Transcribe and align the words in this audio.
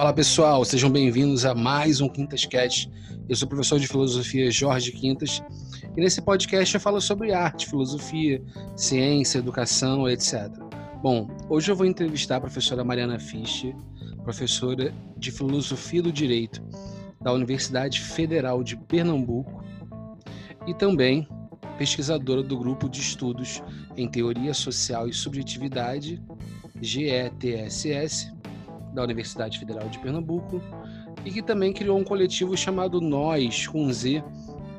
Fala 0.00 0.14
pessoal, 0.14 0.64
sejam 0.64 0.88
bem-vindos 0.88 1.44
a 1.44 1.54
mais 1.54 2.00
um 2.00 2.08
Quintas 2.08 2.46
Cast. 2.46 2.90
Eu 3.28 3.36
sou 3.36 3.44
o 3.44 3.48
professor 3.50 3.78
de 3.78 3.86
filosofia 3.86 4.50
Jorge 4.50 4.92
Quintas 4.92 5.42
e 5.94 6.00
nesse 6.00 6.22
podcast 6.22 6.74
eu 6.74 6.80
falo 6.80 7.02
sobre 7.02 7.34
arte, 7.34 7.68
filosofia, 7.68 8.42
ciência, 8.74 9.36
educação, 9.36 10.08
etc. 10.08 10.48
Bom, 11.02 11.28
hoje 11.50 11.70
eu 11.70 11.76
vou 11.76 11.84
entrevistar 11.84 12.36
a 12.36 12.40
professora 12.40 12.82
Mariana 12.82 13.18
Fischer, 13.18 13.76
professora 14.24 14.90
de 15.18 15.30
filosofia 15.30 16.02
do 16.02 16.10
direito 16.10 16.62
da 17.20 17.34
Universidade 17.34 18.00
Federal 18.00 18.64
de 18.64 18.78
Pernambuco 18.78 19.62
e 20.66 20.72
também 20.72 21.28
pesquisadora 21.76 22.42
do 22.42 22.56
grupo 22.56 22.88
de 22.88 23.02
estudos 23.02 23.62
em 23.98 24.08
teoria 24.08 24.54
social 24.54 25.06
e 25.06 25.12
subjetividade, 25.12 26.22
GETSS, 26.80 28.39
da 28.92 29.02
Universidade 29.02 29.58
Federal 29.58 29.88
de 29.88 29.98
Pernambuco, 29.98 30.60
e 31.24 31.30
que 31.30 31.42
também 31.42 31.72
criou 31.72 31.98
um 31.98 32.04
coletivo 32.04 32.56
chamado 32.56 33.00
Nós, 33.00 33.66
com 33.66 33.92
Z, 33.92 34.22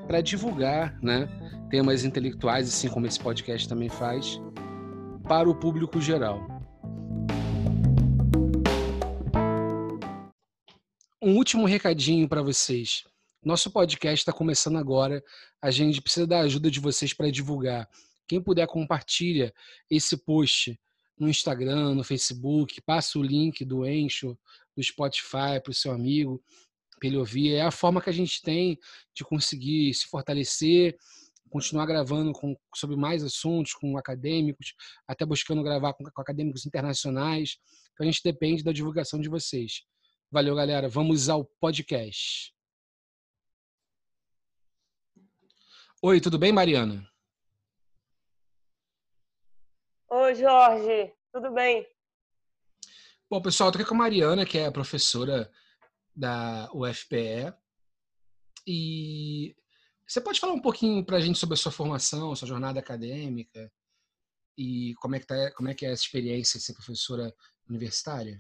para 0.08 0.22
divulgar 0.22 0.98
né, 1.02 1.28
temas 1.70 2.04
intelectuais, 2.04 2.68
assim 2.68 2.90
como 2.90 3.06
esse 3.06 3.20
podcast 3.20 3.68
também 3.68 3.90
faz, 3.90 4.40
para 5.28 5.50
o 5.50 5.56
público 5.56 6.02
geral. 6.02 6.46
Um 11.22 11.38
último 11.38 11.66
recadinho 11.66 12.28
para 12.28 12.42
vocês. 12.42 13.04
Nosso 13.44 13.72
podcast 13.72 14.22
está 14.22 14.34
começando 14.34 14.78
agora. 14.78 15.24
A 15.62 15.72
gente 15.72 16.02
precisa 16.02 16.28
da 16.28 16.40
ajuda 16.40 16.70
de 16.70 16.80
vocês 16.80 17.14
para 17.14 17.32
divulgar. 17.32 17.88
Quem 18.28 18.42
puder, 18.42 18.68
compartilha 18.68 19.54
esse 19.90 20.18
post 20.18 20.80
no 21.22 21.30
Instagram, 21.30 21.94
no 21.94 22.04
Facebook, 22.04 22.82
passa 22.82 23.20
o 23.20 23.22
link 23.22 23.64
do 23.64 23.86
Encho, 23.86 24.36
do 24.76 24.84
Spotify 24.84 25.62
para 25.64 25.70
o 25.70 25.74
seu 25.74 25.92
amigo, 25.92 26.44
para 26.98 27.08
ele 27.08 27.18
ouvir. 27.18 27.54
É 27.54 27.62
a 27.62 27.70
forma 27.70 28.02
que 28.02 28.10
a 28.10 28.14
gente 28.14 28.42
tem 28.42 28.80
de 29.14 29.24
conseguir 29.24 29.94
se 29.94 30.08
fortalecer, 30.08 30.98
continuar 31.48 31.86
gravando 31.86 32.34
com, 32.34 32.58
sobre 32.76 32.96
mais 32.96 33.24
assuntos, 33.24 33.74
com 33.74 34.00
acadêmicos, 34.00 34.74
até 35.08 35.24
buscando 35.24 35.62
gravar 35.62 35.94
com, 35.94 36.04
com 36.06 36.22
acadêmicos 36.22 36.66
internacionais. 36.66 37.58
Então 37.94 38.08
a 38.08 38.12
gente 38.12 38.24
depende 38.24 38.64
da 38.64 38.72
divulgação 38.72 39.22
de 39.22 39.30
vocês. 39.30 39.84
Valeu, 40.32 40.56
galera. 40.56 40.90
Vamos 40.90 41.30
ao 41.30 41.46
podcast. 41.60 42.52
Oi, 46.02 46.20
tudo 46.20 46.40
bem, 46.40 46.52
Mariana? 46.52 47.11
Oi, 50.14 50.36
Jorge, 50.36 51.14
tudo 51.32 51.52
bem? 51.52 51.88
Bom, 53.30 53.42
pessoal, 53.42 53.70
estou 53.70 53.80
aqui 53.80 53.88
com 53.88 53.96
a 53.96 54.00
Mariana, 54.00 54.46
que 54.46 54.58
é 54.58 54.70
professora 54.70 55.50
da 56.14 56.70
UFPE. 56.74 57.54
E 58.68 59.56
você 60.06 60.20
pode 60.20 60.38
falar 60.38 60.52
um 60.52 60.62
pouquinho 60.62 61.06
para 61.06 61.16
a 61.16 61.22
gente 61.22 61.40
sobre 61.40 61.54
a 61.54 61.58
sua 61.58 61.72
formação, 61.72 62.36
sua 62.36 62.46
jornada 62.46 62.78
acadêmica 62.78 63.72
e 64.58 64.94
como 64.96 65.16
é 65.16 65.20
que, 65.22 65.26
tá, 65.28 65.54
como 65.56 65.70
é, 65.70 65.74
que 65.74 65.86
é 65.86 65.94
essa 65.94 66.04
experiência 66.04 66.60
de 66.60 66.66
ser 66.66 66.74
professora 66.74 67.34
universitária? 67.70 68.38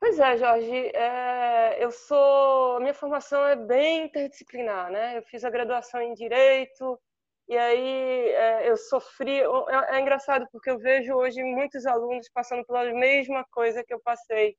Pois 0.00 0.18
é, 0.18 0.38
Jorge. 0.38 0.90
É, 0.92 1.84
eu 1.84 1.92
sou, 1.92 2.80
minha 2.80 2.94
formação 2.94 3.46
é 3.46 3.54
bem 3.54 4.06
interdisciplinar, 4.06 4.90
né? 4.90 5.16
Eu 5.16 5.22
fiz 5.22 5.44
a 5.44 5.50
graduação 5.50 6.00
em 6.00 6.14
direito, 6.14 7.00
e 7.48 7.56
aí 7.56 8.30
é, 8.30 8.70
eu 8.70 8.76
sofri. 8.76 9.40
É, 9.40 9.96
é, 9.96 10.00
engraçado 10.00 10.46
porque 10.50 10.70
eu 10.70 10.78
vejo 10.78 11.14
hoje 11.14 11.42
muitos 11.42 11.86
alunos 11.86 12.28
passando 12.34 12.64
pela 12.66 12.84
mesma 12.92 13.44
coisa 13.52 13.84
que 13.84 13.94
eu 13.94 14.00
passei. 14.00 14.56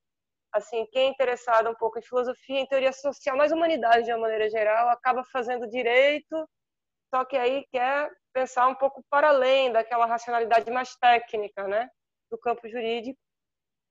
Assim, 0.54 0.86
quem 0.92 1.08
é 1.08 1.10
interessado 1.10 1.70
um 1.70 1.76
pouco 1.76 2.00
em 2.00 2.02
filosofia, 2.02 2.60
em 2.60 2.68
teoria 2.68 2.94
social, 2.94 3.38
mais 3.38 3.52
humanidade 3.52 4.06
de 4.06 4.12
uma 4.12 4.20
maneira 4.20 4.50
geral, 4.50 4.90
acaba 4.90 5.24
fazendo 5.26 5.68
direito, 5.70 6.50
só 7.14 7.26
que 7.26 7.38
aí 7.38 7.66
quer 7.72 8.09
pensar 8.34 8.68
um 8.68 8.76
pouco 8.76 9.03
para 9.09 9.30
além 9.30 9.72
daquela 9.72 10.06
racionalidade 10.06 10.72
mais 10.72 10.96
técnica, 10.96 11.68
né, 11.68 11.90
do 12.31 12.38
campo 12.38 12.68
jurídico. 12.70 13.20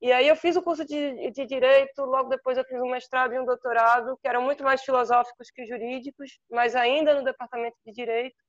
E 0.01 0.13
aí 0.13 0.29
eu 0.29 0.37
fiz 0.37 0.57
o 0.57 0.63
curso 0.63 0.85
de, 0.85 1.31
de 1.31 1.47
direito, 1.47 2.03
logo 2.05 2.29
depois 2.31 2.59
eu 2.59 2.65
fiz 2.65 2.81
um 2.81 2.91
mestrado 2.91 3.35
e 3.35 3.39
um 3.39 3.45
doutorado, 3.45 4.19
que 4.23 4.29
eram 4.29 4.43
muito 4.43 4.65
mais 4.65 4.83
filosóficos 4.83 5.51
que 5.51 5.67
jurídicos, 5.67 6.39
mas 6.51 6.75
ainda 6.75 7.15
no 7.15 7.25
departamento 7.25 7.77
de 7.85 7.93
direito 7.93 8.46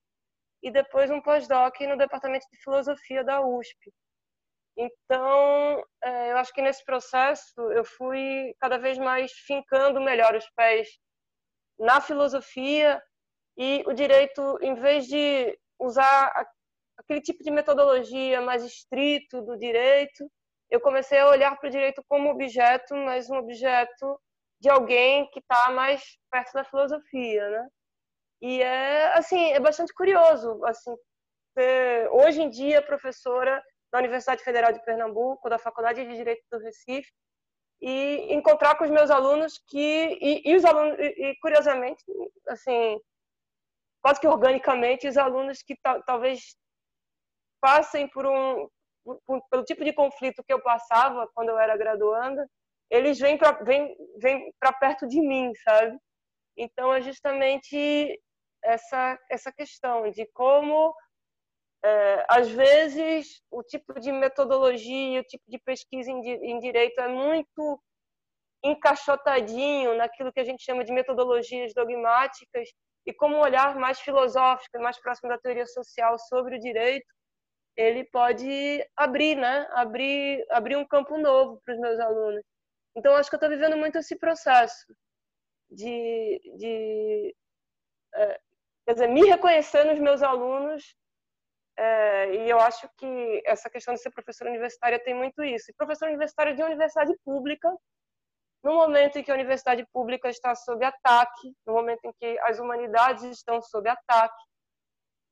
e 0.61 0.71
depois 0.71 1.09
um 1.11 1.21
pós-doc 1.21 1.79
no 1.81 1.97
departamento 1.97 2.45
de 2.51 2.57
filosofia 2.61 3.23
da 3.23 3.41
USP. 3.41 3.91
Então, 4.77 5.83
é, 6.03 6.31
eu 6.31 6.37
acho 6.37 6.53
que 6.53 6.61
nesse 6.61 6.85
processo 6.85 7.59
eu 7.71 7.83
fui 7.83 8.53
cada 8.59 8.77
vez 8.77 8.97
mais 8.97 9.31
fincando 9.31 9.99
melhor 9.99 10.35
os 10.35 10.47
pés 10.51 10.87
na 11.79 11.99
filosofia 11.99 13.01
e 13.57 13.83
o 13.87 13.93
direito, 13.93 14.57
em 14.61 14.75
vez 14.75 15.07
de 15.07 15.57
usar 15.79 16.31
aquele 16.97 17.21
tipo 17.21 17.43
de 17.43 17.51
metodologia 17.51 18.41
mais 18.41 18.63
estrito 18.63 19.41
do 19.41 19.57
direito, 19.57 20.29
eu 20.69 20.81
comecei 20.81 21.19
a 21.19 21.29
olhar 21.29 21.57
para 21.57 21.67
o 21.67 21.71
direito 21.71 22.03
como 22.07 22.29
objeto, 22.29 22.95
mas 22.95 23.29
um 23.29 23.37
objeto 23.37 24.19
de 24.59 24.69
alguém 24.69 25.29
que 25.31 25.39
está 25.39 25.71
mais 25.71 26.03
perto 26.29 26.53
da 26.53 26.63
filosofia, 26.63 27.49
né? 27.49 27.67
E 28.41 28.61
é 28.61 29.17
assim, 29.17 29.51
é 29.51 29.59
bastante 29.59 29.93
curioso, 29.93 30.63
assim, 30.65 30.95
ser, 31.57 32.09
hoje 32.11 32.41
em 32.41 32.49
dia 32.49 32.81
professora 32.81 33.63
da 33.91 33.99
Universidade 33.99 34.43
Federal 34.43 34.71
de 34.71 34.83
Pernambuco, 34.83 35.49
da 35.49 35.57
Faculdade 35.57 36.05
de 36.05 36.15
Direito 36.15 36.43
do 36.51 36.59
Recife, 36.59 37.11
e 37.81 38.33
encontrar 38.33 38.75
com 38.75 38.83
os 38.83 38.89
meus 38.89 39.09
alunos 39.09 39.59
que 39.67 40.17
e, 40.21 40.49
e 40.49 40.55
os 40.55 40.65
alunos 40.65 40.97
e, 40.99 41.35
curiosamente, 41.41 42.03
assim, 42.47 42.99
quase 44.01 44.19
que 44.19 44.27
organicamente 44.27 45.07
os 45.07 45.17
alunos 45.17 45.61
que 45.61 45.75
talvez 46.05 46.55
passem 47.61 48.07
por 48.09 48.25
um 48.25 48.67
por, 49.25 49.41
pelo 49.49 49.63
tipo 49.63 49.85
de 49.85 49.93
conflito 49.93 50.43
que 50.43 50.51
eu 50.51 50.61
passava 50.61 51.29
quando 51.33 51.49
eu 51.49 51.59
era 51.59 51.77
graduanda, 51.77 52.45
eles 52.89 53.19
vêm 53.19 53.37
para 53.37 53.63
vêm, 53.63 53.95
vêm 54.19 54.53
perto 54.79 55.07
de 55.07 55.21
mim, 55.21 55.51
sabe? 55.63 55.97
Então 56.57 56.93
é 56.93 57.01
justamente 57.01 58.19
essa, 58.67 59.19
essa 59.29 59.51
questão 59.51 60.09
de 60.11 60.25
como, 60.33 60.93
é, 61.83 62.25
às 62.29 62.49
vezes, 62.49 63.41
o 63.49 63.63
tipo 63.63 63.99
de 63.99 64.11
metodologia, 64.11 65.21
o 65.21 65.23
tipo 65.23 65.43
de 65.47 65.57
pesquisa 65.59 66.11
em, 66.11 66.19
em 66.19 66.59
direito 66.59 66.99
é 66.99 67.07
muito 67.07 67.81
encaixotadinho 68.63 69.95
naquilo 69.95 70.33
que 70.33 70.39
a 70.39 70.43
gente 70.43 70.63
chama 70.63 70.83
de 70.83 70.91
metodologias 70.91 71.73
dogmáticas 71.73 72.69
e 73.05 73.13
como 73.13 73.37
olhar 73.37 73.75
mais 73.75 73.99
filosófico, 74.01 74.79
mais 74.79 74.99
próximo 74.99 75.29
da 75.29 75.37
teoria 75.37 75.65
social 75.65 76.17
sobre 76.19 76.57
o 76.57 76.59
direito, 76.59 77.07
ele 77.77 78.03
pode 78.05 78.85
abrir, 78.97 79.35
né? 79.37 79.67
Abrir, 79.71 80.45
abrir 80.49 80.75
um 80.75 80.85
campo 80.85 81.17
novo 81.17 81.61
para 81.63 81.75
os 81.75 81.79
meus 81.79 81.99
alunos. 81.99 82.43
Então, 82.95 83.15
acho 83.15 83.29
que 83.29 83.35
eu 83.35 83.37
estou 83.37 83.49
vivendo 83.49 83.77
muito 83.77 83.97
esse 83.99 84.17
processo 84.17 84.85
de, 85.69 86.41
de 86.57 87.35
é, 88.15 88.39
quer 88.87 88.93
dizer, 88.93 89.07
me 89.07 89.25
reconhecer 89.25 89.83
nos 89.83 89.99
meus 89.99 90.23
alunos. 90.23 90.95
É, 91.77 92.35
e 92.35 92.49
eu 92.49 92.59
acho 92.59 92.89
que 92.97 93.43
essa 93.45 93.69
questão 93.69 93.93
de 93.93 94.01
ser 94.01 94.11
professora 94.11 94.49
universitária 94.49 94.97
tem 95.03 95.13
muito 95.13 95.43
isso. 95.43 95.69
E 95.69 95.75
professora 95.75 96.09
universitária 96.09 96.55
de 96.55 96.63
universidade 96.63 97.13
pública, 97.25 97.69
no 98.63 98.73
momento 98.73 99.19
em 99.19 99.23
que 99.23 99.29
a 99.29 99.35
universidade 99.35 99.85
pública 99.93 100.29
está 100.29 100.55
sob 100.55 100.83
ataque, 100.83 101.53
no 101.65 101.73
momento 101.73 101.99
em 102.05 102.13
que 102.19 102.39
as 102.39 102.59
humanidades 102.59 103.23
estão 103.23 103.61
sob 103.61 103.87
ataque, 103.89 104.43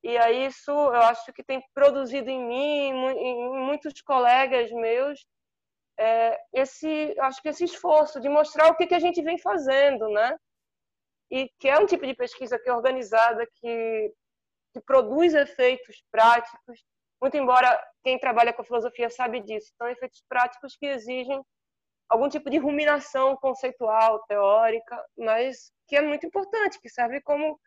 e 0.03 0.17
aí 0.17 0.45
isso 0.45 0.69
eu 0.69 1.01
acho 1.01 1.33
que 1.33 1.43
tem 1.43 1.63
produzido 1.73 2.29
em 2.29 2.45
mim, 2.45 2.89
em 2.89 3.65
muitos 3.65 3.99
colegas 4.01 4.69
meus, 4.71 5.25
é, 5.97 6.37
esse, 6.53 7.15
acho 7.19 7.41
que 7.41 7.49
esse 7.49 7.63
esforço 7.63 8.19
de 8.19 8.29
mostrar 8.29 8.69
o 8.69 8.75
que, 8.75 8.85
que 8.85 8.93
a 8.93 8.99
gente 8.99 9.21
vem 9.23 9.39
fazendo, 9.39 10.07
né? 10.09 10.37
E 11.31 11.49
que 11.59 11.67
é 11.67 11.77
um 11.79 11.85
tipo 11.85 12.05
de 12.05 12.13
pesquisa 12.13 12.59
que 12.59 12.69
é 12.69 12.73
organizada, 12.73 13.47
que, 13.55 14.13
que 14.73 14.81
produz 14.81 15.33
efeitos 15.33 16.03
práticos, 16.11 16.83
muito 17.21 17.37
embora 17.37 17.81
quem 18.03 18.19
trabalha 18.19 18.53
com 18.53 18.63
filosofia 18.63 19.09
sabe 19.09 19.41
disso, 19.41 19.73
são 19.77 19.87
efeitos 19.87 20.23
práticos 20.27 20.75
que 20.75 20.85
exigem 20.85 21.41
algum 22.09 22.29
tipo 22.29 22.49
de 22.49 22.57
ruminação 22.57 23.35
conceitual, 23.37 24.23
teórica, 24.27 25.03
mas 25.17 25.71
que 25.87 25.95
é 25.95 26.01
muito 26.01 26.25
importante, 26.25 26.79
que 26.79 26.89
serve 26.89 27.21
como 27.21 27.59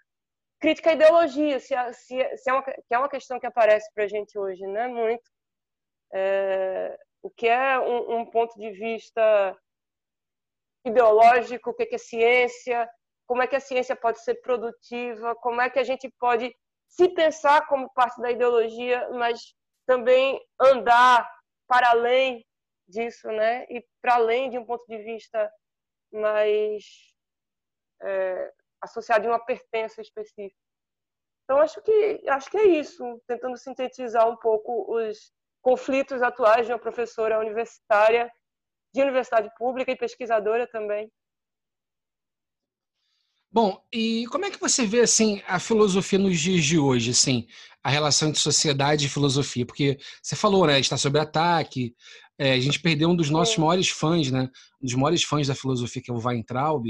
crítica 0.61 0.91
à 0.91 0.93
ideologia, 0.95 1.61
se, 1.61 1.75
é, 1.75 1.93
se, 1.93 2.21
é, 2.21 2.37
se 2.37 2.51
é 2.51 2.53
uma, 2.53 2.63
que 2.63 2.95
é 2.95 2.99
uma 2.99 3.09
questão 3.09 3.39
que 3.39 3.47
aparece 3.47 3.91
para 3.95 4.05
a 4.05 4.09
gente 4.09 4.39
hoje, 4.39 4.67
né? 4.67 4.89
Muito. 4.89 5.29
É, 6.13 6.97
o 7.23 7.31
que 7.31 7.49
é 7.49 7.79
um, 7.79 8.21
um, 8.21 8.27
ponto 8.27 8.59
de 8.59 8.71
vista 8.71 9.57
ideológico, 10.85 11.71
o 11.71 11.75
que 11.75 11.95
é 11.95 11.99
ciência, 11.99 12.89
como 13.29 13.43
é 13.43 13.47
que 13.47 13.55
a 13.55 13.61
ciência 13.61 13.95
pode 13.95 14.21
ser 14.25 14.37
produtiva, 14.37 15.37
como 15.37 15.61
é 15.61 15.69
que 15.69 15.79
a 15.79 15.85
gente 15.85 16.11
pode 16.19 16.51
se 16.89 17.11
pensar 17.11 17.67
como 17.69 17.93
parte 17.93 18.21
da 18.23 18.31
ideologia, 18.31 19.07
mas 19.11 19.55
também 19.87 20.41
andar 20.59 21.31
para 21.69 21.91
além 21.91 22.43
disso, 22.89 23.29
né? 23.29 23.67
E 23.69 23.85
para 24.01 24.15
além 24.15 24.49
de 24.49 24.59
um 24.59 24.65
ponto 24.65 24.83
de 24.89 24.97
vista 25.03 25.53
mais 26.11 26.83
é, 28.03 28.51
associado 28.81 29.29
a 29.29 29.33
uma 29.33 29.45
pertença 29.45 30.01
específica. 30.01 30.59
Então 31.45 31.59
acho 31.59 31.83
que 31.83 32.23
acho 32.29 32.51
que 32.51 32.57
é 32.57 32.67
isso, 32.67 33.23
tentando 33.27 33.59
sintetizar 33.59 34.27
um 34.27 34.37
pouco 34.37 34.91
os 34.97 35.31
conflitos 35.61 36.23
atuais 36.23 36.67
de 36.67 36.73
uma 36.73 36.79
professora 36.79 37.39
universitária 37.39 38.33
de 38.95 39.03
universidade 39.03 39.51
pública 39.59 39.93
e 39.93 39.97
pesquisadora 39.97 40.67
também. 40.67 41.13
Bom, 43.51 43.83
e 43.93 44.27
como 44.27 44.45
é 44.45 44.51
que 44.51 44.61
você 44.61 44.87
vê 44.87 45.01
assim 45.01 45.43
a 45.47 45.59
filosofia 45.59 46.19
nos 46.19 46.39
dias 46.39 46.63
de 46.65 46.79
hoje, 46.79 47.13
assim, 47.13 47.47
a 47.83 47.89
relação 47.89 48.29
entre 48.29 48.41
sociedade 48.41 49.07
e 49.07 49.09
filosofia? 49.09 49.65
Porque 49.65 49.99
você 50.23 50.37
falou, 50.37 50.67
né, 50.67 50.79
está 50.79 50.99
sob 50.99 51.19
ataque. 51.19 51.95
É, 52.39 52.53
a 52.53 52.61
gente 52.61 52.79
perdeu 52.79 53.09
um 53.09 53.17
dos 53.17 53.31
nossos 53.31 53.55
Sim. 53.55 53.63
maiores 53.63 53.89
fãs, 53.89 54.31
né? 54.31 54.51
Um 54.83 54.87
dos 54.87 54.95
maiores 54.95 55.25
fãs 55.25 55.47
da 55.47 55.55
filosofia, 55.55 56.03
que 56.03 56.11
é 56.11 56.15
o 56.15 56.21
Weintraub, 56.21 56.87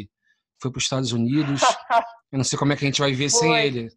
foi 0.61 0.71
para 0.71 0.79
os 0.79 0.85
Estados 0.85 1.13
Unidos. 1.13 1.61
Eu 2.31 2.37
não 2.37 2.45
sei 2.45 2.59
como 2.59 2.73
é 2.73 2.77
que 2.77 2.85
a 2.85 2.89
gente 2.89 3.01
vai 3.01 3.11
viver 3.11 3.31
sem 3.31 3.57
ele. 3.57 3.89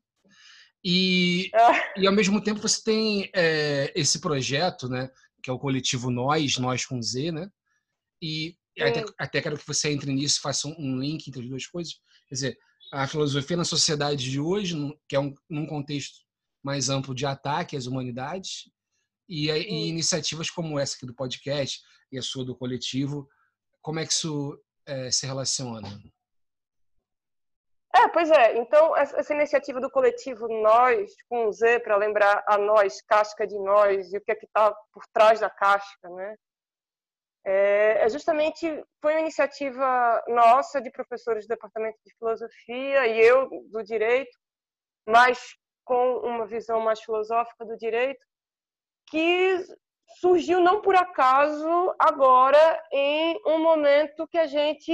E, 0.83 1.49
ah. 1.53 1.93
e 1.97 2.07
ao 2.07 2.13
mesmo 2.13 2.41
tempo 2.41 2.61
você 2.61 2.81
tem 2.81 3.29
é, 3.35 3.91
esse 3.95 4.19
projeto, 4.21 4.87
né? 4.87 5.09
Que 5.43 5.49
é 5.49 5.53
o 5.53 5.59
coletivo 5.59 6.11
Nós, 6.11 6.57
Nós 6.57 6.85
com 6.85 7.01
Z, 7.01 7.31
né? 7.31 7.49
E 8.21 8.55
até, 8.79 9.03
até 9.19 9.41
quero 9.41 9.57
que 9.57 9.67
você 9.67 9.91
entre 9.91 10.13
nisso, 10.13 10.39
faça 10.41 10.67
um 10.67 10.97
link 10.99 11.27
entre 11.27 11.41
as 11.41 11.49
duas 11.49 11.65
coisas 11.65 11.95
Quer 12.31 12.35
dizer, 12.35 12.59
a 12.93 13.05
filosofia 13.05 13.57
na 13.57 13.65
sociedade 13.65 14.31
de 14.31 14.39
hoje, 14.39 14.73
que 15.05 15.17
é 15.17 15.19
um, 15.19 15.35
num 15.49 15.67
contexto 15.67 16.21
mais 16.63 16.89
amplo 16.89 17.13
de 17.13 17.25
ataque 17.25 17.75
às 17.75 17.87
humanidades, 17.87 18.71
e, 19.27 19.51
e, 19.51 19.89
iniciativas 19.89 20.49
como 20.49 20.79
essa 20.79 20.95
aqui 20.95 21.05
do 21.05 21.13
podcast 21.13 21.81
e 22.09 22.17
a 22.17 22.21
sua 22.21 22.45
do 22.45 22.55
coletivo, 22.55 23.27
como 23.81 23.99
é 23.99 24.05
que 24.05 24.13
isso 24.13 24.57
é, 24.85 25.11
se 25.11 25.27
relaciona? 25.27 25.89
É, 27.93 28.07
pois 28.07 28.31
é. 28.31 28.57
Então, 28.59 28.95
essa 28.95 29.33
iniciativa 29.33 29.81
do 29.81 29.91
coletivo 29.91 30.47
Nós, 30.47 31.11
com 31.27 31.51
Z, 31.51 31.81
para 31.81 31.97
lembrar 31.97 32.45
a 32.47 32.57
nós, 32.57 33.01
casca 33.01 33.45
de 33.45 33.59
nós, 33.59 34.13
e 34.13 34.17
o 34.17 34.21
que 34.21 34.31
é 34.31 34.35
que 34.35 34.45
está 34.45 34.73
por 34.93 35.03
trás 35.13 35.41
da 35.41 35.49
casca, 35.49 36.09
né? 36.09 36.37
É, 37.43 38.05
é, 38.05 38.09
justamente 38.09 38.67
foi 39.01 39.13
uma 39.13 39.21
iniciativa 39.21 40.23
nossa 40.27 40.79
de 40.79 40.91
professores 40.91 41.45
do 41.45 41.49
departamento 41.49 41.97
de 42.05 42.13
filosofia 42.15 43.07
e 43.07 43.19
eu 43.19 43.49
do 43.71 43.83
direito, 43.83 44.37
mas 45.07 45.55
com 45.83 46.17
uma 46.19 46.45
visão 46.45 46.79
mais 46.79 47.01
filosófica 47.01 47.65
do 47.65 47.75
direito, 47.77 48.23
que 49.07 49.57
surgiu 50.19 50.61
não 50.61 50.81
por 50.81 50.95
acaso 50.95 51.95
agora 51.97 52.83
em 52.91 53.41
um 53.47 53.59
momento 53.59 54.27
que 54.27 54.37
a 54.37 54.45
gente 54.45 54.93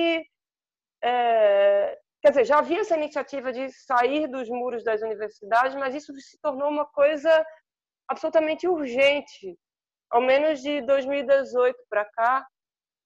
é, 1.04 2.00
quer 2.22 2.30
dizer 2.30 2.46
já 2.46 2.60
havia 2.60 2.80
essa 2.80 2.96
iniciativa 2.96 3.52
de 3.52 3.70
sair 3.72 4.28
dos 4.28 4.48
muros 4.48 4.86
das 4.86 5.02
universidades, 5.02 5.76
mas 5.76 5.94
isso 5.94 6.14
se 6.20 6.40
tornou 6.40 6.70
uma 6.70 6.86
coisa 6.86 7.46
absolutamente 8.08 8.68
urgente 8.68 9.58
ao 10.10 10.22
menos 10.22 10.62
de 10.62 10.82
2018 10.82 11.78
para 11.90 12.06
cá, 12.06 12.48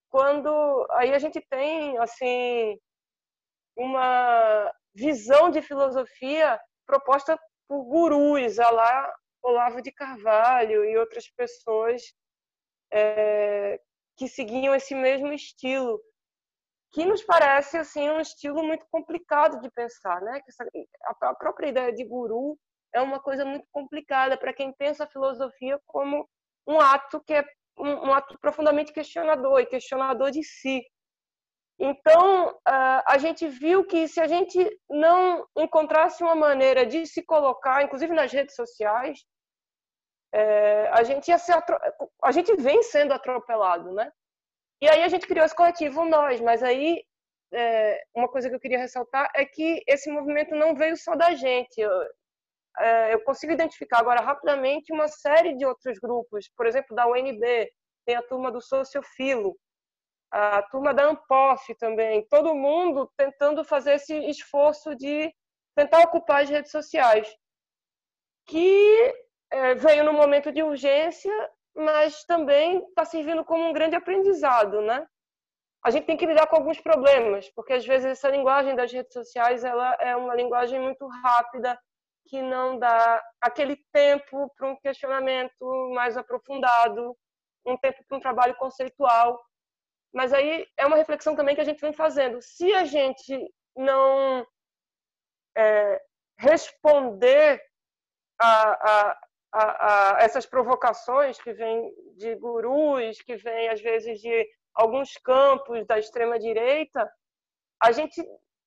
quando 0.08 0.86
aí 0.92 1.14
a 1.14 1.18
gente 1.18 1.40
tem 1.48 1.98
assim 1.98 2.78
uma 3.76 4.72
visão 4.94 5.50
de 5.50 5.62
filosofia 5.62 6.60
proposta 6.86 7.38
por 7.66 7.84
gurus, 7.84 8.58
a 8.58 8.70
lá 8.70 9.14
Olavo 9.42 9.82
de 9.82 9.90
Carvalho 9.90 10.84
e 10.84 10.96
outras 10.96 11.28
pessoas 11.30 12.02
é, 12.92 13.80
que 14.16 14.28
seguiam 14.28 14.74
esse 14.74 14.94
mesmo 14.94 15.32
estilo, 15.32 16.00
que 16.92 17.04
nos 17.04 17.24
parece 17.24 17.78
assim 17.78 18.08
um 18.10 18.20
estilo 18.20 18.62
muito 18.62 18.86
complicado 18.90 19.60
de 19.60 19.70
pensar, 19.70 20.20
né? 20.20 20.40
a 21.22 21.34
própria 21.34 21.68
ideia 21.68 21.92
de 21.92 22.04
guru 22.04 22.58
é 22.92 23.00
uma 23.00 23.18
coisa 23.18 23.44
muito 23.44 23.66
complicada 23.72 24.36
para 24.36 24.52
quem 24.52 24.72
pensa 24.74 25.04
a 25.04 25.08
filosofia 25.08 25.80
como 25.86 26.28
um 26.66 26.80
ato 26.80 27.20
que 27.20 27.34
é 27.34 27.44
um, 27.78 28.08
um 28.08 28.14
ato 28.14 28.38
profundamente 28.38 28.92
questionador 28.92 29.60
e 29.60 29.66
questionador 29.66 30.30
de 30.30 30.42
si. 30.42 30.82
Então, 31.78 32.56
a 32.64 33.18
gente 33.18 33.48
viu 33.48 33.84
que 33.84 34.06
se 34.06 34.20
a 34.20 34.26
gente 34.28 34.58
não 34.88 35.44
encontrasse 35.56 36.22
uma 36.22 36.34
maneira 36.34 36.86
de 36.86 37.06
se 37.06 37.22
colocar, 37.24 37.82
inclusive 37.82 38.14
nas 38.14 38.30
redes 38.30 38.54
sociais, 38.54 39.24
é, 40.32 40.88
a 40.88 41.02
gente 41.02 41.28
ia 41.28 41.38
ser 41.38 41.54
a 42.22 42.32
gente 42.32 42.54
vem 42.56 42.82
sendo 42.82 43.12
atropelado, 43.12 43.92
né? 43.92 44.10
E 44.80 44.88
aí 44.88 45.02
a 45.02 45.08
gente 45.08 45.26
criou 45.26 45.44
esse 45.44 45.54
coletivo 45.54 46.04
nós, 46.04 46.40
mas 46.40 46.62
aí 46.62 47.04
é, 47.52 48.02
uma 48.14 48.28
coisa 48.28 48.48
que 48.48 48.54
eu 48.54 48.60
queria 48.60 48.78
ressaltar 48.78 49.30
é 49.34 49.44
que 49.44 49.82
esse 49.86 50.10
movimento 50.10 50.54
não 50.54 50.74
veio 50.74 50.96
só 50.96 51.14
da 51.14 51.34
gente. 51.34 51.82
É, 52.78 53.14
eu 53.14 53.20
consigo 53.22 53.52
identificar 53.52 53.98
agora 53.98 54.20
rapidamente 54.20 54.92
uma 54.92 55.08
série 55.08 55.54
de 55.56 55.66
outros 55.66 55.98
grupos, 55.98 56.50
por 56.56 56.66
exemplo, 56.66 56.96
da 56.96 57.06
UNB, 57.06 57.70
tem 58.06 58.16
a 58.16 58.22
turma 58.22 58.50
do 58.50 58.60
Sociofilo, 58.60 59.56
a 60.30 60.62
turma 60.62 60.94
da 60.94 61.04
Ampof 61.04 61.74
também, 61.78 62.26
todo 62.28 62.54
mundo 62.54 63.10
tentando 63.16 63.62
fazer 63.62 63.94
esse 63.94 64.16
esforço 64.30 64.96
de 64.96 65.32
tentar 65.76 66.00
ocupar 66.00 66.42
as 66.42 66.48
redes 66.48 66.70
sociais, 66.70 67.28
que 68.46 69.14
é, 69.50 69.74
veio 69.74 70.04
no 70.04 70.12
momento 70.12 70.50
de 70.50 70.62
urgência, 70.62 71.32
mas 71.74 72.24
também 72.24 72.78
está 72.88 73.04
servindo 73.04 73.44
como 73.44 73.68
um 73.68 73.72
grande 73.72 73.94
aprendizado, 73.94 74.80
né? 74.80 75.06
A 75.84 75.90
gente 75.90 76.06
tem 76.06 76.16
que 76.16 76.26
lidar 76.26 76.46
com 76.46 76.56
alguns 76.56 76.80
problemas, 76.80 77.50
porque 77.50 77.72
às 77.72 77.84
vezes 77.84 78.06
essa 78.06 78.28
linguagem 78.28 78.74
das 78.74 78.92
redes 78.92 79.12
sociais 79.12 79.64
ela 79.64 79.94
é 80.00 80.16
uma 80.16 80.34
linguagem 80.34 80.80
muito 80.80 81.06
rápida, 81.06 81.78
que 82.26 82.40
não 82.40 82.78
dá 82.78 83.22
aquele 83.40 83.76
tempo 83.92 84.52
para 84.56 84.68
um 84.68 84.76
questionamento 84.76 85.90
mais 85.94 86.16
aprofundado, 86.16 87.16
um 87.66 87.76
tempo 87.76 88.04
para 88.06 88.16
um 88.16 88.20
trabalho 88.20 88.54
conceitual. 88.56 89.40
Mas 90.12 90.32
aí 90.32 90.66
é 90.76 90.86
uma 90.86 90.96
reflexão 90.96 91.34
também 91.34 91.54
que 91.54 91.60
a 91.60 91.64
gente 91.64 91.80
vem 91.80 91.92
fazendo. 91.92 92.40
Se 92.40 92.72
a 92.74 92.84
gente 92.84 93.38
não 93.76 94.46
é, 95.56 96.02
responder 96.38 97.62
a, 98.40 98.72
a, 98.72 99.20
a, 99.52 100.16
a, 100.16 100.22
essas 100.22 100.46
provocações 100.46 101.40
que 101.40 101.52
vêm 101.52 101.92
de 102.16 102.34
gurus, 102.36 103.20
que 103.22 103.36
vêm 103.36 103.68
às 103.68 103.80
vezes 103.80 104.20
de 104.20 104.48
alguns 104.74 105.14
campos 105.14 105.86
da 105.86 105.98
extrema 105.98 106.38
direita, 106.38 107.10
a 107.80 107.92
gente 107.92 108.20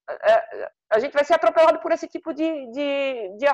é, 0.09 0.71
a 0.95 0.99
gente 0.99 1.13
vai 1.13 1.25
ser 1.25 1.33
atropelado 1.33 1.79
por 1.79 1.91
esse 1.91 2.07
tipo 2.07 2.33
de, 2.33 2.71
de, 2.71 3.37
de, 3.37 3.45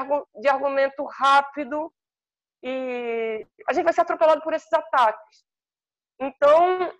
de 0.42 0.48
argumento 0.48 1.04
rápido 1.06 1.92
e 2.64 3.46
a 3.68 3.74
gente 3.74 3.84
vai 3.84 3.94
ser 3.94 4.02
atropelado 4.02 4.42
por 4.42 4.54
esses 4.54 4.72
ataques. 4.72 5.44
Então, 6.20 6.94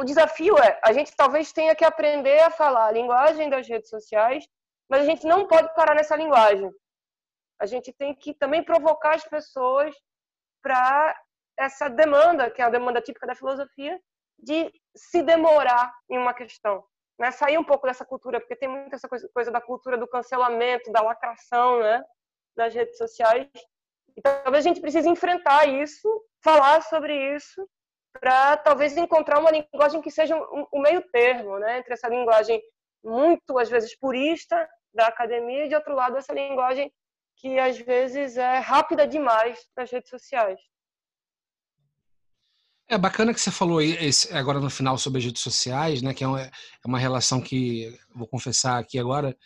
o 0.00 0.04
desafio 0.04 0.56
é, 0.58 0.80
a 0.82 0.92
gente 0.92 1.14
talvez 1.14 1.52
tenha 1.52 1.74
que 1.74 1.84
aprender 1.84 2.40
a 2.40 2.50
falar 2.50 2.86
a 2.86 2.92
linguagem 2.92 3.50
das 3.50 3.68
redes 3.68 3.90
sociais, 3.90 4.48
mas 4.88 5.02
a 5.02 5.04
gente 5.04 5.26
não 5.26 5.46
pode 5.46 5.74
parar 5.74 5.94
nessa 5.94 6.16
linguagem. 6.16 6.70
A 7.60 7.66
gente 7.66 7.92
tem 7.92 8.14
que 8.14 8.32
também 8.32 8.62
provocar 8.62 9.14
as 9.14 9.24
pessoas 9.24 9.94
para 10.62 11.18
essa 11.58 11.88
demanda, 11.88 12.50
que 12.50 12.62
é 12.62 12.64
a 12.64 12.70
demanda 12.70 13.02
típica 13.02 13.26
da 13.26 13.34
filosofia, 13.34 14.00
de 14.38 14.72
se 14.94 15.22
demorar 15.22 15.94
em 16.10 16.16
uma 16.16 16.32
questão 16.32 16.82
né? 17.18 17.30
Sair 17.30 17.58
um 17.58 17.64
pouco 17.64 17.86
dessa 17.86 18.04
cultura, 18.04 18.40
porque 18.40 18.56
tem 18.56 18.68
muita 18.68 18.96
essa 18.96 19.08
coisa, 19.08 19.28
coisa 19.32 19.50
da 19.50 19.60
cultura 19.60 19.96
do 19.96 20.08
cancelamento, 20.08 20.92
da 20.92 21.02
lacração, 21.02 21.80
né? 21.80 22.02
Das 22.56 22.74
redes 22.74 22.96
sociais. 22.96 23.48
Então, 24.16 24.32
talvez 24.42 24.64
a 24.64 24.68
gente 24.68 24.80
precise 24.80 25.08
enfrentar 25.08 25.66
isso, 25.66 26.08
falar 26.42 26.82
sobre 26.82 27.34
isso, 27.34 27.68
para 28.18 28.56
talvez 28.56 28.96
encontrar 28.96 29.38
uma 29.38 29.50
linguagem 29.50 30.00
que 30.00 30.10
seja 30.10 30.36
o 30.36 30.68
um, 30.72 30.80
meio 30.80 31.02
termo, 31.10 31.58
né? 31.58 31.78
Entre 31.78 31.92
essa 31.92 32.08
linguagem 32.08 32.62
muito, 33.04 33.58
às 33.58 33.68
vezes, 33.68 33.96
purista 33.98 34.68
da 34.92 35.06
academia 35.06 35.66
e, 35.66 35.68
de 35.68 35.74
outro 35.74 35.94
lado, 35.94 36.16
essa 36.16 36.32
linguagem 36.32 36.90
que, 37.36 37.58
às 37.58 37.78
vezes, 37.78 38.36
é 38.36 38.58
rápida 38.58 39.06
demais 39.06 39.66
para 39.74 39.84
as 39.84 39.90
redes 39.90 40.08
sociais. 40.08 40.58
É 42.88 42.96
bacana 42.96 43.34
que 43.34 43.40
você 43.40 43.50
falou 43.50 43.82
esse, 43.82 44.32
agora 44.32 44.60
no 44.60 44.70
final 44.70 44.96
sobre 44.96 45.18
as 45.18 45.24
redes 45.24 45.42
sociais, 45.42 46.02
né? 46.02 46.14
Que 46.14 46.22
é 46.22 46.28
uma, 46.28 46.40
é 46.40 46.50
uma 46.84 46.98
relação 46.98 47.40
que, 47.40 47.98
vou 48.14 48.28
confessar 48.28 48.78
aqui 48.78 48.98
agora, 48.98 49.36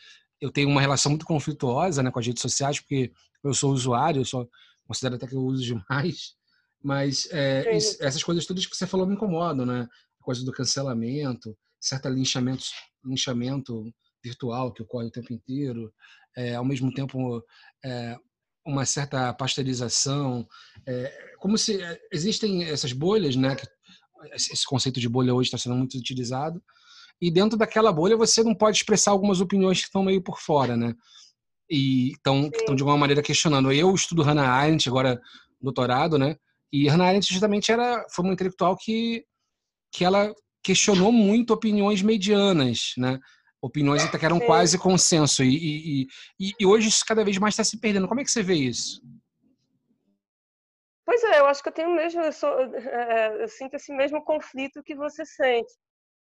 eu 0.41 0.51
tenho 0.51 0.69
uma 0.69 0.81
relação 0.81 1.11
muito 1.11 1.25
conflituosa 1.25 2.03
né, 2.03 2.11
com 2.11 2.19
as 2.19 2.27
redes 2.27 2.43
sociais, 2.43 2.81
porque 2.81 3.13
eu 3.43 3.55
sou 3.55 3.73
usuário, 3.73 4.21
eu 4.21 4.25
só 4.25 4.47
considero 4.87 5.17
até 5.17 5.27
que 5.27 5.35
eu 5.35 5.43
uso 5.43 5.63
demais, 5.63 6.35
mas 6.83 7.29
é, 7.31 7.77
isso, 7.77 7.97
essas 8.03 8.23
coisas 8.23 8.47
todas 8.47 8.67
que 8.67 8.77
você 8.77 8.87
falou 8.87 9.07
me 9.07 9.15
incomodam, 9.15 9.65
né? 9.65 9.89
A 10.21 10.25
coisa 10.25 10.45
do 10.45 10.53
cancelamento, 10.53 11.57
certo 11.81 12.09
linchamento, 12.09 12.65
linchamento 13.05 13.91
virtual 14.23 14.73
que 14.73 14.83
ocorre 14.83 15.07
o 15.07 15.11
tempo 15.11 15.33
inteiro, 15.33 15.93
é, 16.37 16.55
ao 16.55 16.65
mesmo 16.65 16.93
tempo 16.93 17.43
é, 17.85 18.17
uma 18.65 18.85
certa 18.85 19.33
pasteurização, 19.33 20.47
é, 20.87 21.35
como 21.39 21.57
se 21.57 21.83
é, 21.83 21.99
existem 22.13 22.65
essas 22.65 22.93
bolhas, 22.93 23.37
né? 23.37 23.57
Esse 24.35 24.65
conceito 24.67 25.01
de 25.01 25.09
bolha 25.09 25.35
hoje 25.35 25.49
está 25.49 25.59
sendo 25.59 25.77
muito 25.77 25.97
utilizado. 25.97 26.63
E 27.21 27.31
dentro 27.31 27.59
daquela 27.59 27.93
bolha 27.93 28.17
você 28.17 28.43
não 28.43 28.55
pode 28.55 28.79
expressar 28.79 29.11
algumas 29.11 29.41
opiniões 29.41 29.81
que 29.81 29.87
estão 29.87 30.03
meio 30.03 30.23
por 30.23 30.39
fora, 30.41 30.77
né? 30.77 30.95
E 31.71 32.13
estão 32.13 32.51
de 32.51 32.83
alguma 32.83 32.99
maneira 32.99 33.23
questionando. 33.23 33.73
Eu 33.73 33.95
estudo 33.95 34.23
Hannah 34.23 34.49
Arendt, 34.49 34.89
agora 34.89 35.21
doutorado, 35.61 36.19
né? 36.19 36.37
E 36.73 36.89
Hannah 36.89 37.07
Arendt 37.07 37.33
justamente 37.33 37.71
era, 37.73 38.05
foi 38.11 38.25
uma 38.25 38.33
intelectual 38.33 38.77
que, 38.77 39.25
que 39.93 40.05
ela 40.05 40.33
questionou 40.63 41.11
muito 41.11 41.53
opiniões 41.53 42.03
medianas, 42.03 42.93
né? 42.97 43.19
Opiniões 43.63 44.09
que 44.09 44.25
eram 44.25 44.39
Sim. 44.39 44.47
quase 44.47 44.79
consenso. 44.79 45.43
E, 45.43 45.55
e, 45.55 46.07
e, 46.39 46.53
e, 46.59 46.67
hoje 46.67 46.89
isso 46.89 47.05
cada 47.07 47.25
vez 47.25 47.37
mais 47.39 47.55
está 47.55 47.65
se 47.65 47.79
perdendo. 47.79 48.09
Como 48.09 48.21
é 48.21 48.25
que 48.25 48.31
você 48.31 48.43
vê 48.43 48.55
isso? 48.55 49.03
Pois 51.05 51.23
é, 51.25 51.41
eu 51.41 51.47
acho 51.47 51.63
que 51.63 51.69
eu 51.69 51.73
tenho 51.73 51.91
mesmo, 51.91 52.23
eu, 52.23 52.33
sou, 52.33 52.49
é, 52.51 53.43
eu 53.43 53.49
sinto 53.49 53.75
esse 53.75 53.93
mesmo 53.93 54.25
conflito 54.25 54.83
que 54.83 54.95
você 54.95 55.27
sente. 55.27 55.73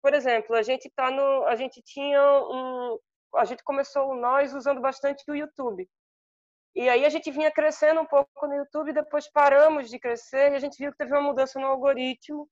Por 0.02 0.14
exemplo, 0.14 0.56
a 0.56 0.62
gente 0.62 0.90
tá 0.96 1.10
no, 1.10 1.46
a 1.46 1.56
gente 1.56 1.82
tinha 1.82 2.22
um, 2.22 2.98
a 3.36 3.46
gente 3.46 3.64
começou 3.64 4.16
nós 4.16 4.54
usando 4.54 4.80
bastante 4.80 5.24
o 5.30 5.36
YouTube. 5.36 5.90
E 6.76 6.90
aí 6.90 7.06
a 7.06 7.10
gente 7.10 7.32
vinha 7.32 7.52
crescendo 7.52 8.02
um 8.02 8.06
pouco 8.06 8.48
no 8.48 8.54
YouTube, 8.54 8.94
depois 8.94 9.32
paramos 9.32 9.90
de 9.90 9.98
crescer 9.98 10.52
e 10.52 10.56
a 10.56 10.60
gente 10.60 10.78
viu 10.78 10.92
que 10.92 10.98
teve 10.98 11.14
uma 11.14 11.22
mudança 11.22 11.60
no 11.60 11.68
algoritmo. 11.68 12.48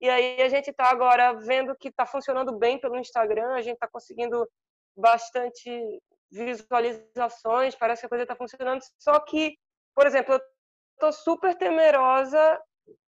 E 0.00 0.08
aí 0.08 0.42
a 0.42 0.48
gente 0.48 0.70
está 0.70 0.90
agora 0.90 1.32
vendo 1.34 1.76
que 1.76 1.88
está 1.88 2.04
funcionando 2.06 2.56
bem 2.58 2.78
pelo 2.78 2.96
Instagram, 2.98 3.54
a 3.54 3.62
gente 3.62 3.74
está 3.74 3.88
conseguindo 3.88 4.46
bastante 4.96 6.00
visualizações, 6.30 7.74
parece 7.74 8.02
que 8.02 8.06
a 8.06 8.08
coisa 8.08 8.24
está 8.24 8.36
funcionando. 8.36 8.80
Só 8.98 9.18
que, 9.20 9.56
por 9.94 10.06
exemplo, 10.06 10.34
eu 10.34 10.40
estou 10.94 11.12
super 11.12 11.56
temerosa, 11.56 12.60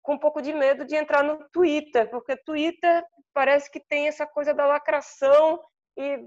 com 0.02 0.14
um 0.14 0.18
pouco 0.18 0.40
de 0.40 0.52
medo 0.52 0.84
de 0.84 0.96
entrar 0.96 1.22
no 1.22 1.46
Twitter, 1.50 2.08
porque 2.10 2.36
Twitter 2.36 3.04
parece 3.34 3.70
que 3.70 3.80
tem 3.80 4.08
essa 4.08 4.26
coisa 4.26 4.54
da 4.54 4.66
lacração 4.66 5.62
e 5.96 6.18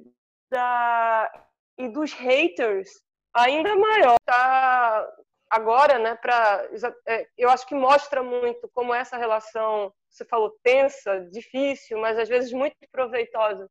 da 0.51 1.31
e 1.77 1.89
dos 1.89 2.13
haters 2.13 2.89
ainda 3.33 3.75
maior. 3.75 4.15
Tá 4.25 5.11
agora, 5.53 5.99
né, 5.99 6.15
para 6.15 6.67
é, 7.07 7.27
eu 7.37 7.47
acho 7.49 7.67
que 7.67 7.75
mostra 7.75 8.23
muito 8.23 8.67
como 8.73 8.91
essa 8.91 9.17
relação, 9.17 9.93
você 10.09 10.25
falou 10.25 10.57
tensa, 10.63 11.21
difícil, 11.29 11.99
mas 11.99 12.17
às 12.17 12.27
vezes 12.27 12.51
muito 12.51 12.75
proveitosa 12.91 13.69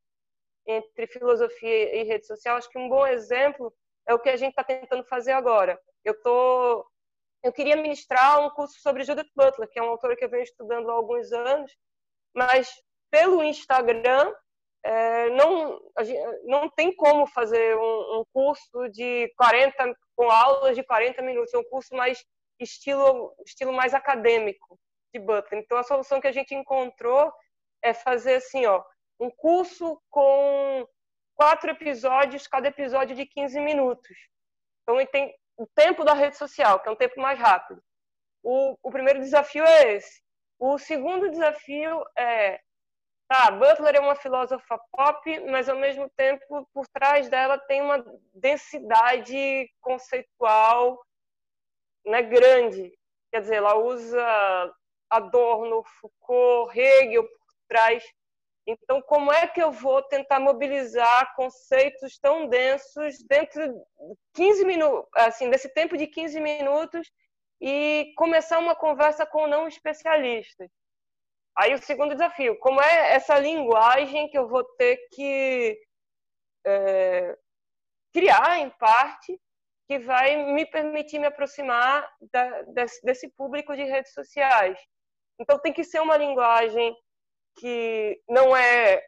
entre 0.65 1.09
filosofia 1.09 1.97
e 1.97 2.05
rede 2.05 2.25
social. 2.25 2.57
Acho 2.57 2.71
que 2.71 2.79
um 2.79 2.89
bom 2.89 3.05
exemplo 3.05 3.75
é 4.07 4.15
o 4.15 4.19
que 4.19 4.29
a 4.29 4.37
gente 4.37 4.51
está 4.51 4.63
tentando 4.63 5.05
fazer 5.05 5.33
agora. 5.33 5.77
Eu 6.05 6.21
tô 6.23 6.87
eu 7.43 7.53
queria 7.53 7.75
ministrar 7.75 8.41
um 8.41 8.51
curso 8.51 8.81
sobre 8.81 9.03
Judith 9.03 9.33
Butler, 9.35 9.69
que 9.69 9.77
é 9.77 9.83
uma 9.83 9.91
autora 9.91 10.15
que 10.15 10.25
eu 10.25 10.31
venho 10.31 10.45
estudando 10.45 10.89
há 10.89 10.93
alguns 10.93 11.33
anos, 11.33 11.77
mas 12.33 12.73
pelo 13.11 13.43
Instagram 13.43 14.33
é, 14.85 15.31
não, 15.31 15.81
não 16.45 16.69
tem 16.69 16.95
como 16.95 17.27
fazer 17.27 17.77
um, 17.77 18.21
um, 18.21 18.25
curso 18.33 18.89
de 18.89 19.33
40, 19.37 19.97
com 20.17 20.31
aulas 20.31 20.75
de 20.75 20.83
40 20.83 21.23
minutos, 21.23 21.55
é 21.55 21.59
um 21.59 21.65
curso 21.65 21.95
mais 21.95 22.25
estilo, 22.59 23.35
estilo 23.47 23.73
mais 23.73 23.95
acadêmico 23.95 24.79
de 25.15 25.21
Butler. 25.21 25.63
Então, 25.63 25.79
a 25.79 25.85
solução 25.85 26.21
que 26.21 26.27
a 26.27 26.33
gente 26.33 26.55
encontrou 26.55 27.33
é 27.83 27.95
fazer 27.95 28.37
assim, 28.37 28.67
ó, 28.67 28.83
um 29.21 29.31
curso 29.31 30.01
com 30.11 30.87
quatro 31.35 31.71
episódios, 31.71 32.47
cada 32.47 32.69
episódio 32.69 33.15
de 33.15 33.25
15 33.27 33.61
minutos. 33.61 34.17
Então, 34.83 35.01
ele 35.01 35.09
tem 35.11 35.35
o 35.57 35.67
tempo 35.67 36.05
da 36.05 36.13
rede 36.13 36.37
social, 36.37 36.81
que 36.81 36.89
é 36.89 36.93
um 36.93 36.97
tempo 36.97 37.21
mais 37.21 37.39
rápido. 37.39 37.81
O, 38.43 38.77
o 38.83 38.91
primeiro 38.91 39.21
desafio 39.21 39.65
é 39.65 39.95
esse. 39.95 40.23
O 40.59 40.77
segundo 40.79 41.31
desafio 41.31 42.03
é 42.19 42.61
Tá, 43.33 43.51
Butler 43.51 43.95
é 43.95 43.99
uma 43.99 44.15
filósofa 44.15 44.79
pop, 44.91 45.41
mas 45.49 45.67
ao 45.67 45.79
mesmo 45.79 46.07
tempo 46.19 46.69
por 46.75 46.87
trás 46.89 47.31
dela 47.31 47.57
tem 47.57 47.81
uma 47.81 48.05
densidade 48.35 49.71
conceitual 49.81 51.03
né, 52.05 52.21
grande. 52.21 52.93
Quer 53.31 53.41
dizer, 53.41 53.55
ela 53.55 53.75
usa 53.75 54.75
Adorno, 55.09 55.83
Foucault, 55.83 56.79
Hegel 56.79 57.23
por 57.23 57.55
trás. 57.67 58.05
Então, 58.67 59.01
como 59.01 59.33
é 59.33 59.47
que 59.47 59.63
eu 59.63 59.73
vou 59.73 60.03
tentar 60.03 60.39
mobilizar 60.39 61.35
conceitos 61.35 62.19
tão 62.19 62.47
densos 62.47 63.17
dentro 63.27 63.67
de 63.67 63.83
15 64.35 64.63
minutos, 64.67 65.09
assim, 65.15 65.49
desse 65.49 65.73
tempo 65.73 65.97
de 65.97 66.07
15 66.07 66.39
minutos 66.39 67.11
e 67.59 68.13
começar 68.15 68.59
uma 68.59 68.77
conversa 68.77 69.25
com 69.25 69.47
não 69.47 69.67
especialistas? 69.67 70.69
Aí 71.57 71.75
o 71.75 71.79
segundo 71.79 72.15
desafio, 72.15 72.59
como 72.59 72.81
é 72.81 73.15
essa 73.15 73.39
linguagem 73.39 74.29
que 74.31 74.39
eu 74.39 74.49
vou 74.49 74.65
ter 74.77 74.97
que 75.13 75.79
é, 76.65 77.37
criar, 78.13 78.59
em 78.59 78.71
parte, 78.71 79.39
que 79.87 79.99
vai 79.99 80.37
me 80.55 80.65
permitir 80.67 81.19
me 81.19 81.27
aproximar 81.27 82.09
da, 82.33 82.63
desse, 82.63 83.05
desse 83.05 83.29
público 83.31 83.77
de 83.77 83.85
redes 83.85 84.13
sociais. 84.13 84.79
Então 85.39 85.59
tem 85.59 85.73
que 85.73 85.85
ser 85.85 86.01
uma 86.01 86.17
linguagem 86.17 86.95
que 87.59 88.21
não 88.29 88.57
é 88.57 89.05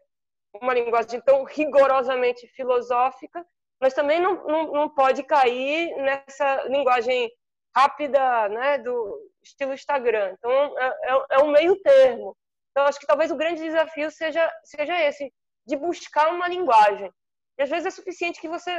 uma 0.61 0.75
linguagem 0.75 1.21
tão 1.23 1.45
rigorosamente 1.45 2.47
filosófica, 2.49 3.45
mas 3.81 3.95
também 3.95 4.21
não, 4.21 4.45
não, 4.47 4.73
não 4.73 4.95
pode 4.95 5.23
cair 5.23 5.95
nessa 5.97 6.65
linguagem 6.65 7.31
rápida, 7.75 8.49
né, 8.49 8.79
do 8.79 9.31
estilo 9.45 9.73
Instagram. 9.73 10.35
Então, 10.39 10.79
é, 10.79 10.87
é, 10.87 11.25
é 11.33 11.39
um 11.39 11.51
meio 11.51 11.81
termo. 11.81 12.37
Então, 12.71 12.87
acho 12.87 12.99
que 12.99 13.07
talvez 13.07 13.31
o 13.31 13.37
grande 13.37 13.63
desafio 13.63 14.11
seja, 14.11 14.51
seja 14.65 15.01
esse, 15.01 15.33
de 15.67 15.77
buscar 15.77 16.31
uma 16.31 16.49
linguagem. 16.49 17.11
E 17.59 17.63
às 17.63 17.71
vezes 17.71 17.87
é 17.87 17.91
suficiente 17.91 18.41
que 18.41 18.49
você 18.49 18.73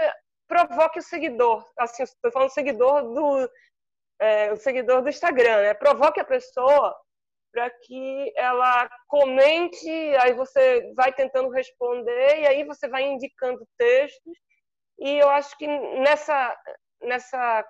provoque 0.48 1.00
o 1.00 1.04
seguidor, 1.04 1.66
assim, 1.80 2.04
estou 2.04 2.32
falando 2.32 2.52
seguidor 2.52 3.02
do, 3.02 3.50
é, 4.20 4.52
o 4.52 4.58
seguidor 4.58 5.02
do 5.02 5.10
Instagram, 5.10 5.62
né? 5.62 5.74
Provoque 5.74 6.20
a 6.20 6.26
pessoa 6.26 6.96
para 7.52 7.70
que 7.70 8.34
ela 8.36 8.90
comente, 9.08 9.90
aí 10.20 10.34
você 10.34 10.92
vai 10.94 11.14
tentando 11.14 11.50
responder 11.50 12.42
e 12.42 12.48
aí 12.48 12.64
você 12.66 12.88
vai 12.88 13.04
indicando 13.04 13.66
textos. 13.78 14.38
E 15.00 15.18
eu 15.18 15.30
acho 15.30 15.58
que 15.58 15.66
nessa 15.68 16.58
nessa 17.02 17.66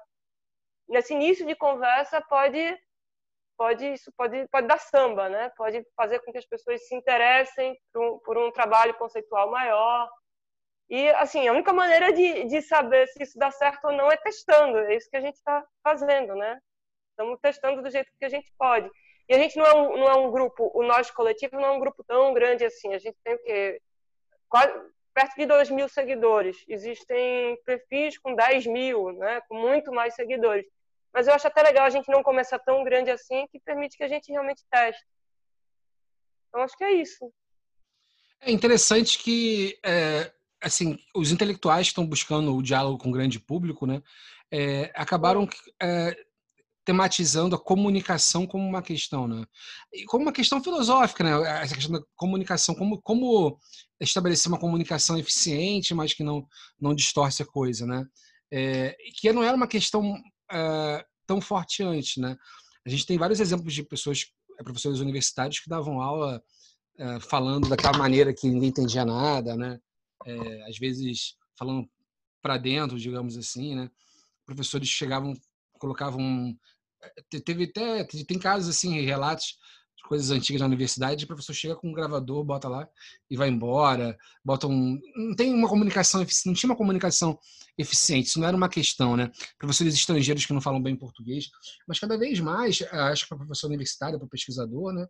nesse 0.89 1.13
início 1.13 1.45
de 1.45 1.55
conversa 1.55 2.21
pode 2.21 2.77
pode 3.57 3.85
isso 3.93 4.11
pode 4.17 4.47
pode 4.49 4.67
dar 4.67 4.79
samba, 4.79 5.29
né? 5.29 5.49
Pode 5.57 5.85
fazer 5.95 6.19
com 6.19 6.31
que 6.31 6.37
as 6.37 6.45
pessoas 6.45 6.87
se 6.87 6.95
interessem 6.95 7.77
por 7.93 8.03
um, 8.03 8.19
por 8.19 8.37
um 8.37 8.51
trabalho 8.51 8.93
conceitual 8.95 9.49
maior. 9.49 10.09
E 10.89 11.09
assim, 11.09 11.47
a 11.47 11.51
única 11.51 11.73
maneira 11.73 12.13
de, 12.13 12.45
de 12.45 12.61
saber 12.61 13.07
se 13.07 13.23
isso 13.23 13.37
dá 13.39 13.49
certo 13.51 13.85
ou 13.85 13.93
não 13.93 14.11
é 14.11 14.17
testando. 14.17 14.77
É 14.79 14.95
isso 14.95 15.09
que 15.09 15.17
a 15.17 15.21
gente 15.21 15.35
está 15.35 15.65
fazendo, 15.83 16.35
né? 16.35 16.59
Estamos 17.11 17.39
testando 17.41 17.81
do 17.81 17.89
jeito 17.89 18.11
que 18.19 18.25
a 18.25 18.29
gente 18.29 18.51
pode. 18.57 18.89
E 19.27 19.33
a 19.33 19.39
gente 19.39 19.57
não 19.57 19.65
é 19.65 19.73
um, 19.73 19.97
não 19.97 20.07
é 20.07 20.15
um 20.15 20.31
grupo, 20.31 20.71
o 20.73 20.83
nosso 20.83 21.13
coletivo 21.13 21.55
não 21.55 21.65
é 21.65 21.71
um 21.71 21.79
grupo 21.79 22.03
tão 22.03 22.33
grande 22.33 22.63
assim. 22.63 22.93
A 22.93 22.99
gente 22.99 23.17
tem 23.23 23.33
o 23.33 23.39
quê? 23.39 23.81
Perto 25.13 25.35
de 25.37 25.45
2 25.45 25.71
mil 25.71 25.89
seguidores. 25.89 26.63
Existem 26.67 27.57
perfis 27.65 28.17
com 28.19 28.35
10 28.35 28.67
mil, 28.67 29.13
né? 29.13 29.41
com 29.47 29.55
muito 29.55 29.91
mais 29.91 30.13
seguidores. 30.13 30.67
Mas 31.15 31.27
eu 31.27 31.33
acho 31.33 31.47
até 31.47 31.63
legal 31.63 31.85
a 31.85 31.89
gente 31.89 32.11
não 32.11 32.21
começar 32.21 32.59
tão 32.59 32.83
grande 32.83 33.09
assim, 33.09 33.47
que 33.47 33.57
permite 33.61 33.95
que 33.95 34.03
a 34.03 34.07
gente 34.07 34.29
realmente 34.29 34.65
teste. 34.69 35.01
Então, 36.49 36.61
acho 36.61 36.77
que 36.77 36.83
é 36.83 36.91
isso. 36.91 37.31
É 38.41 38.51
interessante 38.51 39.17
que, 39.17 39.79
é, 39.81 40.29
assim, 40.61 40.97
os 41.15 41.31
intelectuais 41.31 41.87
que 41.87 41.91
estão 41.91 42.05
buscando 42.05 42.53
o 42.53 42.61
diálogo 42.61 42.97
com 42.97 43.07
o 43.07 43.13
grande 43.13 43.39
público, 43.39 43.85
né, 43.85 44.03
é, 44.51 44.91
acabaram 44.93 45.47
é, 45.81 46.17
tematizando 46.83 47.55
a 47.55 47.63
comunicação 47.63 48.45
como 48.45 48.67
uma 48.67 48.81
questão, 48.81 49.25
né? 49.25 49.45
E 49.93 50.03
como 50.03 50.23
uma 50.23 50.33
questão 50.33 50.61
filosófica, 50.61 51.23
né? 51.23 51.61
Essa 51.63 51.75
questão 51.75 51.97
da 51.97 52.05
comunicação, 52.15 52.75
como, 52.75 53.01
como 53.01 53.57
estabelecer 54.01 54.51
uma 54.51 54.59
comunicação 54.59 55.17
eficiente, 55.17 55.93
mas 55.93 56.13
que 56.13 56.23
não, 56.23 56.45
não 56.79 56.93
distorce 56.93 57.41
a 57.41 57.45
coisa, 57.45 57.87
né? 57.87 58.05
É, 58.51 58.95
que 59.15 59.31
não 59.31 59.43
era 59.43 59.55
uma 59.55 59.67
questão 59.67 60.21
uh, 60.51 61.03
tão 61.25 61.41
forte 61.41 61.83
antes, 61.83 62.17
né? 62.17 62.37
A 62.85 62.89
gente 62.89 63.05
tem 63.05 63.17
vários 63.17 63.39
exemplos 63.39 63.73
de 63.73 63.83
pessoas, 63.83 64.25
eh, 64.59 64.63
professores 64.63 64.99
universitários 64.99 65.59
que 65.59 65.69
davam 65.69 66.01
aula 66.01 66.41
uh, 66.99 67.19
falando 67.19 67.67
daquela 67.67 67.97
maneira 67.97 68.33
que 68.33 68.47
ninguém 68.47 68.69
entendia 68.69 69.05
nada, 69.05 69.55
né? 69.55 69.79
É, 70.25 70.69
às 70.69 70.77
vezes 70.79 71.35
falando 71.57 71.87
para 72.41 72.57
dentro, 72.57 72.97
digamos 72.97 73.37
assim, 73.37 73.75
né? 73.75 73.89
Professores 74.45 74.87
chegavam, 74.87 75.33
colocavam 75.79 76.55
teve 77.43 77.65
até 77.65 78.03
tem 78.03 78.39
casos 78.39 78.69
assim 78.69 79.01
relatos 79.01 79.57
coisas 80.07 80.31
antigas 80.31 80.61
na 80.61 80.67
universidade, 80.67 81.25
o 81.25 81.27
professor 81.27 81.53
chega 81.53 81.75
com 81.75 81.89
um 81.89 81.93
gravador, 81.93 82.43
bota 82.43 82.67
lá 82.67 82.87
e 83.29 83.35
vai 83.35 83.49
embora, 83.49 84.17
bota 84.43 84.67
um... 84.67 84.99
Não 85.15 85.35
tem 85.35 85.53
uma 85.53 85.67
comunicação 85.67 86.21
eficiente, 86.21 86.47
não 86.47 86.53
tinha 86.53 86.69
uma 86.69 86.77
comunicação 86.77 87.39
eficiente, 87.77 88.27
isso 88.27 88.39
não 88.39 88.47
era 88.47 88.55
uma 88.55 88.69
questão, 88.69 89.17
né? 89.17 89.31
Professores 89.57 89.93
estrangeiros 89.93 90.45
que 90.45 90.53
não 90.53 90.61
falam 90.61 90.81
bem 90.81 90.95
português, 90.95 91.49
mas 91.87 91.99
cada 91.99 92.17
vez 92.17 92.39
mais, 92.39 92.81
acho 92.81 93.23
que 93.23 93.29
para 93.29 93.37
professor 93.37 93.67
universitário, 93.67 94.19
para 94.19 94.27
pesquisador, 94.27 94.93
né? 94.93 95.07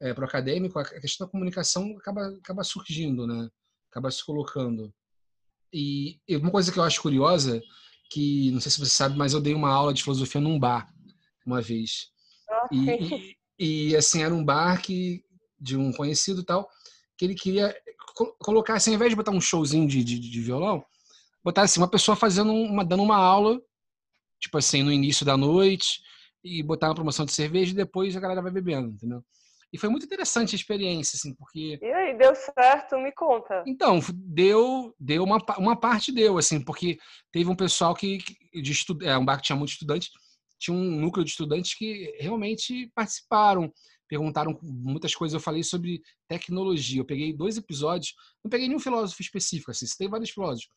é, 0.00 0.14
para 0.14 0.24
o 0.24 0.28
acadêmico, 0.28 0.78
a 0.78 0.84
questão 0.84 1.26
da 1.26 1.30
comunicação 1.30 1.96
acaba, 1.98 2.28
acaba 2.28 2.64
surgindo, 2.64 3.26
né? 3.26 3.48
Acaba 3.90 4.10
se 4.10 4.24
colocando. 4.24 4.92
E, 5.72 6.20
e 6.26 6.36
uma 6.36 6.50
coisa 6.50 6.72
que 6.72 6.78
eu 6.78 6.84
acho 6.84 7.02
curiosa, 7.02 7.60
que 8.10 8.50
não 8.52 8.60
sei 8.60 8.70
se 8.70 8.78
você 8.78 8.90
sabe, 8.90 9.16
mas 9.16 9.32
eu 9.32 9.40
dei 9.40 9.54
uma 9.54 9.70
aula 9.70 9.92
de 9.92 10.02
filosofia 10.02 10.40
num 10.40 10.58
bar 10.58 10.92
uma 11.44 11.60
vez. 11.60 12.10
E, 12.72 12.76
e, 12.76 13.36
e, 13.58 13.96
assim, 13.96 14.22
era 14.22 14.34
um 14.34 14.44
bar 14.44 14.80
que, 14.80 15.24
de 15.58 15.76
um 15.76 15.92
conhecido 15.92 16.44
tal, 16.44 16.68
que 17.16 17.24
ele 17.24 17.34
queria 17.34 17.74
colocar, 18.38 18.74
assim, 18.74 18.90
ao 18.90 18.96
invés 18.96 19.10
de 19.10 19.16
botar 19.16 19.32
um 19.32 19.40
showzinho 19.40 19.86
de, 19.86 20.02
de, 20.04 20.18
de 20.18 20.40
violão, 20.40 20.84
botar 21.42 21.62
assim, 21.62 21.80
uma 21.80 21.90
pessoa 21.90 22.16
fazendo 22.16 22.52
uma, 22.52 22.84
dando 22.84 23.02
uma 23.02 23.16
aula, 23.16 23.60
tipo 24.40 24.58
assim, 24.58 24.82
no 24.82 24.92
início 24.92 25.24
da 25.24 25.36
noite, 25.36 26.00
e 26.44 26.62
botar 26.62 26.88
uma 26.88 26.94
promoção 26.94 27.24
de 27.24 27.32
cerveja 27.32 27.72
e 27.72 27.76
depois 27.76 28.16
a 28.16 28.20
galera 28.20 28.42
vai 28.42 28.50
bebendo, 28.52 28.88
entendeu? 28.88 29.22
E 29.72 29.78
foi 29.78 29.90
muito 29.90 30.06
interessante 30.06 30.54
a 30.54 30.56
experiência, 30.56 31.16
assim, 31.16 31.34
porque. 31.34 31.78
E 31.82 31.92
aí, 31.92 32.16
deu 32.16 32.34
certo? 32.34 32.96
Me 32.96 33.12
conta. 33.12 33.62
Então, 33.66 34.00
deu, 34.14 34.94
deu 34.98 35.22
uma, 35.22 35.38
uma 35.58 35.78
parte 35.78 36.10
deu, 36.10 36.38
assim, 36.38 36.58
porque 36.58 36.98
teve 37.30 37.50
um 37.50 37.56
pessoal 37.56 37.94
que, 37.94 38.18
de 38.54 38.72
estu... 38.72 38.96
é 39.02 39.16
um 39.18 39.24
bar 39.24 39.36
que 39.36 39.42
tinha 39.42 39.56
muito 39.56 39.72
estudante, 39.72 40.10
tinha 40.58 40.76
um 40.76 41.00
núcleo 41.00 41.24
de 41.24 41.30
estudantes 41.30 41.74
que 41.74 42.14
realmente 42.18 42.90
participaram, 42.94 43.72
perguntaram 44.08 44.58
muitas 44.62 45.14
coisas. 45.14 45.34
Eu 45.34 45.40
falei 45.40 45.62
sobre 45.62 46.02
tecnologia. 46.26 47.00
Eu 47.00 47.04
peguei 47.04 47.32
dois 47.32 47.56
episódios, 47.56 48.14
não 48.42 48.50
peguei 48.50 48.66
nenhum 48.68 48.80
filósofo 48.80 49.20
específico, 49.22 49.70
assim, 49.70 49.86
tem 49.98 50.08
vários 50.08 50.30
filósofos, 50.30 50.68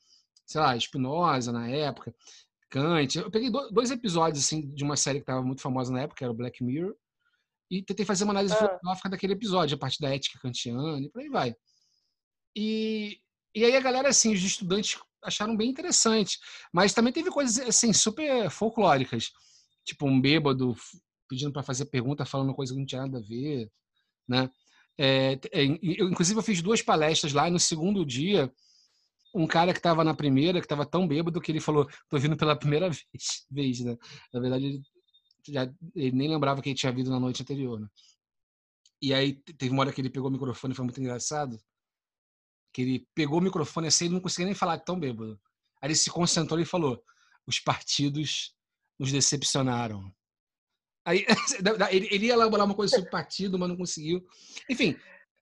sei 0.46 0.62
lá, 0.62 0.78
Spinoza 0.80 1.52
na 1.52 1.68
época, 1.70 2.14
Kant. 2.70 3.18
Eu 3.18 3.32
peguei 3.32 3.50
dois 3.50 3.92
episódios 3.92 4.44
assim 4.46 4.74
de 4.74 4.84
uma 4.84 4.96
série 4.96 5.20
que 5.20 5.24
estava 5.24 5.42
muito 5.42 5.62
famosa 5.62 5.92
na 5.92 6.02
época, 6.02 6.18
que 6.18 6.24
era 6.24 6.32
o 6.32 6.36
Black 6.36 6.64
Mirror 6.64 6.96
e 7.72 7.82
tentei 7.82 8.06
fazer 8.06 8.26
uma 8.26 8.34
análise 8.34 8.54
ah. 8.54 8.58
filosófica 8.58 9.10
daquele 9.10 9.34
episódio, 9.34 9.76
a 9.76 9.80
partir 9.80 10.02
da 10.02 10.14
ética 10.14 10.38
kantiana 10.40 11.00
e 11.00 11.10
por 11.10 11.22
aí 11.22 11.30
vai. 11.30 11.56
E, 12.54 13.18
e 13.56 13.64
aí 13.64 13.78
a 13.78 13.80
galera, 13.80 14.10
assim, 14.10 14.34
os 14.34 14.44
estudantes 14.44 15.00
acharam 15.24 15.56
bem 15.56 15.70
interessante, 15.70 16.38
mas 16.74 16.94
também 16.94 17.14
teve 17.14 17.32
coisas, 17.32 17.66
assim, 17.66 17.94
super 17.94 18.50
folclóricas, 18.50 19.32
tipo 19.84 20.08
um 20.08 20.20
bêbado 20.20 20.76
pedindo 21.28 21.52
para 21.52 21.64
fazer 21.64 21.86
pergunta, 21.86 22.26
falando 22.26 22.54
coisa 22.54 22.74
que 22.74 22.80
não 22.80 22.86
tinha 22.86 23.02
nada 23.02 23.18
a 23.18 23.22
ver, 23.22 23.72
né? 24.28 24.50
É, 24.98 25.40
eu, 25.82 26.10
inclusive, 26.10 26.38
eu 26.38 26.44
fiz 26.44 26.62
duas 26.62 26.82
palestras 26.82 27.34
lá, 27.34 27.48
e 27.48 27.52
no 27.52 27.60
segundo 27.60 28.06
dia, 28.06 28.54
um 29.34 29.48
cara 29.48 29.72
que 29.72 29.80
estava 29.80 30.04
na 30.04 30.14
primeira, 30.14 30.60
que 30.60 30.66
estava 30.66 30.86
tão 30.86 31.08
bêbado 31.08 31.40
que 31.40 31.52
ele 31.52 31.62
falou, 31.62 31.90
tô 32.10 32.20
vindo 32.20 32.36
pela 32.36 32.56
primeira 32.56 32.90
vez, 32.90 33.46
vez 33.50 33.80
né? 33.80 33.98
Na 34.34 34.40
verdade, 34.40 34.66
ele 34.66 34.82
já, 35.48 35.74
ele 35.96 36.12
nem 36.12 36.30
lembrava 36.30 36.62
que 36.62 36.70
ele 36.70 36.76
tinha 36.76 36.92
vindo 36.92 37.10
na 37.10 37.20
noite 37.20 37.42
anterior, 37.42 37.80
né? 37.80 37.88
E 39.02 39.14
aí 39.14 39.34
teve 39.34 39.72
uma 39.72 39.82
hora 39.82 39.92
que 39.92 40.00
ele 40.00 40.10
pegou 40.10 40.30
o 40.30 40.32
microfone, 40.32 40.76
foi 40.76 40.86
muito 40.86 41.00
engraçado, 41.00 41.58
que 42.74 42.82
ele 42.82 43.08
pegou 43.16 43.40
o 43.40 43.42
microfone 43.42 43.88
assim, 43.88 44.06
ele 44.06 44.14
não 44.14 44.22
conseguia 44.22 44.46
nem 44.46 44.54
falar 44.54 44.78
tão 44.80 45.00
bêbado. 45.00 45.40
Aí 45.82 45.88
ele 45.88 45.96
se 45.96 46.12
concentrou 46.12 46.60
e 46.60 46.66
falou: 46.66 47.04
os 47.48 47.60
partidos 47.60 48.54
nos 49.02 49.12
decepcionaram. 49.12 50.04
Aí 51.06 51.26
ele, 51.92 52.28
ia 52.28 52.34
elaborar 52.34 52.66
uma 52.66 52.76
coisa 52.76 52.96
sobre 52.96 53.10
partido, 53.12 53.60
mas 53.60 53.68
não 53.68 53.76
conseguiu. 53.76 54.26
Enfim. 54.70 54.96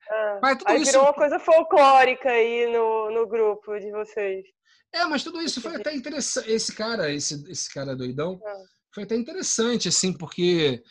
Ah, 0.10 0.40
mas 0.42 0.58
tudo 0.58 0.70
aí 0.70 0.82
isso... 0.82 0.92
virou 0.92 1.06
uma 1.06 1.14
coisa 1.14 1.38
folclórica 1.38 2.30
aí 2.30 2.72
no, 2.74 3.12
no 3.12 3.28
grupo 3.28 3.78
de 3.78 3.92
vocês. 3.92 4.46
É, 4.92 5.06
mas 5.06 5.24
tudo 5.24 5.40
isso 5.40 5.62
foi 5.62 5.76
até 5.76 5.94
interessante. 5.94 6.50
Esse 6.50 6.74
cara, 6.74 7.12
esse, 7.12 7.48
esse 7.52 7.72
cara 7.72 7.96
doidão, 7.96 8.42
ah 8.44 8.80
foi 8.94 9.04
até 9.04 9.16
interessante, 9.16 9.88
assim, 9.88 10.12
porque 10.14 10.84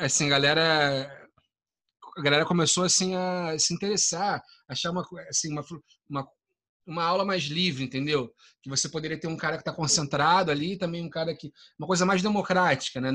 assim, 0.00 0.26
a 0.26 0.30
galera 0.30 1.28
a 2.16 2.22
galera 2.22 2.46
começou 2.46 2.84
assim 2.84 3.14
a 3.14 3.58
se 3.58 3.74
interessar, 3.74 4.42
achar 4.68 4.90
uma 4.90 5.06
assim 5.28 5.52
uma, 5.52 5.62
uma, 6.08 6.26
uma 6.86 7.02
aula 7.02 7.24
mais 7.24 7.44
livre, 7.44 7.84
entendeu? 7.84 8.32
Que 8.62 8.70
você 8.70 8.88
poderia 8.88 9.18
ter 9.18 9.26
um 9.26 9.36
cara 9.36 9.56
que 9.56 9.62
está 9.62 9.72
concentrado 9.72 10.50
ali, 10.50 10.78
também 10.78 11.02
um 11.02 11.10
cara 11.10 11.34
que 11.34 11.52
uma 11.78 11.86
coisa 11.86 12.06
mais 12.06 12.22
democrática, 12.22 13.00
né? 13.00 13.10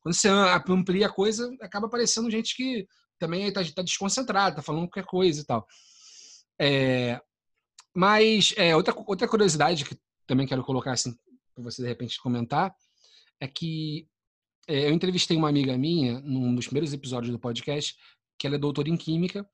Quando 0.00 0.14
você 0.14 0.28
amplia 0.28 1.06
a 1.06 1.12
coisa, 1.12 1.54
acaba 1.60 1.86
aparecendo 1.86 2.30
gente 2.30 2.56
que 2.56 2.86
também 3.18 3.46
está 3.46 3.62
tá 3.64 3.82
desconcentrada, 3.82 4.50
está 4.50 4.62
falando 4.62 4.88
qualquer 4.88 5.04
coisa 5.04 5.40
e 5.40 5.44
tal. 5.44 5.66
É, 6.58 7.20
mas 7.94 8.54
é, 8.56 8.74
outra 8.74 8.94
outra 9.06 9.28
curiosidade 9.28 9.84
que 9.84 9.98
também 10.26 10.46
quero 10.46 10.64
colocar 10.64 10.92
assim 10.92 11.14
para 11.54 11.64
você 11.64 11.82
de 11.82 11.88
repente 11.88 12.20
comentar 12.20 12.74
é 13.40 13.48
que 13.48 14.06
é, 14.66 14.88
eu 14.88 14.92
entrevistei 14.92 15.36
uma 15.36 15.48
amiga 15.48 15.76
minha 15.76 16.20
num 16.20 16.54
dos 16.54 16.66
primeiros 16.66 16.92
episódios 16.92 17.32
do 17.32 17.38
podcast, 17.38 17.94
que 18.38 18.46
ela 18.46 18.56
é 18.56 18.58
doutora 18.58 18.88
em 18.88 18.96
química, 18.96 19.46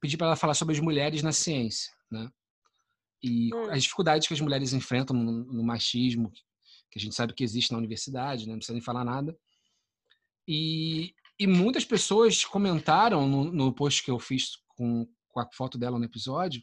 pedi 0.00 0.16
para 0.16 0.28
ela 0.28 0.36
falar 0.36 0.54
sobre 0.54 0.74
as 0.74 0.80
mulheres 0.80 1.22
na 1.22 1.32
ciência, 1.32 1.92
né? 2.10 2.30
E 3.24 3.54
hum. 3.54 3.70
as 3.70 3.82
dificuldades 3.82 4.28
que 4.28 4.34
as 4.34 4.40
mulheres 4.40 4.74
enfrentam 4.74 5.16
no, 5.16 5.44
no, 5.44 5.64
machismo, 5.64 6.30
que 6.90 6.98
a 6.98 7.00
gente 7.00 7.14
sabe 7.14 7.32
que 7.32 7.42
existe 7.42 7.72
na 7.72 7.78
universidade, 7.78 8.44
né? 8.44 8.52
não 8.52 8.58
precisa 8.58 8.74
nem 8.74 8.82
falar 8.82 9.02
nada. 9.02 9.34
E, 10.46 11.14
e 11.38 11.46
muitas 11.46 11.86
pessoas 11.86 12.44
comentaram 12.44 13.26
no, 13.26 13.44
no 13.44 13.72
post 13.72 14.04
que 14.04 14.10
eu 14.10 14.18
fiz 14.18 14.58
com, 14.76 15.08
com 15.30 15.40
a 15.40 15.48
foto 15.50 15.78
dela 15.78 15.98
no 15.98 16.04
episódio 16.04 16.62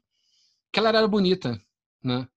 que 0.71 0.79
ela 0.79 0.89
era 0.89 1.07
bonita, 1.07 1.59
né? 2.03 2.27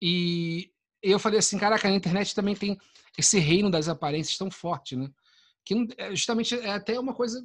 E 0.00 0.70
eu 1.02 1.18
falei 1.18 1.38
assim, 1.38 1.58
caraca, 1.58 1.88
a 1.88 1.90
internet 1.90 2.34
também 2.34 2.54
tem 2.54 2.78
esse 3.18 3.38
reino 3.38 3.70
das 3.70 3.88
aparências 3.88 4.38
tão 4.38 4.50
forte, 4.50 4.96
né? 4.96 5.10
Que 5.64 5.88
é, 5.96 6.10
justamente 6.14 6.54
é 6.54 6.70
até 6.70 7.00
uma 7.00 7.14
coisa 7.14 7.42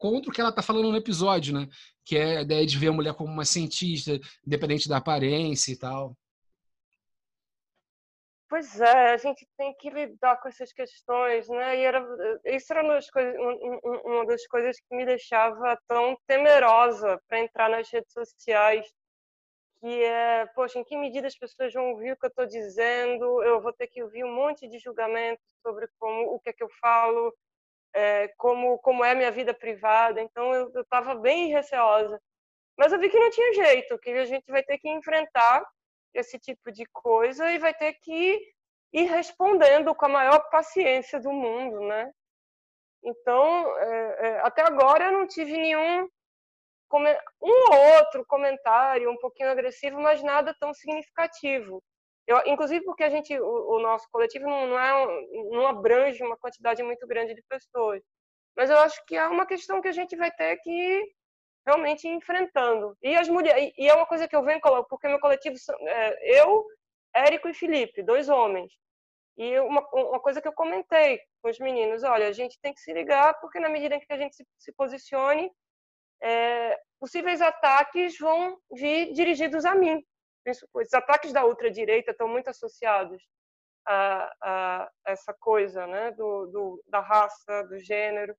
contra 0.00 0.30
o 0.30 0.32
que 0.32 0.40
ela 0.40 0.48
está 0.48 0.62
falando 0.62 0.90
no 0.90 0.96
episódio, 0.96 1.52
né? 1.52 1.68
Que 2.04 2.16
é 2.16 2.38
a 2.38 2.42
ideia 2.42 2.66
de 2.66 2.78
ver 2.78 2.88
a 2.88 2.92
mulher 2.92 3.14
como 3.14 3.30
uma 3.30 3.44
cientista, 3.44 4.18
independente 4.44 4.88
da 4.88 4.96
aparência 4.96 5.72
e 5.72 5.76
tal. 5.76 6.16
Pois 8.48 8.80
é, 8.80 9.12
a 9.12 9.16
gente 9.18 9.46
tem 9.56 9.72
que 9.78 9.90
lidar 9.90 10.40
com 10.40 10.48
essas 10.48 10.72
questões, 10.72 11.48
né? 11.48 11.78
E 11.78 11.84
era, 11.84 12.04
isso 12.46 12.72
era 12.72 12.82
uma 12.82 12.94
das, 12.94 13.10
coisas, 13.10 13.36
uma 14.04 14.26
das 14.26 14.46
coisas 14.46 14.76
que 14.80 14.96
me 14.96 15.04
deixava 15.04 15.78
tão 15.86 16.16
temerosa 16.26 17.20
para 17.28 17.38
entrar 17.38 17.68
nas 17.68 17.88
redes 17.92 18.12
sociais 18.12 18.90
que 19.80 20.02
é, 20.02 20.46
poxa, 20.54 20.78
em 20.78 20.84
que 20.84 20.96
medida 20.96 21.26
as 21.26 21.36
pessoas 21.36 21.72
vão 21.72 21.92
ouvir 21.92 22.12
o 22.12 22.16
que 22.16 22.26
eu 22.26 22.28
estou 22.28 22.46
dizendo? 22.46 23.42
Eu 23.42 23.60
vou 23.60 23.72
ter 23.72 23.86
que 23.86 24.02
ouvir 24.02 24.24
um 24.24 24.34
monte 24.34 24.68
de 24.68 24.78
julgamentos 24.78 25.46
sobre 25.62 25.88
como 25.98 26.34
o 26.34 26.40
que 26.40 26.50
é 26.50 26.52
que 26.52 26.62
eu 26.62 26.68
falo, 26.80 27.34
é, 27.94 28.28
como 28.36 28.78
como 28.78 29.04
é 29.04 29.14
minha 29.14 29.30
vida 29.30 29.54
privada. 29.54 30.20
Então 30.20 30.52
eu 30.54 30.80
estava 30.80 31.14
bem 31.14 31.48
receosa, 31.48 32.20
mas 32.76 32.92
eu 32.92 32.98
vi 32.98 33.08
que 33.08 33.18
não 33.18 33.30
tinha 33.30 33.52
jeito, 33.54 33.98
que 33.98 34.10
a 34.10 34.24
gente 34.24 34.50
vai 34.50 34.62
ter 34.62 34.78
que 34.78 34.88
enfrentar 34.88 35.64
esse 36.14 36.38
tipo 36.38 36.72
de 36.72 36.84
coisa 36.92 37.50
e 37.52 37.58
vai 37.58 37.74
ter 37.74 37.94
que 37.94 38.40
ir 38.92 39.04
respondendo 39.04 39.94
com 39.94 40.06
a 40.06 40.08
maior 40.08 40.40
paciência 40.50 41.20
do 41.20 41.32
mundo, 41.32 41.80
né? 41.80 42.10
Então, 43.02 43.78
é, 43.78 44.28
é, 44.28 44.40
até 44.40 44.62
agora 44.62 45.06
eu 45.06 45.12
não 45.12 45.26
tive 45.26 45.52
nenhum 45.52 46.08
um 46.92 47.72
ou 47.72 47.96
outro 47.98 48.24
comentário 48.26 49.10
um 49.10 49.16
pouquinho 49.16 49.50
agressivo, 49.50 50.00
mas 50.00 50.22
nada 50.22 50.54
tão 50.58 50.74
significativo. 50.74 51.82
Eu, 52.30 52.40
inclusive 52.46 52.84
porque 52.84 53.02
a 53.02 53.10
gente, 53.10 53.36
o, 53.40 53.74
o 53.74 53.80
nosso 53.80 54.06
coletivo 54.12 54.46
não, 54.48 54.68
não, 54.68 54.78
é, 54.78 55.26
não 55.50 55.66
abrange 55.66 56.22
uma 56.22 56.36
quantidade 56.36 56.80
muito 56.80 57.04
grande 57.04 57.34
de 57.34 57.42
pessoas. 57.48 58.00
Mas 58.56 58.70
eu 58.70 58.78
acho 58.78 59.04
que 59.06 59.16
é 59.16 59.26
uma 59.26 59.44
questão 59.44 59.82
que 59.82 59.88
a 59.88 59.92
gente 59.92 60.14
vai 60.16 60.30
ter 60.30 60.56
que 60.58 60.70
ir 60.70 61.12
realmente 61.66 62.06
enfrentando. 62.06 62.96
E 63.02 63.16
as 63.16 63.28
mulheres, 63.28 63.72
e 63.76 63.88
é 63.88 63.94
uma 63.94 64.06
coisa 64.06 64.28
que 64.28 64.36
eu 64.36 64.44
venho 64.44 64.60
porque 64.88 65.08
meu 65.08 65.18
coletivo 65.18 65.56
é, 65.88 66.40
eu, 66.40 66.64
Érico 67.12 67.48
e 67.48 67.54
Felipe, 67.54 68.00
dois 68.00 68.28
homens. 68.28 68.72
E 69.36 69.58
uma, 69.58 69.84
uma 69.92 70.20
coisa 70.20 70.40
que 70.40 70.46
eu 70.46 70.52
comentei 70.52 71.20
com 71.42 71.50
os 71.50 71.58
meninos, 71.58 72.04
olha, 72.04 72.28
a 72.28 72.32
gente 72.32 72.60
tem 72.62 72.72
que 72.72 72.80
se 72.80 72.92
ligar, 72.92 73.40
porque 73.40 73.58
na 73.58 73.68
medida 73.68 73.96
em 73.96 74.00
que 74.00 74.12
a 74.12 74.16
gente 74.16 74.36
se, 74.36 74.46
se 74.56 74.72
posicione, 74.74 75.50
é, 76.22 76.78
possíveis 77.00 77.40
ataques 77.40 78.16
vão 78.18 78.56
vir 78.70 79.12
dirigidos 79.14 79.64
a 79.64 79.74
mim. 79.74 80.00
Os 80.74 80.94
ataques 80.94 81.32
da 81.32 81.44
ultradireita 81.44 82.12
estão 82.12 82.28
muito 82.28 82.48
associados 82.48 83.22
a, 83.86 84.36
a 84.40 84.90
essa 85.06 85.34
coisa 85.34 85.86
né, 85.86 86.12
do, 86.12 86.46
do, 86.46 86.84
da 86.88 87.00
raça, 87.00 87.64
do 87.64 87.78
gênero. 87.78 88.34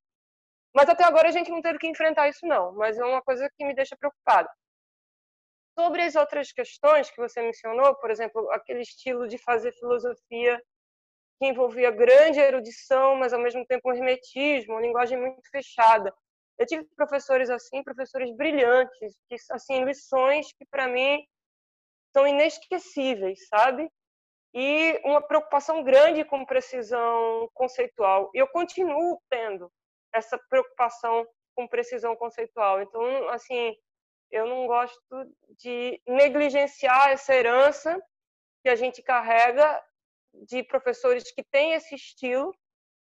Mas 0.73 0.87
até 0.89 1.03
agora 1.03 1.27
a 1.27 1.31
gente 1.31 1.51
não 1.51 1.61
teve 1.61 1.77
que 1.77 1.87
enfrentar 1.87 2.29
isso, 2.29 2.45
não. 2.45 2.73
Mas 2.73 2.97
é 2.97 3.03
uma 3.03 3.21
coisa 3.21 3.49
que 3.57 3.65
me 3.65 3.75
deixa 3.75 3.95
preocupada. 3.97 4.49
Sobre 5.77 6.01
as 6.03 6.15
outras 6.15 6.51
questões 6.51 7.09
que 7.09 7.17
você 7.17 7.41
mencionou, 7.41 7.95
por 7.95 8.09
exemplo, 8.11 8.49
aquele 8.51 8.81
estilo 8.81 9.27
de 9.27 9.37
fazer 9.37 9.71
filosofia 9.73 10.61
que 11.39 11.47
envolvia 11.47 11.91
grande 11.91 12.39
erudição, 12.39 13.15
mas 13.15 13.33
ao 13.33 13.39
mesmo 13.39 13.65
tempo 13.65 13.89
um 13.89 13.93
hermetismo, 13.93 14.73
uma 14.73 14.81
linguagem 14.81 15.19
muito 15.19 15.41
fechada. 15.49 16.13
Eu 16.57 16.65
tive 16.67 16.85
professores 16.95 17.49
assim, 17.49 17.83
professores 17.83 18.31
brilhantes, 18.35 19.15
que 19.27 19.35
assim 19.51 19.83
lições 19.83 20.53
que 20.53 20.65
para 20.69 20.87
mim 20.87 21.25
são 22.13 22.28
inesquecíveis, 22.28 23.47
sabe? 23.47 23.89
E 24.54 25.00
uma 25.06 25.21
preocupação 25.21 25.84
grande 25.84 26.26
com 26.26 26.45
precisão 26.45 27.50
conceitual. 27.54 28.30
E 28.34 28.39
eu 28.39 28.47
continuo 28.47 29.21
tendo 29.30 29.71
essa 30.13 30.38
preocupação 30.50 31.26
com 31.56 31.67
precisão 31.67 32.15
conceitual. 32.15 32.82
Então, 32.82 33.30
assim, 33.30 33.76
eu 34.30 34.45
não 34.45 34.67
gosto 34.67 35.00
de 35.58 36.02
negligenciar 36.08 37.10
essa 37.10 37.36
herança 37.36 38.02
que 38.63 38.69
a 38.69 38.76
gente 38.76 39.02
carrega 39.02 39.82
de 40.34 40.63
professores 40.63 41.32
que 41.32 41.43
têm 41.43 41.74
esse 41.74 41.95
estilo, 41.95 42.54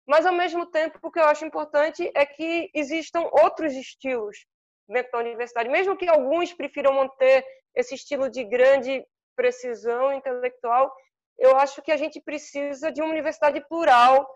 mas 0.06 0.24
ao 0.24 0.32
mesmo 0.32 0.66
tempo 0.66 0.98
o 1.02 1.10
que 1.10 1.18
eu 1.18 1.24
acho 1.24 1.44
importante 1.44 2.10
é 2.14 2.24
que 2.24 2.70
existam 2.74 3.28
outros 3.32 3.74
estilos 3.74 4.46
dentro 4.88 5.12
da 5.12 5.18
universidade, 5.18 5.68
mesmo 5.68 5.96
que 5.96 6.08
alguns 6.08 6.52
prefiram 6.52 6.94
manter 6.94 7.44
esse 7.74 7.94
estilo 7.94 8.30
de 8.30 8.44
grande 8.44 9.04
precisão 9.34 10.12
intelectual, 10.12 10.92
eu 11.38 11.56
acho 11.56 11.82
que 11.82 11.90
a 11.90 11.96
gente 11.96 12.20
precisa 12.20 12.92
de 12.92 13.00
uma 13.00 13.10
universidade 13.10 13.60
plural, 13.66 14.28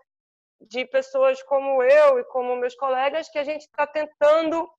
de 0.59 0.85
pessoas 0.85 1.41
como 1.43 1.83
eu 1.83 2.19
e 2.19 2.23
como 2.25 2.55
meus 2.55 2.75
colegas, 2.75 3.29
que 3.29 3.37
a 3.37 3.43
gente 3.43 3.61
está 3.61 3.85
tentando 3.85 4.69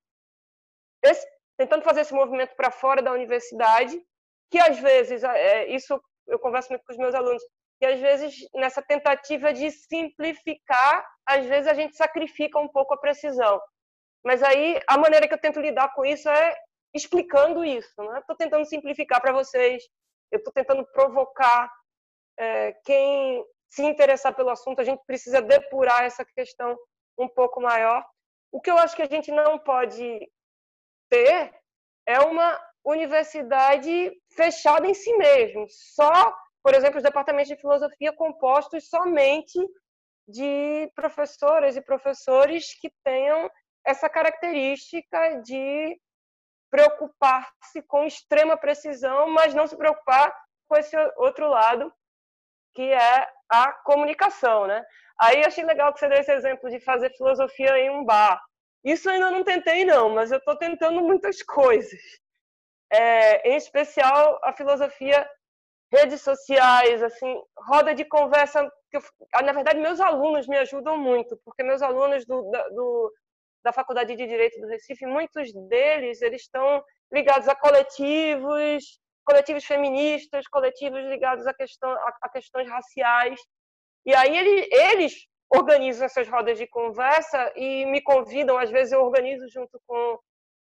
tentando 1.56 1.82
fazer 1.82 2.02
esse 2.02 2.14
movimento 2.14 2.54
para 2.56 2.70
fora 2.70 3.02
da 3.02 3.12
universidade, 3.12 4.00
que 4.50 4.58
às 4.58 4.78
vezes, 4.78 5.24
é, 5.24 5.66
isso 5.68 6.00
eu 6.26 6.38
converso 6.38 6.70
muito 6.70 6.84
com 6.84 6.92
os 6.92 6.98
meus 6.98 7.14
alunos, 7.14 7.42
que 7.80 7.86
às 7.86 8.00
vezes 8.00 8.34
nessa 8.54 8.82
tentativa 8.82 9.52
de 9.52 9.70
simplificar, 9.70 11.04
às 11.26 11.44
vezes 11.46 11.66
a 11.66 11.74
gente 11.74 11.96
sacrifica 11.96 12.58
um 12.58 12.68
pouco 12.68 12.94
a 12.94 12.98
precisão. 12.98 13.60
Mas 14.24 14.42
aí 14.42 14.80
a 14.86 14.98
maneira 14.98 15.26
que 15.26 15.34
eu 15.34 15.40
tento 15.40 15.60
lidar 15.60 15.94
com 15.94 16.04
isso 16.04 16.28
é 16.28 16.56
explicando 16.94 17.64
isso. 17.64 17.92
Não 17.96 18.14
é? 18.16 18.20
Estou 18.20 18.36
tentando 18.36 18.64
simplificar 18.64 19.20
para 19.20 19.32
vocês, 19.32 19.82
eu 20.30 20.38
estou 20.38 20.52
tentando 20.52 20.84
provocar 20.92 21.72
é, 22.38 22.72
quem 22.84 23.44
se 23.68 23.82
interessar 23.82 24.34
pelo 24.34 24.50
assunto, 24.50 24.80
a 24.80 24.84
gente 24.84 25.02
precisa 25.06 25.42
depurar 25.42 26.04
essa 26.04 26.24
questão 26.24 26.76
um 27.18 27.28
pouco 27.28 27.60
maior. 27.60 28.04
O 28.50 28.60
que 28.60 28.70
eu 28.70 28.78
acho 28.78 28.96
que 28.96 29.02
a 29.02 29.08
gente 29.08 29.30
não 29.30 29.58
pode 29.58 30.26
ter 31.10 31.54
é 32.06 32.18
uma 32.20 32.58
universidade 32.84 34.12
fechada 34.32 34.86
em 34.86 34.94
si 34.94 35.14
mesmo, 35.18 35.66
só, 35.68 36.34
por 36.62 36.74
exemplo, 36.74 36.96
os 36.96 37.02
departamentos 37.02 37.48
de 37.48 37.60
filosofia 37.60 38.12
compostos 38.14 38.88
somente 38.88 39.58
de 40.26 40.90
professoras 40.94 41.76
e 41.76 41.82
professores 41.82 42.78
que 42.80 42.90
tenham 43.04 43.50
essa 43.84 44.08
característica 44.08 45.40
de 45.42 45.98
preocupar-se 46.70 47.82
com 47.82 48.04
extrema 48.04 48.56
precisão, 48.56 49.28
mas 49.30 49.54
não 49.54 49.66
se 49.66 49.76
preocupar 49.76 50.34
com 50.68 50.76
esse 50.76 50.96
outro 51.16 51.48
lado, 51.48 51.92
que 52.74 52.82
é 52.82 53.28
a 53.50 53.72
comunicação, 53.72 54.66
né? 54.66 54.84
Aí 55.20 55.44
achei 55.44 55.64
legal 55.64 55.92
que 55.92 55.98
você 55.98 56.08
deu 56.08 56.18
esse 56.18 56.32
exemplo 56.32 56.70
de 56.70 56.78
fazer 56.80 57.10
filosofia 57.16 57.76
em 57.78 57.90
um 57.90 58.04
bar. 58.04 58.40
Isso 58.84 59.10
ainda 59.10 59.30
não 59.30 59.42
tentei, 59.42 59.84
não, 59.84 60.10
mas 60.10 60.30
eu 60.30 60.38
estou 60.38 60.56
tentando 60.56 61.00
muitas 61.02 61.42
coisas. 61.42 62.00
É, 62.90 63.50
em 63.50 63.56
especial 63.56 64.38
a 64.44 64.52
filosofia, 64.52 65.28
redes 65.92 66.22
sociais, 66.22 67.02
assim, 67.02 67.34
roda 67.66 67.94
de 67.94 68.04
conversa. 68.04 68.70
Eu, 68.92 69.02
na 69.42 69.52
verdade, 69.52 69.80
meus 69.80 70.00
alunos 70.00 70.46
me 70.46 70.56
ajudam 70.58 70.96
muito, 70.96 71.36
porque 71.44 71.62
meus 71.62 71.82
alunos 71.82 72.24
do, 72.24 72.42
do, 72.74 73.12
da 73.62 73.72
Faculdade 73.72 74.14
de 74.14 74.26
Direito 74.26 74.60
do 74.60 74.68
Recife, 74.68 75.06
muitos 75.06 75.52
deles 75.68 76.22
eles 76.22 76.42
estão 76.42 76.82
ligados 77.12 77.48
a 77.48 77.54
coletivos, 77.54 79.00
coletivos 79.24 79.64
feministas, 79.64 80.46
coletivos 80.48 81.04
ligados 81.04 81.46
a, 81.46 81.54
questão, 81.54 81.90
a, 81.90 82.28
questões 82.30 82.68
raciais. 82.68 83.40
E 84.06 84.14
aí 84.14 84.36
ele, 84.36 84.68
eles 84.72 85.14
organizo 85.50 86.04
essas 86.04 86.28
rodas 86.28 86.58
de 86.58 86.66
conversa 86.66 87.52
e 87.56 87.86
me 87.86 88.02
convidam, 88.02 88.58
às 88.58 88.70
vezes 88.70 88.92
eu 88.92 89.02
organizo 89.02 89.48
junto 89.48 89.80
com, 89.86 90.18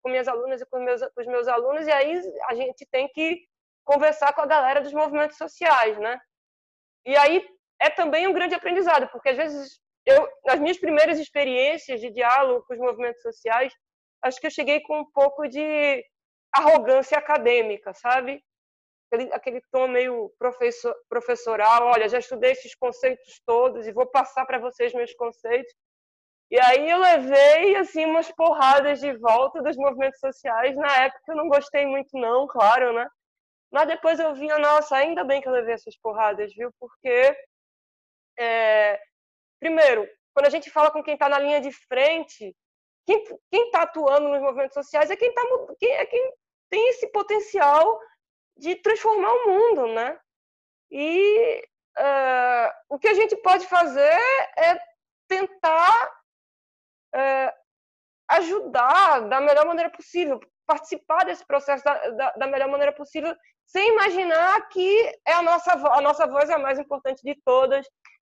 com 0.02 0.10
minhas 0.10 0.28
alunas 0.28 0.62
e 0.62 0.66
com, 0.66 0.80
meus, 0.80 1.02
com 1.02 1.22
os 1.22 1.28
meus 1.28 1.48
alunos, 1.48 1.88
e 1.88 1.92
aí 1.92 2.22
a 2.50 2.56
gente 2.56 2.86
tem 2.90 3.08
que 3.10 3.42
conversar 3.84 4.34
com 4.34 4.42
a 4.42 4.46
galera 4.46 4.82
dos 4.82 4.94
movimentos 4.94 5.38
sociais, 5.38 5.98
né? 5.98 6.20
E 7.06 7.16
aí 7.18 7.46
é 7.82 7.90
também 7.90 8.28
um 8.28 8.34
grande 8.34 8.56
aprendizado, 8.56 9.10
porque 9.10 9.30
às 9.30 9.38
vezes 9.38 9.80
eu, 10.06 10.28
nas 10.46 10.60
minhas 10.60 10.78
primeiras 10.78 11.20
experiências 11.20 12.00
de 12.02 12.12
diálogo 12.12 12.66
com 12.66 12.74
os 12.74 12.80
movimentos 12.80 13.22
sociais, 13.22 13.74
acho 14.24 14.40
que 14.40 14.48
eu 14.48 14.52
cheguei 14.52 14.82
com 14.82 15.00
um 15.00 15.12
pouco 15.12 15.48
de 15.48 16.04
arrogância 16.54 17.18
acadêmica, 17.18 17.94
sabe? 17.94 18.44
aquele, 19.12 19.34
aquele 19.34 19.62
tom 19.72 19.88
meio 19.88 20.32
professor, 20.40 20.96
professoral, 21.10 21.88
olha, 21.88 22.08
já 22.08 22.20
estudei 22.20 22.52
esses 22.52 22.74
conceitos 22.76 23.42
todos 23.46 23.86
e 23.86 23.92
vou 23.92 24.08
passar 24.08 24.46
para 24.46 24.58
vocês 24.60 24.94
meus 24.94 25.14
conceitos. 25.14 25.74
E 26.50 26.60
aí 26.60 26.90
eu 26.90 26.98
levei 26.98 27.76
assim 27.78 28.06
umas 28.06 28.32
porradas 28.32 29.00
de 29.00 29.14
volta 29.18 29.62
dos 29.62 29.76
movimentos 29.78 30.20
sociais. 30.20 30.76
Na 30.76 31.04
época 31.04 31.22
eu 31.30 31.36
não 31.36 31.48
gostei 31.48 31.86
muito 31.86 32.18
não, 32.18 32.48
claro, 32.48 32.94
né? 32.94 33.08
Mas 33.72 33.88
depois 33.88 34.20
eu 34.20 34.34
vinha, 34.36 34.58
nossa, 34.58 34.98
ainda 34.98 35.24
bem 35.24 35.42
que 35.42 35.48
eu 35.48 35.54
levei 35.54 35.74
essas 35.74 35.98
porradas, 35.98 36.54
viu? 36.54 36.70
Porque 36.80 37.36
é, 38.38 39.00
primeiro, 39.62 40.10
quando 40.34 40.48
a 40.48 40.50
gente 40.50 40.70
fala 40.70 40.92
com 40.92 41.04
quem 41.04 41.14
está 41.14 41.30
na 41.30 41.40
linha 41.40 41.62
de 41.62 41.72
frente, 41.72 42.56
quem 43.06 43.24
está 43.66 43.84
atuando 43.84 44.28
nos 44.28 44.42
movimentos 44.42 44.74
sociais 44.74 45.10
é 45.12 45.16
quem, 45.16 45.34
tá, 45.34 45.42
quem, 45.80 45.92
é 45.92 46.06
quem 46.06 46.34
tem 46.70 46.90
esse 46.90 47.08
potencial 47.12 48.00
de 48.58 48.76
transformar 48.76 49.32
o 49.34 49.48
mundo, 49.48 49.88
né? 49.88 50.20
E 50.90 51.64
uh, 51.98 52.70
o 52.90 53.00
que 53.00 53.08
a 53.08 53.14
gente 53.14 53.36
pode 53.38 53.68
fazer 53.68 54.20
é 54.58 54.80
tentar 55.28 56.12
uh, 57.16 57.52
ajudar 58.30 59.22
da 59.30 59.42
melhor 59.42 59.66
maneira 59.66 59.90
possível, 59.90 60.40
participar 60.66 61.26
desse 61.26 61.46
processo 61.46 61.84
da, 61.84 62.10
da, 62.12 62.32
da, 62.32 62.48
melhor 62.48 62.70
maneira 62.70 62.94
possível, 62.94 63.36
sem 63.66 63.90
imaginar 63.94 64.68
que 64.70 65.20
é 65.26 65.34
a 65.34 65.42
nossa, 65.42 65.74
a 65.74 66.02
nossa 66.02 66.28
voz 66.28 66.50
é 66.50 66.54
a 66.54 66.60
mais 66.60 66.80
importante 66.80 67.22
de 67.24 67.36
todas, 67.44 67.86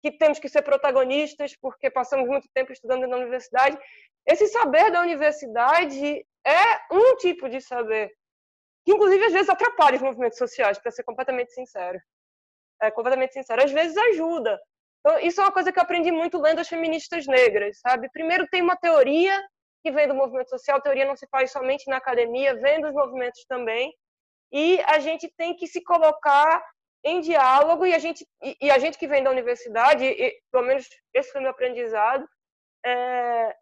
que 0.04 0.12
temos 0.12 0.38
que 0.38 0.50
ser 0.50 0.60
protagonistas 0.60 1.56
porque 1.56 1.90
passamos 1.90 2.28
muito 2.28 2.46
tempo 2.52 2.70
estudando 2.70 3.06
na 3.06 3.16
universidade. 3.16 3.78
Esse 4.26 4.46
saber 4.48 4.90
da 4.90 5.00
universidade 5.00 6.22
é 6.46 6.94
um 6.94 7.16
tipo 7.16 7.48
de 7.48 7.58
saber, 7.58 8.12
que 8.84 8.92
inclusive 8.92 9.24
às 9.24 9.32
vezes 9.32 9.48
atrapalha 9.48 9.96
os 9.96 10.02
movimentos 10.02 10.36
sociais, 10.36 10.78
para 10.78 10.92
ser 10.92 11.04
completamente 11.04 11.54
sincero. 11.54 11.98
É, 12.82 12.90
completamente 12.90 13.32
sincero. 13.32 13.64
Às 13.64 13.72
vezes 13.72 13.96
ajuda. 13.96 14.60
Então, 15.00 15.18
isso 15.20 15.40
é 15.40 15.44
uma 15.44 15.52
coisa 15.52 15.72
que 15.72 15.78
eu 15.78 15.82
aprendi 15.82 16.12
muito 16.12 16.38
lendo 16.38 16.58
as 16.58 16.68
feministas 16.68 17.26
negras, 17.26 17.78
sabe? 17.80 18.10
Primeiro 18.10 18.46
tem 18.48 18.60
uma 18.60 18.76
teoria 18.76 19.42
que 19.82 19.90
vem 19.90 20.06
do 20.06 20.14
movimento 20.14 20.50
social, 20.50 20.76
a 20.76 20.82
teoria 20.82 21.06
não 21.06 21.16
se 21.16 21.26
faz 21.28 21.50
somente 21.50 21.88
na 21.88 21.96
academia, 21.96 22.60
vem 22.60 22.78
dos 22.82 22.92
movimentos 22.92 23.42
também, 23.46 23.90
e 24.52 24.82
a 24.86 24.98
gente 24.98 25.32
tem 25.34 25.56
que 25.56 25.66
se 25.66 25.82
colocar 25.82 26.62
em 27.04 27.20
diálogo, 27.20 27.84
e 27.84 27.94
a 27.94 27.98
gente, 27.98 28.26
e, 28.42 28.56
e 28.62 28.70
a 28.70 28.78
gente 28.78 28.98
que 28.98 29.06
vem 29.06 29.22
da 29.22 29.30
universidade, 29.30 30.04
e, 30.04 30.40
pelo 30.50 30.64
menos 30.64 30.88
esse 31.12 31.30
foi 31.30 31.40
meu 31.40 31.50
aprendizado, 31.50 32.26
é, 32.84 33.54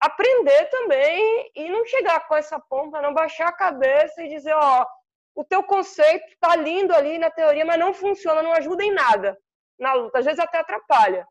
aprender 0.00 0.64
também 0.70 1.50
e 1.54 1.68
não 1.68 1.84
chegar 1.84 2.26
com 2.26 2.34
essa 2.34 2.58
pompa, 2.58 3.02
não 3.02 3.12
baixar 3.12 3.48
a 3.48 3.56
cabeça 3.56 4.22
e 4.22 4.28
dizer, 4.28 4.54
ó, 4.54 4.86
o 5.34 5.44
teu 5.44 5.62
conceito 5.62 6.26
tá 6.40 6.56
lindo 6.56 6.94
ali 6.94 7.18
na 7.18 7.30
teoria, 7.30 7.64
mas 7.64 7.78
não 7.78 7.92
funciona, 7.92 8.42
não 8.42 8.52
ajuda 8.52 8.82
em 8.82 8.92
nada 8.92 9.36
na 9.78 9.94
luta, 9.94 10.18
às 10.18 10.24
vezes 10.24 10.38
até 10.38 10.58
atrapalha. 10.58 11.26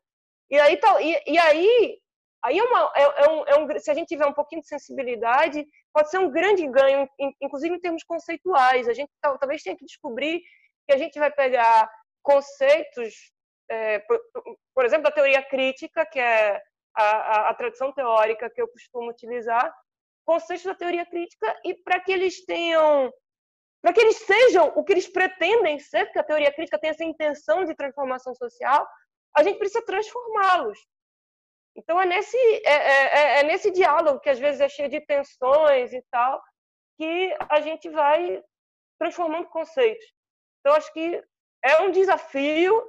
E 0.50 0.58
aí, 0.58 0.76
tá, 0.76 1.00
e, 1.00 1.22
e 1.26 1.38
aí, 1.38 1.98
aí 2.44 2.58
é 2.58 2.62
uma, 2.62 2.92
é, 2.96 3.02
é, 3.02 3.30
um, 3.30 3.44
é 3.46 3.56
um, 3.58 3.78
se 3.78 3.90
a 3.90 3.94
gente 3.94 4.08
tiver 4.08 4.26
um 4.26 4.32
pouquinho 4.32 4.60
de 4.60 4.68
sensibilidade, 4.68 5.64
pode 5.92 6.10
ser 6.10 6.18
um 6.18 6.30
grande 6.30 6.66
ganho, 6.66 7.08
inclusive 7.40 7.74
em 7.74 7.80
termos 7.80 8.02
conceituais. 8.02 8.88
A 8.88 8.92
gente 8.92 9.10
talvez 9.22 9.62
tenha 9.62 9.76
que 9.76 9.84
descobrir 9.84 10.42
que 10.90 10.94
a 10.94 10.98
gente 10.98 11.20
vai 11.20 11.30
pegar 11.30 11.88
conceitos, 12.20 13.14
é, 13.70 14.00
por, 14.00 14.20
por 14.74 14.84
exemplo, 14.84 15.04
da 15.04 15.12
teoria 15.12 15.40
crítica, 15.40 16.04
que 16.04 16.18
é 16.18 16.60
a, 16.96 17.04
a, 17.04 17.50
a 17.50 17.54
tradição 17.54 17.92
teórica 17.92 18.50
que 18.50 18.60
eu 18.60 18.66
costumo 18.66 19.08
utilizar, 19.08 19.72
conceitos 20.26 20.66
da 20.66 20.74
teoria 20.74 21.06
crítica 21.06 21.56
e 21.64 21.74
para 21.74 22.00
que 22.00 22.10
eles 22.10 22.44
tenham 22.44 23.12
para 23.80 23.94
que 23.94 24.00
eles 24.00 24.16
sejam 24.18 24.70
o 24.76 24.84
que 24.84 24.92
eles 24.92 25.08
pretendem 25.08 25.78
ser, 25.78 26.04
porque 26.04 26.18
a 26.18 26.24
teoria 26.24 26.52
crítica 26.52 26.78
tem 26.78 26.90
essa 26.90 27.04
intenção 27.04 27.64
de 27.64 27.74
transformação 27.74 28.34
social, 28.34 28.86
a 29.34 29.42
gente 29.42 29.58
precisa 29.58 29.82
transformá-los. 29.86 30.78
Então 31.74 31.98
é 31.98 32.04
nesse 32.04 32.36
é, 32.36 32.72
é, 32.72 33.04
é, 33.04 33.40
é, 33.40 33.42
nesse 33.44 33.70
diálogo 33.70 34.20
que 34.20 34.28
às 34.28 34.38
vezes 34.40 34.60
é 34.60 34.68
cheio 34.68 34.90
de 34.90 35.00
tensões 35.06 35.92
e 35.92 36.04
tal 36.10 36.42
que 36.98 37.34
a 37.48 37.60
gente 37.60 37.88
vai 37.88 38.42
transformando 38.98 39.48
conceitos. 39.48 40.04
Então 40.60 40.76
acho 40.76 40.92
que 40.92 41.22
é 41.64 41.80
um 41.82 41.90
desafio 41.90 42.82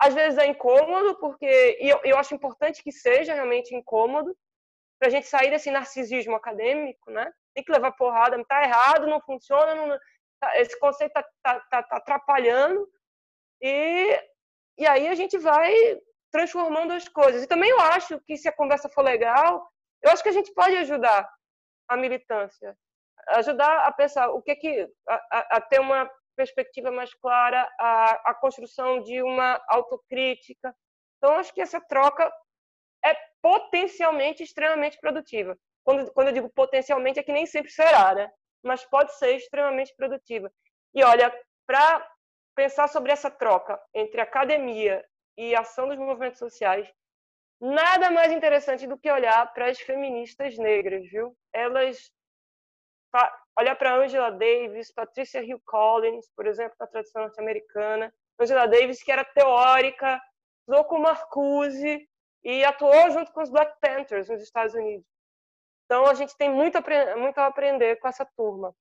às 0.00 0.14
vezes 0.14 0.38
é 0.38 0.46
incômodo, 0.46 1.18
porque 1.18 1.78
e 1.78 1.90
eu, 1.90 2.00
eu 2.04 2.16
acho 2.16 2.34
importante 2.34 2.82
que 2.82 2.90
seja 2.90 3.34
realmente 3.34 3.74
incômodo, 3.74 4.34
para 4.98 5.08
a 5.08 5.10
gente 5.10 5.26
sair 5.26 5.50
desse 5.50 5.70
narcisismo 5.70 6.34
acadêmico, 6.34 7.10
né? 7.10 7.30
Tem 7.54 7.62
que 7.62 7.72
levar 7.72 7.92
porrada, 7.92 8.42
tá 8.46 8.62
errado, 8.62 9.06
não 9.06 9.20
funciona, 9.20 9.74
não, 9.74 9.98
tá, 10.40 10.58
esse 10.58 10.78
conceito 10.78 11.12
tá, 11.12 11.22
tá, 11.42 11.60
tá, 11.70 11.82
tá 11.82 11.96
atrapalhando, 11.96 12.88
e, 13.60 14.18
e 14.78 14.86
aí 14.86 15.08
a 15.08 15.14
gente 15.14 15.36
vai 15.36 15.74
transformando 16.32 16.92
as 16.92 17.06
coisas. 17.08 17.42
E 17.42 17.46
também 17.46 17.70
eu 17.70 17.80
acho 17.80 18.18
que 18.20 18.36
se 18.38 18.48
a 18.48 18.52
conversa 18.52 18.88
for 18.88 19.02
legal, 19.02 19.70
eu 20.02 20.10
acho 20.10 20.22
que 20.22 20.28
a 20.30 20.32
gente 20.32 20.52
pode 20.54 20.76
ajudar 20.76 21.28
a 21.88 21.96
militância, 21.96 22.74
ajudar 23.28 23.86
a 23.86 23.92
pensar 23.92 24.30
o 24.30 24.40
que 24.40 24.56
que 24.56 24.88
a, 25.08 25.56
a 25.56 25.60
ter 25.60 25.80
uma 25.80 26.10
perspectiva 26.36 26.90
mais 26.90 27.12
clara, 27.14 27.68
a, 27.78 28.30
a 28.30 28.34
construção 28.34 29.02
de 29.02 29.22
uma 29.22 29.60
autocrítica. 29.68 30.74
Então, 31.18 31.36
acho 31.36 31.52
que 31.52 31.60
essa 31.60 31.80
troca 31.80 32.30
é 33.04 33.14
potencialmente 33.42 34.42
extremamente 34.42 34.98
produtiva. 35.00 35.56
Quando, 35.84 36.12
quando 36.12 36.28
eu 36.28 36.34
digo 36.34 36.50
potencialmente, 36.50 37.18
é 37.18 37.22
que 37.22 37.32
nem 37.32 37.46
sempre 37.46 37.70
será, 37.70 38.14
né? 38.14 38.30
Mas 38.62 38.84
pode 38.84 39.14
ser 39.16 39.36
extremamente 39.36 39.94
produtiva. 39.96 40.52
E 40.94 41.02
olha, 41.02 41.32
para 41.66 42.06
pensar 42.54 42.88
sobre 42.88 43.12
essa 43.12 43.30
troca 43.30 43.80
entre 43.94 44.20
academia 44.20 45.04
e 45.36 45.54
ação 45.54 45.88
dos 45.88 45.96
movimentos 45.96 46.38
sociais, 46.38 46.90
nada 47.60 48.10
mais 48.10 48.32
interessante 48.32 48.86
do 48.86 48.98
que 48.98 49.10
olhar 49.10 49.52
para 49.52 49.70
as 49.70 49.80
feministas 49.80 50.56
negras, 50.58 51.06
viu? 51.08 51.36
Elas 51.52 52.10
olhar 53.58 53.76
para 53.76 53.96
Angela 53.96 54.30
Davis, 54.30 54.92
Patricia 54.92 55.42
Hill 55.42 55.60
Collins, 55.64 56.28
por 56.34 56.46
exemplo, 56.46 56.76
na 56.78 56.86
tradição 56.86 57.22
norte-americana, 57.22 58.12
Angela 58.38 58.66
Davis 58.66 59.02
que 59.02 59.12
era 59.12 59.24
teórica, 59.24 60.20
Zoko 60.68 60.98
Marcuse 60.98 62.08
e 62.44 62.64
atuou 62.64 63.10
junto 63.10 63.32
com 63.32 63.42
os 63.42 63.50
Black 63.50 63.78
Panthers 63.80 64.28
nos 64.28 64.42
Estados 64.42 64.74
Unidos. 64.74 65.06
Então 65.84 66.06
a 66.06 66.14
gente 66.14 66.36
tem 66.36 66.48
muito 66.48 66.76
a, 66.76 67.16
muito 67.16 67.38
a 67.38 67.46
aprender 67.46 67.96
com 67.96 68.08
essa 68.08 68.24
turma. 68.24 68.74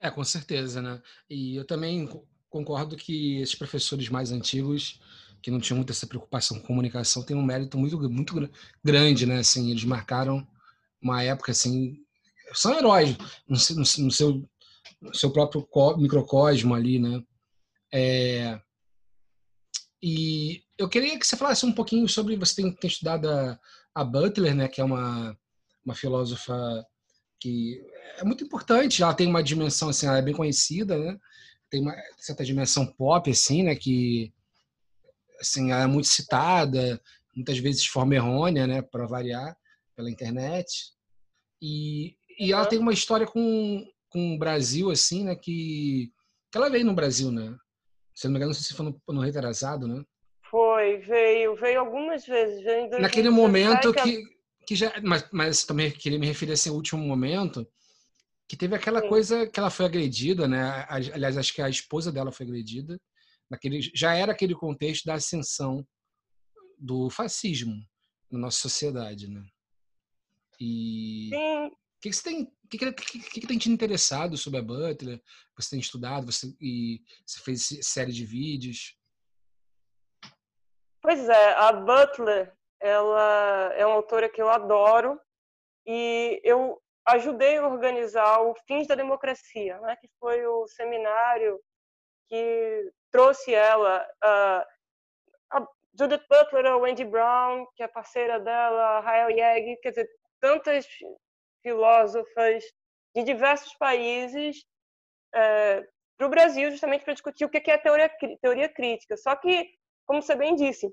É, 0.00 0.10
com 0.10 0.22
certeza, 0.24 0.82
né? 0.82 1.02
E 1.28 1.56
eu 1.56 1.66
também 1.66 2.08
concordo 2.50 2.96
que 2.96 3.40
esses 3.40 3.54
professores 3.54 4.08
mais 4.08 4.30
antigos, 4.30 5.00
que 5.42 5.50
não 5.50 5.60
tinham 5.60 5.76
muita 5.76 5.92
essa 5.92 6.06
preocupação 6.06 6.60
com 6.60 6.66
comunicação, 6.66 7.24
têm 7.24 7.36
um 7.36 7.44
mérito 7.44 7.78
muito, 7.78 7.98
muito 8.10 8.34
grande, 8.84 9.26
né? 9.26 9.38
Assim, 9.38 9.70
eles 9.70 9.84
marcaram 9.84 10.46
uma 11.00 11.22
época, 11.22 11.52
assim, 11.52 12.04
são 12.52 12.76
heróis 12.76 13.16
no, 13.48 13.56
no, 13.56 14.04
no 14.04 14.10
seu, 14.10 14.48
no 15.00 15.14
seu 15.14 15.32
próprio 15.32 15.66
microcosmo 15.98 16.74
ali, 16.74 16.98
né? 16.98 17.22
É, 17.92 18.60
e 20.02 20.62
eu 20.76 20.88
queria 20.88 21.18
que 21.18 21.26
você 21.26 21.36
falasse 21.36 21.66
um 21.66 21.72
pouquinho 21.72 22.08
sobre. 22.08 22.36
Você 22.36 22.62
tem, 22.62 22.72
tem 22.72 22.88
estudado 22.88 23.28
a, 23.28 23.58
a, 23.94 24.04
Butler, 24.04 24.54
né, 24.54 24.68
que 24.68 24.80
é 24.80 24.84
uma, 24.84 25.36
uma 25.84 25.94
filósofa 25.94 26.54
que 27.40 27.82
é 28.16 28.24
muito 28.24 28.44
importante. 28.44 29.02
Ela 29.02 29.14
tem 29.14 29.26
uma 29.26 29.42
dimensão, 29.42 29.88
assim, 29.88 30.06
ela 30.06 30.18
é 30.18 30.22
bem 30.22 30.34
conhecida, 30.34 30.96
né? 30.96 31.18
Tem 31.68 31.80
uma 31.82 31.94
certa 32.16 32.44
dimensão 32.44 32.86
pop, 32.86 33.30
assim, 33.30 33.64
né? 33.64 33.74
Que 33.74 34.32
assim, 35.40 35.70
ela 35.72 35.82
é 35.82 35.86
muito 35.86 36.08
citada, 36.08 37.00
muitas 37.34 37.58
vezes 37.58 37.82
de 37.82 37.90
forma 37.90 38.14
errônea, 38.14 38.66
né? 38.66 38.82
Para 38.82 39.06
variar, 39.06 39.56
pela 39.96 40.10
internet. 40.10 40.92
E, 41.60 42.16
e 42.38 42.52
ela 42.52 42.66
tem 42.66 42.78
uma 42.78 42.92
história 42.92 43.26
com, 43.26 43.86
com 44.08 44.34
o 44.34 44.38
Brasil, 44.38 44.90
assim, 44.90 45.24
né? 45.24 45.34
Que, 45.34 46.12
que 46.50 46.58
ela 46.58 46.70
veio 46.70 46.84
no 46.84 46.94
Brasil, 46.94 47.30
né? 47.30 47.56
Se 48.14 48.26
não 48.26 48.32
me 48.32 48.38
engano, 48.38 48.50
não 48.50 48.54
sei 48.54 48.64
se 48.64 48.74
foi 48.74 48.86
no, 48.86 49.14
no 49.14 49.20
Retrasado, 49.20 49.86
né? 49.86 50.04
Foi, 50.50 50.98
veio, 50.98 51.54
veio 51.56 51.80
algumas 51.80 52.24
vezes. 52.26 52.62
Veio 52.62 52.90
Naquele 53.00 53.30
momento 53.30 53.92
que, 53.92 54.22
que 54.66 54.74
já. 54.74 54.92
Mas, 55.02 55.28
mas 55.30 55.64
também 55.64 55.90
queria 55.90 56.18
me 56.18 56.26
referir 56.26 56.52
a 56.52 56.54
esse 56.54 56.70
último 56.70 57.02
momento, 57.02 57.66
que 58.48 58.56
teve 58.56 58.74
aquela 58.74 59.02
Sim. 59.02 59.08
coisa 59.08 59.46
que 59.46 59.60
ela 59.60 59.70
foi 59.70 59.84
agredida, 59.84 60.48
né? 60.48 60.86
Aliás, 60.88 61.36
acho 61.36 61.54
que 61.54 61.60
a 61.60 61.68
esposa 61.68 62.10
dela 62.10 62.32
foi 62.32 62.46
agredida. 62.46 62.98
Naquele, 63.50 63.80
já 63.94 64.14
era 64.14 64.32
aquele 64.32 64.54
contexto 64.54 65.04
da 65.04 65.14
ascensão 65.14 65.86
do 66.78 67.10
fascismo 67.10 67.74
na 68.30 68.38
nossa 68.38 68.58
sociedade, 68.58 69.28
né? 69.28 69.42
E 70.60 71.30
Sim. 71.30 71.70
Que, 72.00 72.10
que 72.10 72.16
você 72.16 72.22
tem 72.22 72.52
que, 72.70 72.78
que, 72.78 72.92
que, 72.92 73.40
que, 73.40 73.46
tem 73.46 73.58
te 73.58 73.70
interessado 73.70 74.36
sobre 74.36 74.60
a 74.60 74.62
Butler? 74.62 75.22
Você 75.56 75.70
tem 75.70 75.80
estudado 75.80 76.30
você, 76.30 76.54
e 76.60 77.00
você 77.26 77.40
fez 77.40 77.68
série 77.82 78.12
de 78.12 78.24
vídeos? 78.24 78.96
Pois 81.00 81.28
é, 81.28 81.54
a 81.54 81.72
Butler 81.72 82.52
ela 82.80 83.72
é 83.74 83.84
uma 83.86 83.96
autora 83.96 84.28
que 84.28 84.40
eu 84.40 84.48
adoro 84.48 85.20
e 85.86 86.40
eu 86.44 86.80
ajudei 87.06 87.56
a 87.56 87.66
organizar 87.66 88.42
o 88.42 88.54
Fins 88.66 88.86
da 88.86 88.94
Democracia, 88.94 89.80
né, 89.80 89.96
que 89.96 90.08
foi 90.20 90.46
o 90.46 90.66
seminário 90.68 91.58
que 92.28 92.92
trouxe 93.10 93.54
ela, 93.54 94.06
a 94.22 94.66
Judith 95.98 96.24
Butler, 96.28 96.66
a 96.66 96.76
Wendy 96.76 97.04
Brown, 97.04 97.66
que 97.74 97.82
é 97.82 97.88
parceira 97.88 98.38
dela, 98.38 98.98
a 98.98 99.00
Rael 99.00 99.30
Yeg, 99.30 99.76
quer 99.80 99.90
dizer, 99.90 100.08
tantas 100.38 100.86
filósofas 101.62 102.64
de 103.14 103.22
diversos 103.24 103.74
países 103.74 104.64
é, 105.34 105.86
para 106.16 106.26
o 106.26 106.30
Brasil, 106.30 106.70
justamente 106.70 107.04
para 107.04 107.14
discutir 107.14 107.44
o 107.44 107.48
que 107.48 107.70
é 107.70 107.78
teoria, 107.78 108.10
teoria 108.40 108.68
crítica. 108.68 109.16
Só 109.16 109.34
que, 109.36 109.68
como 110.06 110.20
você 110.20 110.34
bem 110.34 110.54
disse, 110.54 110.88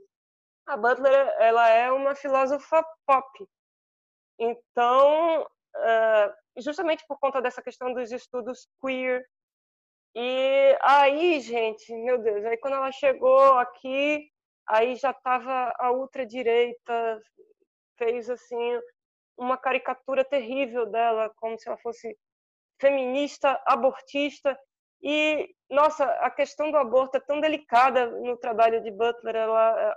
a 0.68 0.78
Butler 0.78 1.36
ela 1.40 1.70
é 1.70 1.92
uma 1.92 2.16
filósofa 2.16 2.84
pop. 3.06 3.48
Então, 4.40 5.48
é, 5.78 6.34
justamente 6.58 7.06
por 7.08 7.20
conta 7.20 7.42
dessa 7.42 7.62
questão 7.62 7.94
dos 7.94 8.12
estudos 8.12 8.68
queer. 8.82 9.26
E 10.16 10.78
aí, 10.82 11.42
gente, 11.42 11.94
meu 11.94 12.18
Deus, 12.18 12.46
aí 12.46 12.58
quando 12.58 12.76
ela 12.76 12.92
chegou 12.92 13.54
aqui, 13.58 14.30
aí 14.68 14.96
já 14.96 15.12
estava 15.12 15.74
a 15.78 15.92
ultradireita, 15.92 17.22
fez 17.98 18.30
assim 18.30 18.80
uma 19.38 19.58
caricatura 19.58 20.24
terrível 20.24 20.86
dela, 20.86 21.32
como 21.38 21.58
se 21.60 21.68
ela 21.68 21.78
fosse 21.78 22.18
feminista, 22.80 23.62
abortista. 23.66 24.58
E, 25.02 25.48
nossa, 25.70 26.06
a 26.06 26.32
questão 26.32 26.72
do 26.72 26.78
aborto 26.78 27.18
é 27.18 27.20
tão 27.20 27.40
delicada 27.40 28.08
no 28.08 28.38
trabalho 28.38 28.82
de 28.82 28.92
Butler, 28.92 29.36
ela, 29.36 29.96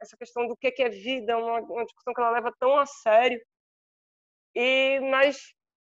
essa 0.00 0.16
questão 0.16 0.46
do 0.46 0.56
que 0.56 0.74
é 0.82 0.88
vida, 0.88 1.38
uma, 1.38 1.60
uma 1.60 1.84
discussão 1.84 2.12
que 2.12 2.20
ela 2.20 2.30
leva 2.30 2.52
tão 2.58 2.76
a 2.76 2.86
sério. 2.86 3.40
E, 4.54 5.00
mas, 5.10 5.38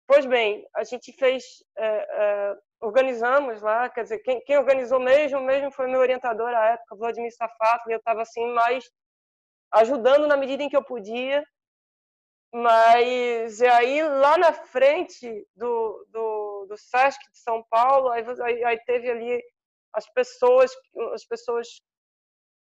pois 0.06 0.24
bem, 0.26 0.64
a 0.76 0.84
gente 0.84 1.12
fez, 1.12 1.44
é, 1.76 1.86
é, 1.86 2.56
organizamos 2.80 3.60
lá, 3.62 3.88
quer 3.88 4.04
dizer, 4.04 4.18
quem, 4.20 4.40
quem, 4.44 4.56
organizou 4.56 5.00
mesmo, 5.00 5.40
mesmo 5.40 5.72
foi 5.72 5.88
meu 5.88 6.00
orientador 6.00 6.48
à 6.54 6.66
época, 6.66 6.96
Vladimir 6.96 7.32
Safato, 7.32 7.90
e 7.90 7.92
eu 7.92 7.98
estava 7.98 8.22
assim 8.22 8.46
mais 8.52 8.84
ajudando 9.72 10.28
na 10.28 10.36
medida 10.36 10.62
em 10.62 10.68
que 10.68 10.76
eu 10.76 10.84
podia. 10.84 11.44
Mas 12.54 13.60
aí 13.60 14.00
lá 14.00 14.38
na 14.38 14.52
frente 14.52 15.44
do, 15.56 16.06
do, 16.08 16.66
do 16.68 16.76
Sesc 16.76 17.18
de 17.32 17.38
São 17.40 17.64
Paulo, 17.68 18.10
aí, 18.10 18.64
aí, 18.64 18.78
teve 18.86 19.10
ali 19.10 19.42
as 19.92 20.08
pessoas, 20.12 20.70
as 21.12 21.24
pessoas 21.24 21.66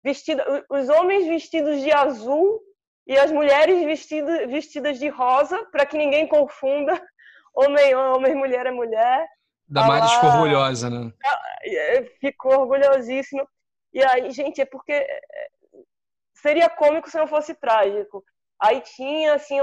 vestidas, 0.04 0.44
os 0.72 0.90
homens 0.90 1.28
vestidos 1.28 1.82
de 1.82 1.92
azul 1.92 2.60
e 3.06 3.16
as 3.16 3.32
mulheres 3.32 3.86
vestidas, 3.86 4.50
vestidas 4.50 4.98
de 4.98 5.08
rosa, 5.08 5.64
para 5.66 5.86
que 5.86 6.00
ninguém 6.00 6.28
confunda 6.28 7.00
homem 7.54 7.92
é 7.92 7.96
homem, 7.96 8.34
mulher 8.34 8.66
é 8.66 8.72
mulher. 8.72 9.28
Damares 9.68 10.12
ficou 10.14 10.30
orgulhosa, 10.32 10.90
né? 10.90 11.14
É, 11.64 12.04
ficou 12.20 12.62
orgulhosíssima. 12.62 13.48
E 13.94 14.04
aí, 14.04 14.32
gente, 14.32 14.60
é 14.60 14.66
porque 14.66 14.94
é, 14.94 15.22
seria 16.34 16.72
cômico 16.72 17.08
se 17.08 17.20
não 17.20 17.28
fosse 17.28 17.54
trágico. 17.54 18.26
Aí 18.66 18.82
tinha 18.82 19.36
assim 19.36 19.58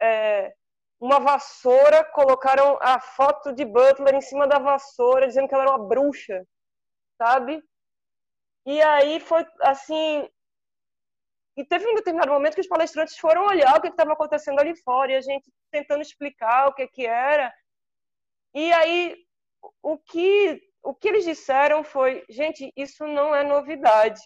é, 0.00 0.54
uma 1.00 1.18
vassoura, 1.18 2.04
colocaram 2.04 2.78
a 2.80 3.00
foto 3.00 3.52
de 3.52 3.64
Butler 3.64 4.14
em 4.14 4.20
cima 4.20 4.46
da 4.46 4.58
vassoura, 4.58 5.26
dizendo 5.26 5.48
que 5.48 5.54
ela 5.54 5.64
era 5.64 5.72
uma 5.72 5.88
bruxa, 5.88 6.46
sabe? 7.18 7.60
E 8.64 8.80
aí 8.80 9.18
foi 9.18 9.44
assim. 9.60 10.28
E 11.56 11.64
teve 11.64 11.86
um 11.88 11.94
determinado 11.94 12.32
momento 12.32 12.54
que 12.54 12.60
os 12.60 12.68
palestrantes 12.68 13.18
foram 13.18 13.46
olhar 13.46 13.76
o 13.76 13.80
que 13.80 13.88
estava 13.88 14.12
acontecendo 14.12 14.60
ali 14.60 14.76
fora 14.82 15.12
e 15.12 15.16
a 15.16 15.20
gente 15.20 15.52
tentando 15.70 16.02
explicar 16.02 16.68
o 16.68 16.74
que, 16.74 16.86
que 16.86 17.06
era. 17.06 17.52
E 18.54 18.72
aí 18.72 19.16
o 19.82 19.98
que 19.98 20.62
o 20.82 20.94
que 20.94 21.08
eles 21.08 21.24
disseram 21.24 21.82
foi, 21.82 22.24
gente, 22.28 22.70
isso 22.76 23.06
não 23.06 23.34
é 23.34 23.42
novidade. 23.42 24.20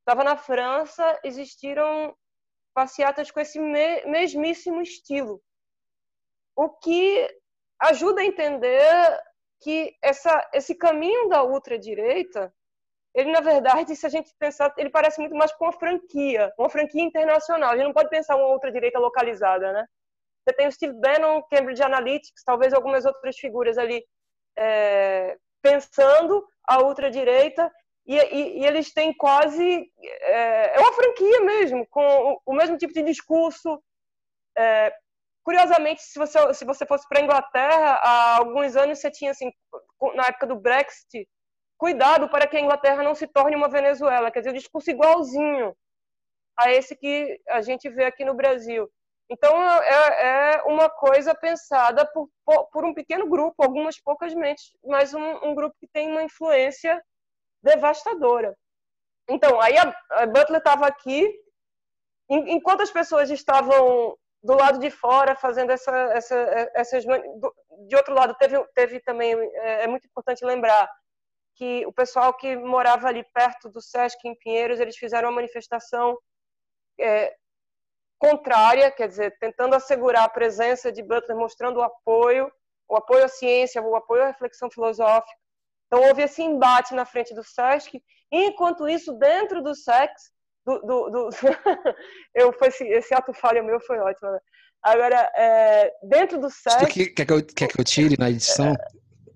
Estava 0.00 0.24
na 0.24 0.36
França, 0.36 1.20
existiram 1.22 2.16
passeatas 2.74 3.30
com 3.30 3.40
esse 3.40 3.58
mesmíssimo 3.58 4.80
estilo. 4.80 5.40
O 6.56 6.68
que 6.68 7.28
ajuda 7.80 8.20
a 8.20 8.24
entender 8.24 9.20
que 9.60 9.94
essa, 10.02 10.48
esse 10.54 10.74
caminho 10.74 11.28
da 11.28 11.42
ultradireita, 11.42 12.52
ele 13.14 13.30
na 13.30 13.40
verdade, 13.40 13.94
se 13.94 14.06
a 14.06 14.08
gente 14.08 14.32
pensar, 14.38 14.72
ele 14.76 14.90
parece 14.90 15.20
muito 15.20 15.34
mais 15.34 15.52
com 15.52 15.64
uma 15.64 15.72
franquia, 15.72 16.52
uma 16.58 16.70
franquia 16.70 17.02
internacional. 17.02 17.70
A 17.70 17.76
gente 17.76 17.86
não 17.86 17.92
pode 17.92 18.08
pensar 18.08 18.36
uma 18.36 18.48
ultradireita 18.48 18.98
localizada, 18.98 19.72
né? 19.72 19.86
Você 20.42 20.56
tem 20.56 20.66
o 20.66 20.72
Steve 20.72 20.94
Bannon, 20.94 21.42
Cambridge 21.50 21.82
Analytics, 21.82 22.42
talvez 22.44 22.72
algumas 22.72 23.04
outras 23.04 23.36
figuras 23.36 23.76
ali 23.76 24.02
é, 24.58 25.36
pensando 25.62 26.46
a 26.66 26.82
ultradireita 26.82 27.70
e, 28.16 28.60
e, 28.60 28.66
eles 28.66 28.92
têm 28.92 29.12
quase. 29.12 29.90
É, 29.98 30.76
é, 30.76 30.80
uma 30.80 30.92
franquia 30.92 31.40
mesmo, 31.42 31.86
com 31.88 32.02
o, 32.02 32.42
o, 32.46 32.52
mesmo 32.52 32.76
tipo 32.76 32.92
de 32.92 33.02
discurso, 33.02 33.82
é, 34.56 34.92
curiosamente, 35.44 36.02
se 36.02 36.18
você, 36.18 36.54
se 36.54 36.64
você 36.64 36.86
fosse 36.86 37.08
para 37.08 37.20
a 37.20 37.22
Inglaterra, 37.22 38.00
há 38.02 38.36
alguns 38.38 38.74
anos 38.76 38.98
você 38.98 39.10
tinha, 39.10 39.30
assim, 39.30 39.52
na 40.14 40.24
época 40.26 40.46
do 40.46 40.56
Brexit, 40.56 41.28
cuidado 41.78 42.28
para 42.28 42.46
que 42.46 42.56
a 42.56 42.60
Inglaterra 42.60 43.02
não 43.02 43.14
se 43.14 43.26
torne 43.26 43.56
uma 43.56 43.68
Venezuela. 43.68 44.30
Quer 44.30 44.40
dizer, 44.40 44.50
um 44.50 44.54
discurso 44.54 44.90
igualzinho 44.90 45.74
a 46.58 46.70
esse 46.70 46.96
que 46.96 47.40
a 47.48 47.62
gente 47.62 47.88
vê 47.88 48.04
aqui 48.04 48.24
no 48.24 48.34
Brasil. 48.34 48.90
Então, 49.30 49.56
é, 49.62 50.56
é 50.56 50.62
uma 50.64 50.90
coisa 50.90 51.34
pensada 51.34 52.04
por, 52.12 52.28
por, 52.72 52.84
um 52.84 52.92
pequeno 52.92 53.28
grupo, 53.28 53.62
algumas 53.62 54.00
poucas 54.00 54.34
mentes, 54.34 54.72
mas 54.84 55.14
um, 55.14 55.44
um 55.44 55.54
grupo 55.54 55.76
que 55.78 55.86
tem 55.86 56.10
uma 56.10 56.24
influência 56.24 57.00
devastadora. 57.62 58.56
Então, 59.28 59.60
aí 59.60 59.76
a, 59.78 59.94
a 60.10 60.26
Butler 60.26 60.58
estava 60.58 60.86
aqui, 60.86 61.32
enquanto 62.28 62.82
as 62.82 62.90
pessoas 62.90 63.30
estavam 63.30 64.16
do 64.42 64.54
lado 64.54 64.78
de 64.78 64.90
fora 64.90 65.36
fazendo 65.36 65.70
essa, 65.70 65.92
essa, 66.12 66.70
essas 66.74 67.04
de 67.04 67.96
outro 67.96 68.14
lado 68.14 68.34
teve 68.38 68.62
teve 68.74 69.00
também 69.00 69.34
é, 69.34 69.84
é, 69.84 69.86
muito 69.86 70.06
importante 70.06 70.44
lembrar 70.44 70.90
que 71.54 71.84
o 71.86 71.92
pessoal 71.92 72.32
que 72.32 72.56
morava 72.56 73.08
ali 73.08 73.22
perto 73.34 73.68
do 73.68 73.82
Sesc 73.82 74.26
em 74.26 74.34
Pinheiros 74.34 74.80
eles 74.80 74.96
fizeram 74.96 75.28
uma 75.28 75.36
manifestação 75.36 76.16
é, 76.98 77.34
contrária 78.18 78.90
quer 78.90 79.08
dizer 79.08 79.36
tentando 79.38 79.74
assegurar 79.74 80.24
a 80.24 80.28
presença 80.28 80.90
de 80.90 81.02
Butler 81.02 81.36
mostrando 81.36 81.78
o 81.78 81.82
apoio 81.82 82.50
o 82.88 82.96
apoio 82.96 83.24
à 83.24 83.28
ciência 83.28 83.82
o 83.82 83.94
apoio 83.94 84.22
à 84.22 84.28
reflexão 84.28 84.70
filosófica 84.70 85.36
então 85.90 86.06
houve 86.06 86.22
esse 86.22 86.40
embate 86.40 86.94
na 86.94 87.04
frente 87.04 87.34
do 87.34 87.42
Sesc 87.42 88.00
enquanto 88.30 88.88
isso 88.88 89.12
dentro 89.18 89.60
do 89.60 89.74
SEX 89.74 90.30
do, 90.64 90.78
do, 90.80 91.10
do... 91.10 91.30
eu 92.34 92.52
foi 92.52 92.68
esse, 92.68 92.86
esse, 92.86 93.14
ato 93.14 93.32
falho 93.32 93.64
meu 93.64 93.80
foi 93.80 93.98
ótimo. 93.98 94.30
Né? 94.30 94.38
Agora, 94.82 95.30
é, 95.34 95.92
dentro 96.02 96.38
do 96.38 96.50
set. 96.50 96.86
Que, 96.86 97.06
quer, 97.06 97.26
que 97.26 97.32
eu, 97.32 97.44
quer 97.44 97.68
que 97.68 97.80
eu 97.80 97.84
tire 97.84 98.16
na 98.18 98.30
edição? 98.30 98.74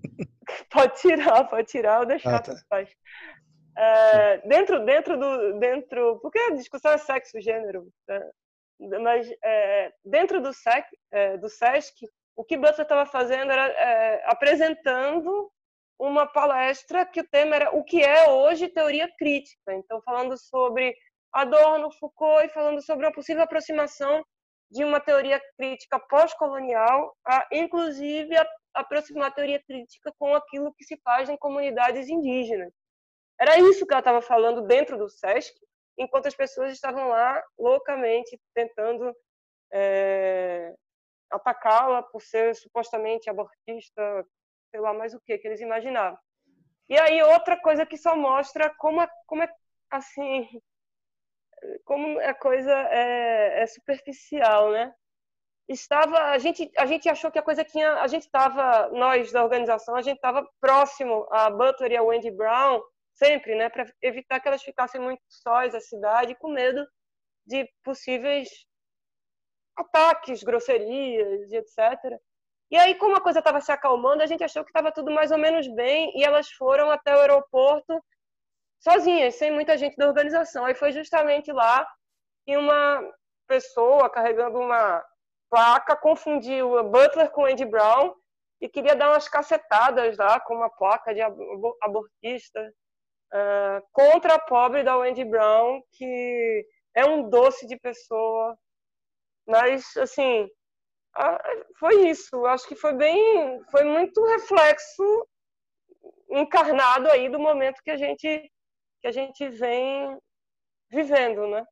pode 0.71 0.95
tirar, 0.99 1.43
pode 1.45 1.67
tirar 1.67 1.99
ou 1.99 2.05
deixar 2.05 2.35
ah, 2.35 2.41
tá. 2.41 2.55
faz. 2.69 2.89
É, 3.77 4.37
dentro, 4.47 4.85
dentro 4.85 5.19
do, 5.19 5.59
dentro, 5.59 6.19
porque 6.21 6.39
a 6.39 6.51
discussão 6.51 6.91
é 6.91 6.97
sexo, 6.97 7.41
gênero, 7.41 7.87
né? 8.07 8.21
mas 9.01 9.29
é, 9.43 9.91
dentro 10.03 10.41
do 10.41 10.53
SEC, 10.53 10.85
é, 11.11 11.37
do 11.37 11.49
SESC, 11.49 12.07
o 12.35 12.43
que 12.43 12.57
Butler 12.57 12.81
estava 12.81 13.05
fazendo 13.05 13.51
era 13.51 13.67
é, 13.67 14.23
apresentando 14.25 15.51
uma 15.99 16.27
palestra 16.27 17.05
que 17.05 17.21
o 17.21 17.27
tema 17.27 17.55
era 17.55 17.75
o 17.75 17.83
que 17.83 18.03
é 18.03 18.29
hoje 18.29 18.67
teoria 18.67 19.09
crítica. 19.17 19.73
Então, 19.73 20.01
falando 20.01 20.37
sobre 20.37 20.95
Adorno, 21.31 21.91
Foucault 21.91 22.45
e 22.45 22.49
falando 22.49 22.81
sobre 22.81 23.05
uma 23.05 23.13
possível 23.13 23.43
aproximação 23.43 24.23
de 24.71 24.83
uma 24.83 24.99
teoria 24.99 25.41
crítica 25.57 25.99
pós-colonial, 25.99 27.15
a, 27.25 27.47
inclusive 27.51 28.35
a, 28.35 28.47
aproximar 28.73 29.29
a 29.29 29.33
teoria 29.33 29.61
crítica 29.63 30.13
com 30.17 30.35
aquilo 30.35 30.73
que 30.73 30.83
se 30.83 30.97
faz 31.03 31.29
em 31.29 31.37
comunidades 31.37 32.09
indígenas. 32.09 32.73
Era 33.39 33.57
isso 33.59 33.85
que 33.85 33.93
ela 33.93 33.99
estava 33.99 34.21
falando 34.21 34.61
dentro 34.61 34.97
do 34.97 35.09
SESC, 35.09 35.53
enquanto 35.97 36.27
as 36.27 36.35
pessoas 36.35 36.71
estavam 36.71 37.09
lá 37.09 37.41
loucamente 37.57 38.39
tentando 38.53 39.15
é, 39.71 40.73
atacá-la 41.31 42.03
por 42.03 42.21
ser 42.21 42.55
supostamente 42.55 43.29
abortista, 43.29 44.25
sei 44.75 44.81
lá 44.81 44.93
mais 44.93 45.13
o 45.13 45.21
que 45.21 45.37
que 45.37 45.47
eles 45.47 45.61
imaginavam. 45.61 46.19
E 46.89 46.99
aí 46.99 47.23
outra 47.23 47.57
coisa 47.57 47.85
que 47.85 47.97
só 47.97 48.13
mostra 48.15 48.69
como 48.77 49.01
é, 49.01 49.07
como 49.25 49.41
é 49.41 49.49
assim 49.89 50.45
como 51.85 52.19
a 52.19 52.33
coisa 52.33 52.71
é, 52.71 53.63
é 53.63 53.67
superficial, 53.67 54.71
né? 54.71 54.93
Estava, 55.67 56.17
a 56.25 56.37
gente, 56.37 56.69
a 56.77 56.85
gente 56.85 57.09
achou 57.09 57.31
que 57.31 57.39
a 57.39 57.43
coisa 57.43 57.63
tinha, 57.63 57.93
a 58.01 58.07
gente 58.07 58.23
estava, 58.23 58.89
nós 58.89 59.31
da 59.31 59.43
organização, 59.43 59.95
a 59.95 60.01
gente 60.01 60.17
estava 60.17 60.47
próximo 60.59 61.25
a 61.31 61.49
Butler 61.49 61.93
e 61.93 61.97
a 61.97 62.03
Wendy 62.03 62.29
Brown, 62.29 62.83
sempre, 63.13 63.55
né, 63.55 63.69
para 63.69 63.85
evitar 64.01 64.39
que 64.39 64.47
elas 64.47 64.61
ficassem 64.61 65.01
muito 65.01 65.21
sós 65.27 65.73
a 65.73 65.79
cidade, 65.79 66.35
com 66.35 66.49
medo 66.49 66.85
de 67.47 67.67
possíveis 67.83 68.47
ataques, 69.75 70.43
grosserias 70.43 71.51
etc. 71.51 72.19
E 72.75 72.77
aí, 72.77 72.93
como 72.95 73.15
a 73.15 73.21
coisa 73.21 73.39
estava 73.39 73.61
se 73.61 73.71
acalmando, 73.71 74.21
a 74.21 74.25
gente 74.25 74.43
achou 74.43 74.61
que 74.61 74.69
estava 74.69 74.91
tudo 74.91 75.09
mais 75.09 75.31
ou 75.31 75.37
menos 75.37 75.65
bem 75.65 76.11
e 76.13 76.25
elas 76.25 76.49
foram 76.49 76.91
até 76.91 77.15
o 77.15 77.19
aeroporto 77.21 78.03
sozinhas, 78.81 79.35
sem 79.35 79.49
muita 79.49 79.77
gente 79.77 79.95
da 79.95 80.05
organização. 80.05 80.65
Aí 80.65 80.75
foi 80.75 80.91
justamente 80.91 81.53
lá 81.53 81.87
que 82.45 82.57
uma 82.57 83.01
pessoa 83.47 84.09
carregando 84.09 84.59
uma 84.59 85.01
placa 85.49 85.95
confundiu 85.95 86.83
Butler 86.83 87.31
com 87.31 87.45
Andy 87.45 87.63
Brown 87.63 88.13
e 88.59 88.67
queria 88.67 88.93
dar 88.93 89.11
umas 89.11 89.29
cacetadas 89.29 90.17
lá 90.17 90.37
com 90.41 90.55
uma 90.55 90.69
placa 90.69 91.13
de 91.13 91.21
abortista 91.81 92.59
uh, 93.33 93.87
contra 93.93 94.35
a 94.35 94.39
pobre 94.39 94.83
da 94.83 94.97
Wendy 94.97 95.23
Brown, 95.23 95.81
que 95.93 96.67
é 96.93 97.05
um 97.05 97.29
doce 97.29 97.65
de 97.67 97.79
pessoa. 97.79 98.53
Mas, 99.47 99.95
assim, 99.95 100.49
foi 101.79 102.09
isso. 102.09 102.45
Acho 102.45 102.67
que 102.67 102.75
foi 102.75 102.93
bem, 102.93 103.61
foi 103.71 103.83
muito 103.83 104.23
reflexo 104.25 105.27
encarnado 106.29 107.09
aí 107.09 107.29
do 107.29 107.39
momento 107.39 107.81
que 107.83 107.91
a 107.91 107.97
gente 107.97 108.51
que 109.01 109.07
a 109.07 109.11
gente 109.11 109.47
vem 109.49 110.17
vivendo, 110.89 111.47
né? 111.47 111.63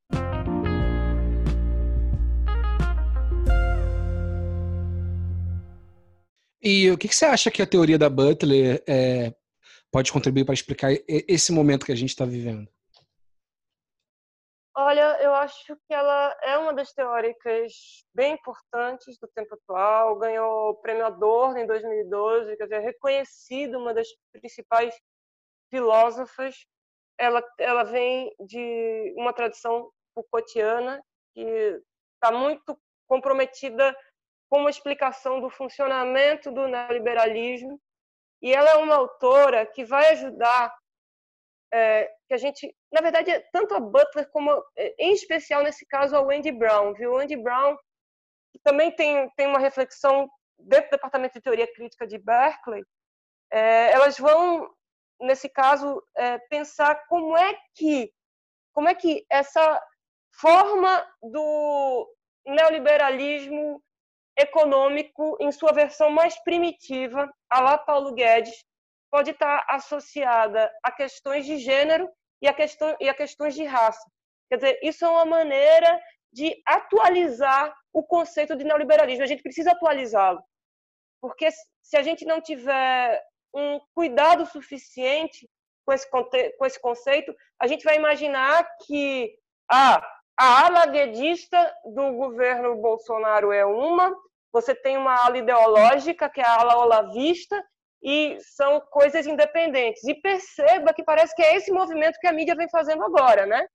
E 6.61 6.89
o 6.91 6.97
que, 6.97 7.13
você 7.13 7.25
acha 7.25 7.51
que 7.51 7.61
a 7.61 7.67
teoria 7.67 7.97
da 7.97 8.09
Butler 8.09 8.81
é, 8.87 9.33
pode 9.91 10.13
contribuir 10.13 10.45
para 10.45 10.53
explicar 10.53 10.91
esse 11.07 11.51
momento 11.51 11.85
que 11.85 11.91
a 11.91 11.95
gente 11.95 12.11
está 12.11 12.23
vivendo? 12.23 12.69
Olha, 14.75 15.21
eu 15.21 15.33
acho 15.35 15.75
que 15.87 15.93
ela 15.93 16.35
é 16.41 16.57
uma 16.57 16.73
das 16.73 16.91
teóricas 16.93 17.73
bem 18.13 18.33
importantes 18.33 19.17
do 19.19 19.27
tempo 19.27 19.53
atual. 19.53 20.17
Ganhou 20.17 20.69
o 20.71 20.75
prêmio 20.75 21.05
Adorno 21.05 21.59
em 21.59 21.67
2012, 21.67 22.57
quer 22.57 22.63
dizer, 22.63 22.79
reconhecida 22.79 23.77
uma 23.77 23.93
das 23.93 24.07
principais 24.31 24.95
filósofas 25.69 26.55
ela, 27.17 27.43
ela 27.59 27.83
vem 27.83 28.33
de 28.39 29.13
uma 29.17 29.33
tradição 29.33 29.91
Foucaultiana 30.13 31.03
que 31.33 31.81
está 32.15 32.31
muito 32.31 32.79
comprometida 33.07 33.95
com 34.49 34.59
uma 34.59 34.69
explicação 34.69 35.41
do 35.41 35.49
funcionamento 35.49 36.51
do 36.51 36.67
neoliberalismo 36.67 37.79
e 38.41 38.53
ela 38.53 38.71
é 38.71 38.75
uma 38.75 38.95
autora 38.95 39.65
que 39.65 39.83
vai 39.83 40.09
ajudar 40.11 40.75
é, 41.73 42.11
que 42.33 42.35
a 42.35 42.37
gente, 42.37 42.75
na 42.91 43.01
verdade, 43.01 43.31
tanto 43.51 43.75
a 43.75 43.79
Butler 43.79 44.27
como, 44.31 44.51
é, 44.75 44.95
em 44.97 45.13
especial 45.13 45.61
nesse 45.61 45.85
caso, 45.85 46.15
a 46.15 46.21
Wendy 46.21 46.51
Brown, 46.51 46.93
viu? 46.93 47.13
Wendy 47.13 47.35
Brown 47.35 47.77
também 48.63 48.91
tem, 48.95 49.29
tem 49.37 49.45
uma 49.45 49.59
reflexão 49.59 50.27
dentro 50.57 50.89
do 50.89 50.91
Departamento 50.91 51.33
de 51.35 51.41
Teoria 51.41 51.71
Crítica 51.71 52.07
de 52.07 52.17
Berkeley, 52.17 52.83
é, 53.51 53.91
elas 53.91 54.17
vão 54.17 54.67
nesse 55.21 55.47
caso, 55.47 56.03
é, 56.17 56.39
pensar 56.49 56.95
como 57.07 57.37
é 57.37 57.55
que 57.75 58.11
como 58.73 58.89
é 58.89 58.95
que 58.95 59.23
essa 59.29 59.79
forma 60.31 61.07
do 61.21 62.11
neoliberalismo 62.47 63.81
econômico 64.35 65.37
em 65.39 65.51
sua 65.51 65.71
versão 65.71 66.09
mais 66.09 66.35
primitiva, 66.43 67.31
a 67.47 67.61
lá 67.61 67.77
Paulo 67.77 68.13
Guedes, 68.15 68.65
pode 69.11 69.29
estar 69.29 69.63
associada 69.69 70.71
a 70.81 70.91
questões 70.91 71.45
de 71.45 71.57
gênero 71.57 72.09
e 72.43 72.47
a, 72.47 72.53
questão, 72.53 72.95
e 72.99 73.07
a 73.07 73.13
questões 73.13 73.55
de 73.55 73.63
raça. 73.63 74.05
Quer 74.49 74.57
dizer, 74.57 74.79
isso 74.83 75.05
é 75.05 75.09
uma 75.09 75.23
maneira 75.23 75.97
de 76.31 76.61
atualizar 76.67 77.73
o 77.93 78.03
conceito 78.03 78.53
de 78.55 78.65
neoliberalismo. 78.65 79.23
A 79.23 79.27
gente 79.27 79.41
precisa 79.41 79.71
atualizá-lo. 79.71 80.43
Porque 81.21 81.49
se 81.81 81.95
a 81.95 82.03
gente 82.03 82.25
não 82.25 82.41
tiver 82.41 83.23
um 83.55 83.79
cuidado 83.95 84.45
suficiente 84.45 85.49
com 85.85 85.93
esse, 85.93 86.05
com 86.09 86.65
esse 86.65 86.79
conceito, 86.81 87.33
a 87.57 87.65
gente 87.65 87.85
vai 87.85 87.95
imaginar 87.95 88.67
que 88.85 89.33
ah, 89.71 90.05
a 90.37 90.65
ala 90.65 90.85
guedista 90.87 91.73
do 91.85 92.11
governo 92.11 92.75
Bolsonaro 92.75 93.53
é 93.53 93.65
uma, 93.65 94.13
você 94.51 94.75
tem 94.75 94.97
uma 94.97 95.15
ala 95.15 95.37
ideológica, 95.37 96.29
que 96.29 96.41
é 96.41 96.45
a 96.45 96.59
ala 96.59 96.77
olavista, 96.77 97.63
e 98.03 98.37
são 98.41 98.81
coisas 98.91 99.25
independentes. 99.25 100.03
E 100.03 100.13
perceba 100.15 100.93
que 100.93 101.03
parece 101.03 101.33
que 101.35 101.41
é 101.41 101.55
esse 101.55 101.71
movimento 101.71 102.19
que 102.19 102.27
a 102.27 102.33
mídia 102.33 102.55
vem 102.55 102.69
fazendo 102.69 103.03
agora, 103.03 103.45
né? 103.45 103.65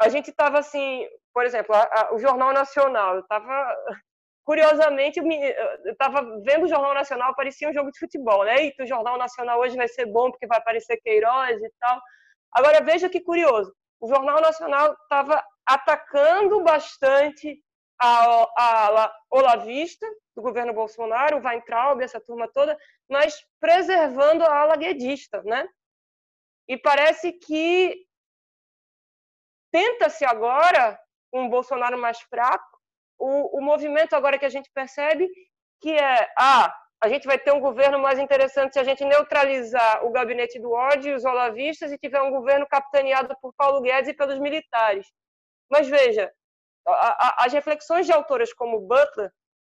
A 0.00 0.08
gente 0.08 0.30
estava 0.30 0.58
assim, 0.60 1.06
por 1.32 1.44
exemplo, 1.44 1.74
a, 1.74 1.82
a, 1.82 2.14
o 2.14 2.18
Jornal 2.18 2.52
Nacional, 2.52 3.18
estava 3.18 3.76
curiosamente, 4.46 5.18
eu 5.18 5.92
estava 5.92 6.22
vendo 6.44 6.64
o 6.64 6.68
Jornal 6.68 6.94
Nacional, 6.94 7.34
parecia 7.34 7.68
um 7.68 7.72
jogo 7.72 7.90
de 7.90 7.98
futebol, 7.98 8.44
né? 8.44 8.62
Eita, 8.62 8.84
o 8.84 8.86
Jornal 8.86 9.18
Nacional 9.18 9.58
hoje 9.60 9.76
vai 9.76 9.88
ser 9.88 10.06
bom 10.06 10.30
porque 10.30 10.46
vai 10.46 10.58
aparecer 10.58 11.00
Queiroz 11.02 11.60
e 11.60 11.72
tal. 11.80 12.00
Agora, 12.52 12.80
veja 12.84 13.08
que 13.08 13.20
curioso, 13.20 13.74
o 14.00 14.06
Jornal 14.06 14.40
Nacional 14.40 14.92
estava 14.92 15.42
atacando 15.66 16.62
bastante 16.62 17.58
a, 18.00 18.86
ala 18.86 19.14
olavista 19.30 20.06
do 20.34 20.42
governo 20.42 20.72
Bolsonaro, 20.72 21.38
o 21.38 21.46
Weintraub, 21.46 22.00
essa 22.00 22.20
turma 22.20 22.48
toda, 22.48 22.76
mas 23.08 23.44
preservando 23.60 24.44
a 24.44 24.60
ala 24.60 24.76
guedista, 24.76 25.42
né? 25.44 25.68
E 26.68 26.76
parece 26.76 27.32
que 27.32 28.04
tenta-se 29.70 30.24
agora, 30.24 30.98
um 31.32 31.48
Bolsonaro 31.48 31.98
mais 31.98 32.20
fraco, 32.22 32.78
o, 33.18 33.58
o 33.58 33.60
movimento 33.60 34.14
agora 34.14 34.38
que 34.38 34.44
a 34.44 34.50
gente 34.50 34.70
percebe 34.72 35.28
que 35.80 35.92
é, 35.92 36.32
ah, 36.38 36.74
a 37.02 37.08
gente 37.08 37.26
vai 37.26 37.38
ter 37.38 37.52
um 37.52 37.60
governo 37.60 37.98
mais 37.98 38.18
interessante 38.18 38.72
se 38.72 38.78
a 38.78 38.84
gente 38.84 39.04
neutralizar 39.04 40.06
o 40.06 40.10
gabinete 40.10 40.58
do 40.58 40.72
ódio 40.72 41.12
e 41.12 41.14
os 41.14 41.24
olavistas 41.24 41.92
e 41.92 41.98
tiver 41.98 42.22
um 42.22 42.30
governo 42.30 42.66
capitaneado 42.66 43.36
por 43.42 43.52
Paulo 43.54 43.82
Guedes 43.82 44.08
e 44.08 44.14
pelos 44.14 44.38
militares. 44.38 45.06
Mas 45.70 45.88
veja, 45.88 46.32
as 46.86 47.52
reflexões 47.52 48.06
de 48.06 48.12
autoras 48.12 48.52
como 48.52 48.80
Butler, 48.80 49.30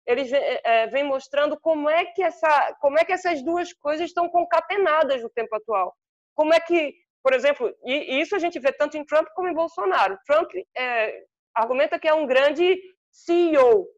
eles 0.06 0.32
é, 0.32 0.86
vêm 0.86 1.04
mostrando 1.04 1.58
como 1.60 1.90
é 1.90 2.04
que 2.04 2.22
essa, 2.22 2.74
como 2.80 2.98
é 2.98 3.04
que 3.04 3.12
essas 3.12 3.42
duas 3.42 3.72
coisas 3.72 4.06
estão 4.06 4.28
concatenadas 4.28 5.22
no 5.22 5.30
tempo 5.30 5.54
atual. 5.56 5.94
Como 6.34 6.54
é 6.54 6.60
que, 6.60 6.94
por 7.22 7.32
exemplo, 7.32 7.74
e, 7.84 8.20
isso 8.20 8.36
a 8.36 8.38
gente 8.38 8.58
vê 8.60 8.72
tanto 8.72 8.96
em 8.96 9.04
Trump 9.04 9.26
como 9.34 9.48
em 9.48 9.54
Bolsonaro. 9.54 10.18
Trump 10.24 10.50
é, 10.76 11.24
argumenta 11.54 11.98
que 11.98 12.06
é 12.06 12.14
um 12.14 12.26
grande 12.26 12.78
CEO, 13.10 13.88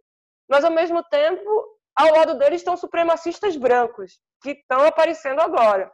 mas 0.49 0.65
ao 0.65 0.71
mesmo 0.71 1.03
tempo 1.05 1.79
ao 1.95 2.15
lado 2.15 2.39
dele 2.39 2.57
estão 2.57 2.77
supremacistas 2.77 3.57
brancos 3.57 4.19
que 4.41 4.51
estão 4.53 4.85
aparecendo 4.85 5.41
agora. 5.41 5.93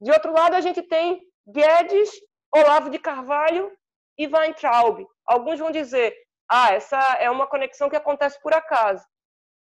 De 0.00 0.10
outro 0.10 0.32
lado 0.32 0.54
a 0.54 0.60
gente 0.60 0.82
tem 0.82 1.22
Guedes, 1.46 2.10
Olavo 2.52 2.90
de 2.90 2.98
Carvalho 2.98 3.70
e 4.18 4.26
Weintraub. 4.26 5.06
Alguns 5.26 5.58
vão 5.58 5.70
dizer, 5.70 6.14
ah, 6.48 6.74
essa 6.74 6.98
é 7.18 7.30
uma 7.30 7.46
conexão 7.46 7.88
que 7.88 7.96
acontece 7.96 8.40
por 8.42 8.52
acaso. 8.52 9.04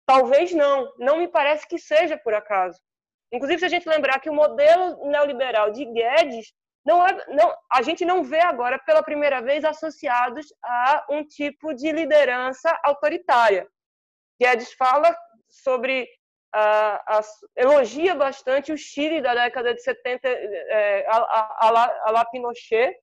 Talvez 0.07 0.53
não, 0.53 0.93
não 0.99 1.19
me 1.19 1.29
parece 1.29 1.67
que 1.67 1.79
seja 1.79 2.19
por 2.19 2.35
acaso. 2.35 2.79
Inclusive, 3.33 3.61
se 3.61 3.65
a 3.65 3.69
gente 3.69 3.89
lembrar 3.89 4.21
que 4.21 4.29
o 4.29 4.35
modelo 4.35 5.09
neoliberal 5.09 5.71
de 5.71 5.85
Guedes, 5.85 6.53
não 6.85 7.07
é, 7.07 7.25
não, 7.29 7.55
a 7.73 7.81
gente 7.83 8.05
não 8.05 8.23
vê 8.25 8.41
agora 8.41 8.79
pela 8.81 9.03
primeira 9.03 9.41
vez 9.41 9.65
associados 9.65 10.53
a 10.63 11.07
um 11.09 11.25
tipo 11.25 11.73
de 11.73 11.93
liderança 11.93 12.77
autoritária. 12.83 13.67
Guedes 14.41 14.73
fala 14.73 15.17
sobre 15.49 16.09
a, 16.53 17.19
a, 17.19 17.21
elogia 17.57 18.15
bastante 18.15 18.73
o 18.73 18.77
Chile 18.77 19.23
da 19.23 19.35
década 19.35 19.75
de 19.75 19.83
70 19.83 20.29
é, 20.29 21.07
a, 21.09 21.17
a, 21.17 21.69
a, 21.69 22.09
a 22.09 22.11
la 22.11 22.25
Pinochet, 22.27 22.95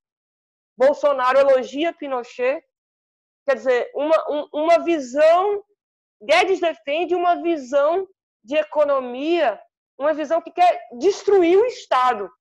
Bolsonaro 0.79 1.37
elogia 1.37 1.91
Pinochet, 1.91 2.63
quer 3.45 3.55
dizer, 3.55 3.91
uma, 3.93 4.17
um, 4.31 4.49
uma 4.53 4.79
visão, 4.79 5.61
Guedes 6.23 6.61
defende 6.61 7.13
uma 7.13 7.41
visão 7.41 8.07
de 8.41 8.55
economia, 8.55 9.61
uma 9.99 10.13
visão 10.13 10.41
que 10.41 10.51
quer 10.51 10.79
destruir 10.97 11.57
o 11.57 11.65
Estado, 11.65 12.31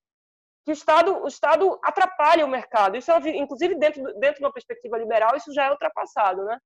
que 0.64 0.70
o 0.70 0.72
Estado, 0.72 1.20
o 1.24 1.26
Estado 1.26 1.80
atrapalha 1.82 2.46
o 2.46 2.48
mercado. 2.48 2.96
Isso, 2.96 3.10
é, 3.10 3.18
inclusive, 3.36 3.74
dentro, 3.74 4.04
dentro 4.20 4.36
de 4.36 4.44
uma 4.44 4.52
perspectiva 4.52 4.96
liberal, 4.96 5.34
isso 5.34 5.52
já 5.52 5.64
é 5.64 5.70
ultrapassado, 5.72 6.44
né? 6.44 6.60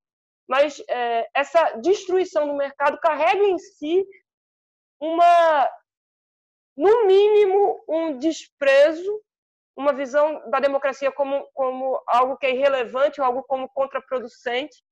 Mas 0.47 0.79
é, 0.91 1.27
essa 1.35 1.79
destruição 1.81 2.47
do 2.47 2.55
mercado 2.55 2.99
carrega 3.01 3.45
em 3.45 3.57
si 3.57 4.05
uma, 5.01 5.71
no 6.77 7.07
mínimo, 7.07 7.83
um 7.89 8.19
desprezo 8.19 9.23
uma 9.77 9.93
visão 9.93 10.49
da 10.51 10.61
democracia 10.61 11.11
como, 11.11 11.47
como 11.55 12.03
algo 12.07 12.37
que 12.37 12.47
é 12.47 12.55
irrelevante, 12.55 13.21
algo 13.21 13.43
como 13.45 13.69
contraproducente, 13.69 14.83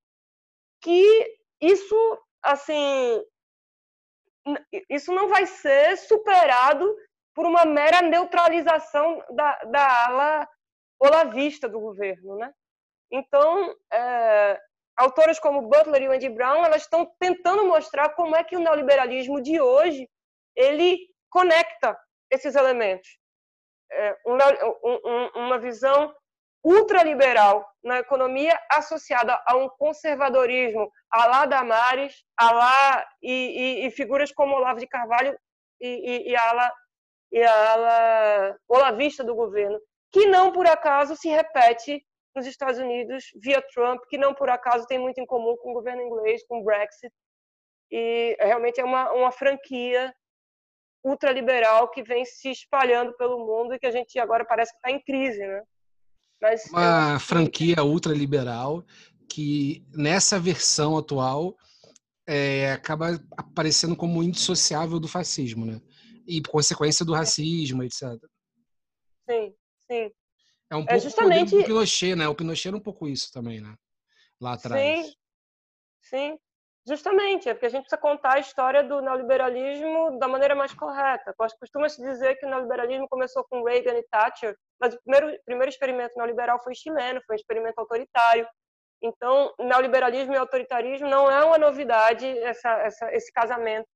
que 0.83 1.39
isso, 1.61 2.19
assim, 2.43 3.23
isso 4.89 5.13
não 5.13 5.29
vai 5.29 5.47
ser 5.47 5.97
superado 5.99 6.97
por 7.35 7.47
uma 7.47 7.65
mera 7.65 8.01
neutralização 8.03 9.23
da, 9.31 9.57
da 9.65 10.07
ala 10.07 10.49
olavista 10.99 11.69
do 11.69 11.81
governo, 11.81 12.37
né? 12.37 12.53
Então, 13.11 13.75
é, 13.93 14.61
autoras 14.97 15.39
como 15.39 15.63
Butler 15.63 16.03
e 16.03 16.09
Wendy 16.09 16.29
Brown, 16.29 16.65
elas 16.65 16.83
estão 16.83 17.11
tentando 17.19 17.65
mostrar 17.65 18.11
como 18.11 18.37
é 18.37 18.45
que 18.45 18.57
o 18.57 18.61
neoliberalismo 18.61 19.41
de 19.41 19.61
hoje 19.61 20.09
ele 20.55 20.99
conecta 21.31 21.99
esses 22.31 22.55
elementos. 22.55 23.20
É, 23.93 24.17
uma 25.35 25.59
visão 25.59 26.15
ultraliberal 26.63 27.67
na 27.83 27.99
economia 27.99 28.59
associada 28.71 29.41
a 29.47 29.57
um 29.57 29.69
conservadorismo 29.69 30.91
a 31.11 31.27
lá 31.27 31.47
Damares, 31.47 32.23
a 32.37 32.53
lá 32.53 33.07
e, 33.23 33.33
e, 33.33 33.87
e 33.87 33.91
figuras 33.91 34.31
como 34.33 34.55
Olavo 34.55 34.79
de 34.79 34.87
Carvalho 34.87 35.37
e, 35.81 36.31
e, 36.31 36.37
a 36.37 36.51
ala, 36.51 36.73
e 37.33 37.43
a 37.43 37.73
ala 37.73 38.57
olavista 38.69 39.25
do 39.25 39.35
governo, 39.35 39.81
que 40.13 40.27
não 40.27 40.53
por 40.53 40.67
acaso 40.67 41.17
se 41.17 41.29
repete 41.29 42.05
nos 42.37 42.47
Estados 42.47 42.79
Unidos 42.79 43.25
via 43.43 43.63
Trump, 43.73 44.03
que 44.09 44.19
não 44.19 44.35
por 44.35 44.51
acaso 44.51 44.87
tem 44.87 44.99
muito 44.99 45.19
em 45.21 45.27
comum 45.27 45.57
com 45.57 45.71
o 45.71 45.75
governo 45.75 46.03
inglês, 46.03 46.47
com 46.47 46.61
o 46.61 46.65
Brexit, 46.65 47.13
e 47.91 48.37
realmente 48.39 48.81
é 48.81 48.85
uma, 48.85 49.11
uma 49.13 49.33
franquia 49.33 50.15
ultraliberal 51.05 51.91
que 51.91 52.03
vem 52.03 52.25
se 52.25 52.51
espalhando 52.51 53.13
pelo 53.17 53.39
mundo 53.39 53.75
e 53.75 53.79
que 53.79 53.87
a 53.87 53.91
gente 53.91 54.19
agora 54.19 54.45
parece 54.45 54.73
que 54.73 54.79
está 54.79 54.91
em 54.91 55.03
crise, 55.03 55.39
né? 55.39 55.63
Mas 56.41 56.65
uma 56.71 57.19
que... 57.19 57.25
franquia 57.25 57.83
ultraliberal 57.83 58.85
que 59.29 59.85
nessa 59.93 60.39
versão 60.39 60.97
atual 60.97 61.57
é, 62.27 62.73
acaba 62.73 63.21
aparecendo 63.37 63.97
como 63.97 64.23
indissociável 64.23 64.99
do 64.99 65.09
fascismo, 65.09 65.65
né? 65.65 65.81
E 66.27 66.43
consequência 66.43 67.05
do 67.05 67.13
racismo, 67.13 67.83
etc. 67.83 68.03
Sim, 69.29 69.55
sim. 69.91 70.11
É 70.71 70.77
um 70.77 70.83
é 70.83 70.85
pouco 70.85 70.93
é 70.93 70.99
justamente... 71.01 71.57
do 71.57 71.65
Pinochet, 71.65 72.15
né? 72.15 72.29
O 72.29 72.35
Pinochet 72.35 72.69
era 72.69 72.77
um 72.77 72.81
pouco 72.81 73.09
isso 73.09 73.33
também, 73.33 73.61
né? 73.61 73.75
Lá 74.41 74.53
atrás. 74.55 75.07
Sim, 75.07 75.15
sim. 76.03 76.39
Justamente, 76.91 77.49
é 77.49 77.55
porque 77.55 77.67
a 77.67 77.69
gente 77.69 77.83
precisa 77.83 78.01
contar 78.01 78.35
a 78.35 78.41
história 78.41 78.83
do 78.83 79.01
neoliberalismo 79.01 80.19
da 80.19 80.27
maneira 80.27 80.57
mais 80.57 80.75
correta. 80.75 81.33
Costuma-se 81.61 82.03
dizer 82.03 82.35
que 82.35 82.45
o 82.45 82.49
neoliberalismo 82.49 83.09
começou 83.09 83.45
com 83.45 83.63
Reagan 83.63 83.97
e 83.97 84.03
Thatcher, 84.09 84.57
mas 84.81 84.95
o 84.95 85.01
primeiro, 85.01 85.41
primeiro 85.45 85.69
experimento 85.71 86.17
neoliberal 86.17 86.61
foi 86.61 86.75
chileno, 86.75 87.23
foi 87.25 87.37
um 87.37 87.39
experimento 87.39 87.79
autoritário. 87.79 88.45
Então, 89.01 89.55
neoliberalismo 89.61 90.35
e 90.35 90.37
autoritarismo 90.37 91.09
não 91.09 91.31
é 91.31 91.45
uma 91.45 91.59
novidade 91.59 92.27
essa, 92.41 92.71
essa, 92.81 93.15
esse 93.15 93.33
casamento. 93.33 93.87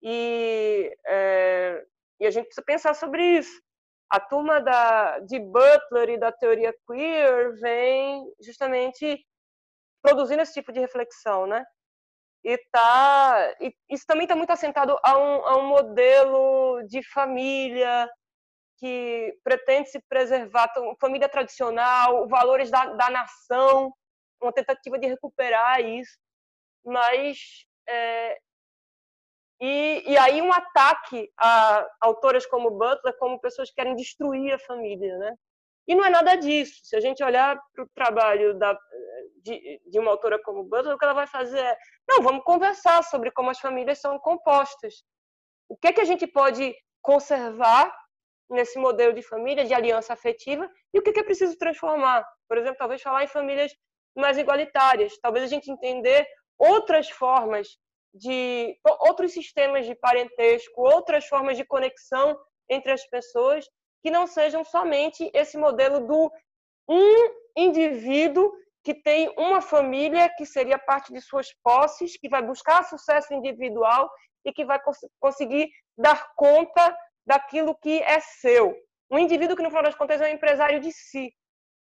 E, 0.00 0.96
é, 1.08 1.84
e 2.20 2.26
a 2.26 2.30
gente 2.30 2.44
precisa 2.44 2.64
pensar 2.64 2.94
sobre 2.94 3.20
isso. 3.20 3.60
A 4.12 4.20
turma 4.20 4.60
da, 4.60 5.18
de 5.18 5.40
Butler 5.40 6.10
e 6.10 6.18
da 6.18 6.30
teoria 6.30 6.72
queer 6.86 7.52
vem 7.58 8.32
justamente 8.40 9.26
produzindo 10.00 10.42
esse 10.42 10.54
tipo 10.54 10.72
de 10.72 10.78
reflexão, 10.78 11.44
né? 11.44 11.64
E 12.44 12.56
tá 12.70 13.54
e 13.60 13.74
isso 13.90 14.04
também 14.06 14.24
está 14.24 14.36
muito 14.36 14.50
assentado 14.50 14.96
a 15.02 15.18
um, 15.18 15.46
a 15.46 15.56
um 15.58 15.66
modelo 15.68 16.82
de 16.88 17.02
família 17.02 18.08
que 18.78 19.36
pretende 19.42 19.90
se 19.90 20.00
preservar 20.08 20.72
família 21.00 21.28
tradicional 21.28 22.28
valores 22.28 22.70
da, 22.70 22.86
da 22.94 23.10
nação 23.10 23.92
uma 24.40 24.52
tentativa 24.52 24.98
de 24.98 25.06
recuperar 25.06 25.80
isso. 25.80 26.16
Mas 26.84 27.66
é, 27.88 28.38
e, 29.60 30.04
e 30.06 30.16
aí 30.16 30.40
um 30.40 30.52
ataque 30.52 31.30
a 31.36 31.86
autoras 32.00 32.46
como 32.46 32.70
Butler 32.70 33.16
como 33.18 33.40
pessoas 33.40 33.68
que 33.68 33.76
querem 33.76 33.96
destruir 33.96 34.54
a 34.54 34.58
família 34.58 35.18
né 35.18 35.34
e 35.88 35.94
não 35.94 36.04
é 36.04 36.10
nada 36.10 36.36
disso. 36.36 36.80
Se 36.84 36.94
a 36.94 37.00
gente 37.00 37.24
olhar 37.24 37.58
para 37.74 37.84
o 37.84 37.88
trabalho 37.94 38.58
da, 38.58 38.78
de, 39.42 39.80
de, 39.86 39.98
uma 39.98 40.10
autora 40.10 40.38
como 40.42 40.62
Butler, 40.62 40.94
o 40.94 40.98
que 40.98 41.04
ela 41.04 41.14
vai 41.14 41.26
fazer 41.26 41.58
é: 41.58 41.76
não, 42.06 42.22
vamos 42.22 42.44
conversar 42.44 43.02
sobre 43.02 43.30
como 43.30 43.48
as 43.48 43.58
famílias 43.58 43.98
são 43.98 44.18
compostas. 44.18 45.02
O 45.66 45.76
que 45.76 45.88
é 45.88 45.92
que 45.92 46.00
a 46.02 46.04
gente 46.04 46.26
pode 46.26 46.74
conservar 47.00 47.90
nesse 48.50 48.78
modelo 48.78 49.14
de 49.14 49.22
família, 49.22 49.64
de 49.64 49.72
aliança 49.72 50.12
afetiva, 50.12 50.70
e 50.92 50.98
o 50.98 51.02
que 51.02 51.10
é, 51.10 51.12
que 51.14 51.20
é 51.20 51.24
preciso 51.24 51.56
transformar? 51.56 52.22
Por 52.46 52.58
exemplo, 52.58 52.78
talvez 52.78 53.00
falar 53.00 53.24
em 53.24 53.28
famílias 53.28 53.72
mais 54.14 54.36
igualitárias, 54.36 55.18
talvez 55.22 55.44
a 55.44 55.48
gente 55.48 55.70
entender 55.70 56.26
outras 56.58 57.08
formas 57.08 57.78
de 58.12 58.76
outros 58.84 59.32
sistemas 59.32 59.86
de 59.86 59.94
parentesco, 59.94 60.82
outras 60.82 61.26
formas 61.26 61.56
de 61.56 61.64
conexão 61.64 62.38
entre 62.68 62.92
as 62.92 63.06
pessoas 63.08 63.66
que 64.08 64.10
não 64.10 64.26
sejam 64.26 64.64
somente 64.64 65.30
esse 65.34 65.58
modelo 65.58 66.06
do 66.06 66.32
um 66.88 67.30
indivíduo 67.54 68.50
que 68.82 68.94
tem 68.94 69.28
uma 69.36 69.60
família 69.60 70.30
que 70.34 70.46
seria 70.46 70.78
parte 70.78 71.12
de 71.12 71.20
suas 71.20 71.52
posses, 71.62 72.16
que 72.16 72.26
vai 72.26 72.40
buscar 72.40 72.84
sucesso 72.84 73.34
individual 73.34 74.10
e 74.46 74.50
que 74.50 74.64
vai 74.64 74.80
cons 74.80 74.96
conseguir 75.20 75.70
dar 75.94 76.26
conta 76.36 76.96
daquilo 77.26 77.76
que 77.82 78.02
é 78.02 78.18
seu. 78.20 78.74
Um 79.10 79.18
indivíduo 79.18 79.54
que, 79.54 79.62
no 79.62 79.68
final 79.68 79.82
das 79.82 79.94
contas, 79.94 80.22
é 80.22 80.30
um 80.30 80.34
empresário 80.34 80.80
de 80.80 80.90
si. 80.90 81.30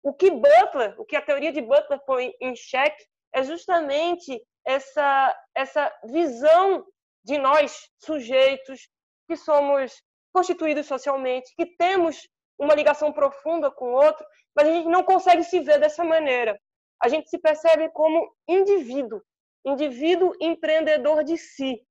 O 0.03 0.13
que 0.13 0.33
Butler, 0.33 1.01
o 1.01 1.05
que 1.05 1.15
a 1.15 1.23
teoria 1.23 1.53
de 1.53 1.63
Butler 1.63 2.01
põe 2.05 2.33
em 2.41 2.57
xeque 2.57 3.05
é 3.33 3.45
justamente 3.45 4.43
essa, 4.65 5.37
essa 5.55 5.93
visão 6.07 6.85
de 7.23 7.39
nós, 7.39 7.89
sujeitos, 8.01 8.89
que 9.29 9.37
somos 9.37 9.93
constituídos 10.33 10.87
socialmente, 10.87 11.55
que 11.57 11.67
temos 11.77 12.29
uma 12.59 12.75
ligação 12.75 13.13
profunda 13.13 13.71
com 13.71 13.87
o 13.87 13.95
outro, 13.95 14.25
mas 14.55 14.69
a 14.69 14.73
gente 14.73 14.89
não 14.89 15.03
consegue 15.03 15.43
se 15.45 15.61
ver 15.61 15.79
dessa 15.79 16.05
maneira. 16.05 16.61
A 17.03 17.09
gente 17.09 17.29
se 17.29 17.39
percebe 17.39 17.89
como 17.91 18.31
indivíduo, 18.47 19.23
indivíduo 19.65 20.35
empreendedor 20.41 21.25
de 21.25 21.39
si. 21.39 21.83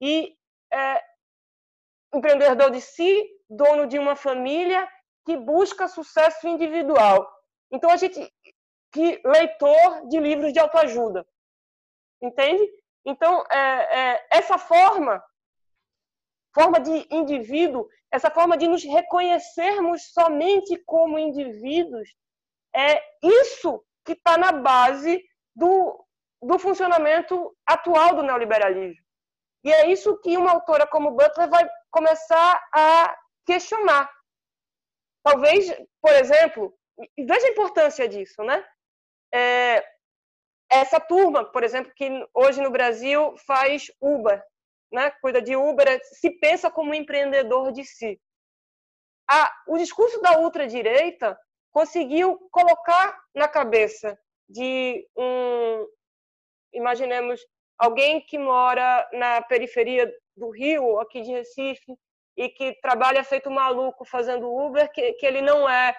E 0.00 0.36
é, 0.72 1.02
empreendedor 2.14 2.70
de 2.70 2.80
si, 2.80 3.26
dono 3.48 3.86
de 3.86 3.98
uma 3.98 4.14
família 4.14 4.88
que 5.24 5.36
busca 5.36 5.88
sucesso 5.88 6.46
individual. 6.46 7.28
Então 7.70 7.90
a 7.90 7.96
gente 7.96 8.32
que 8.92 9.20
leitor 9.24 10.08
de 10.08 10.18
livros 10.18 10.52
de 10.52 10.58
autoajuda, 10.58 11.26
entende? 12.22 12.66
Então 13.04 13.44
é, 13.50 13.58
é, 13.58 14.26
essa 14.30 14.56
forma, 14.58 15.22
forma 16.58 16.80
de 16.80 17.06
indivíduo, 17.10 17.88
essa 18.10 18.30
forma 18.30 18.56
de 18.56 18.66
nos 18.66 18.82
reconhecermos 18.82 20.10
somente 20.12 20.76
como 20.84 21.18
indivíduos, 21.18 22.08
é 22.74 23.00
isso 23.22 23.84
que 24.04 24.12
está 24.12 24.36
na 24.36 24.50
base 24.50 25.22
do, 25.54 26.04
do 26.42 26.58
funcionamento 26.58 27.54
atual 27.64 28.16
do 28.16 28.22
neoliberalismo. 28.22 29.04
E 29.64 29.72
é 29.72 29.86
isso 29.90 30.18
que 30.18 30.36
uma 30.36 30.50
autora 30.50 30.86
como 30.86 31.12
Butler 31.12 31.48
vai 31.48 31.68
começar 31.90 32.60
a 32.74 33.16
questionar. 33.46 34.10
Talvez, 35.22 35.70
por 36.00 36.12
exemplo, 36.12 36.74
veja 37.18 37.46
a 37.46 37.50
importância 37.50 38.08
disso, 38.08 38.42
né? 38.42 38.64
É, 39.32 39.84
essa 40.70 40.98
turma, 40.98 41.44
por 41.44 41.62
exemplo, 41.62 41.92
que 41.94 42.08
hoje 42.34 42.60
no 42.60 42.70
Brasil 42.70 43.34
faz 43.46 43.90
Uber, 44.00 44.42
né? 44.92 45.10
Cuida 45.20 45.40
de 45.40 45.56
Uber, 45.56 46.00
se 46.04 46.30
pensa 46.30 46.70
como 46.70 46.94
empreendedor 46.94 47.72
de 47.72 47.84
si. 47.84 48.20
O 49.66 49.76
discurso 49.76 50.20
da 50.20 50.38
ultradireita 50.38 51.38
conseguiu 51.70 52.38
colocar 52.50 53.18
na 53.34 53.46
cabeça 53.46 54.18
de 54.48 55.06
um, 55.16 55.86
imaginemos, 56.72 57.40
alguém 57.78 58.20
que 58.20 58.38
mora 58.38 59.08
na 59.12 59.42
periferia 59.42 60.10
do 60.36 60.50
Rio, 60.50 60.98
aqui 60.98 61.20
de 61.20 61.32
Recife, 61.32 61.94
e 62.36 62.48
que 62.48 62.72
trabalha 62.80 63.22
feito 63.24 63.50
maluco 63.50 64.04
fazendo 64.04 64.50
Uber, 64.50 64.90
que, 64.92 65.12
que 65.14 65.26
ele 65.26 65.42
não 65.42 65.68
é 65.68 65.94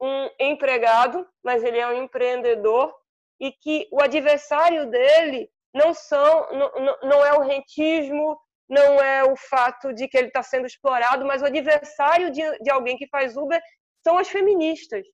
um 0.00 0.28
empregado, 0.38 1.26
mas 1.42 1.64
ele 1.64 1.78
é 1.78 1.86
um 1.86 2.02
empreendedor 2.02 2.94
e 3.40 3.52
que 3.52 3.88
o 3.90 4.02
adversário 4.02 4.90
dele 4.90 5.50
não 5.76 5.92
são 5.92 6.48
não, 6.52 6.98
não 7.02 7.24
é 7.24 7.32
o 7.34 7.42
rentismo, 7.42 8.38
não 8.68 9.00
é 9.00 9.22
o 9.22 9.36
fato 9.36 9.92
de 9.92 10.08
que 10.08 10.16
ele 10.16 10.28
está 10.28 10.42
sendo 10.42 10.66
explorado, 10.66 11.24
mas 11.24 11.42
o 11.42 11.46
adversário 11.46 12.30
de, 12.30 12.42
de 12.60 12.70
alguém 12.70 12.96
que 12.96 13.06
faz 13.08 13.36
Uber 13.36 13.60
são 14.02 14.18
as 14.18 14.28
feministas. 14.28 15.06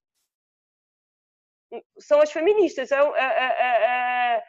São 1.99 2.21
as 2.21 2.31
feministas. 2.31 2.93
É, 2.93 2.97
é, 2.97 4.37
é, 4.37 4.45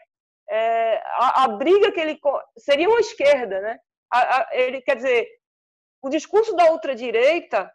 é 0.49 1.03
a, 1.05 1.43
a, 1.45 1.47
briga 1.47 1.91
que 1.91 1.99
ele 1.99 2.19
seria 2.57 2.89
uma 2.89 2.99
esquerda, 2.99 3.59
né? 3.61 3.79
A, 4.11 4.19
a, 4.37 4.49
ele 4.51 4.81
quer 4.81 4.95
dizer 4.97 5.27
o 6.01 6.09
discurso 6.09 6.55
da 6.55 6.71
ultradireita 6.71 7.73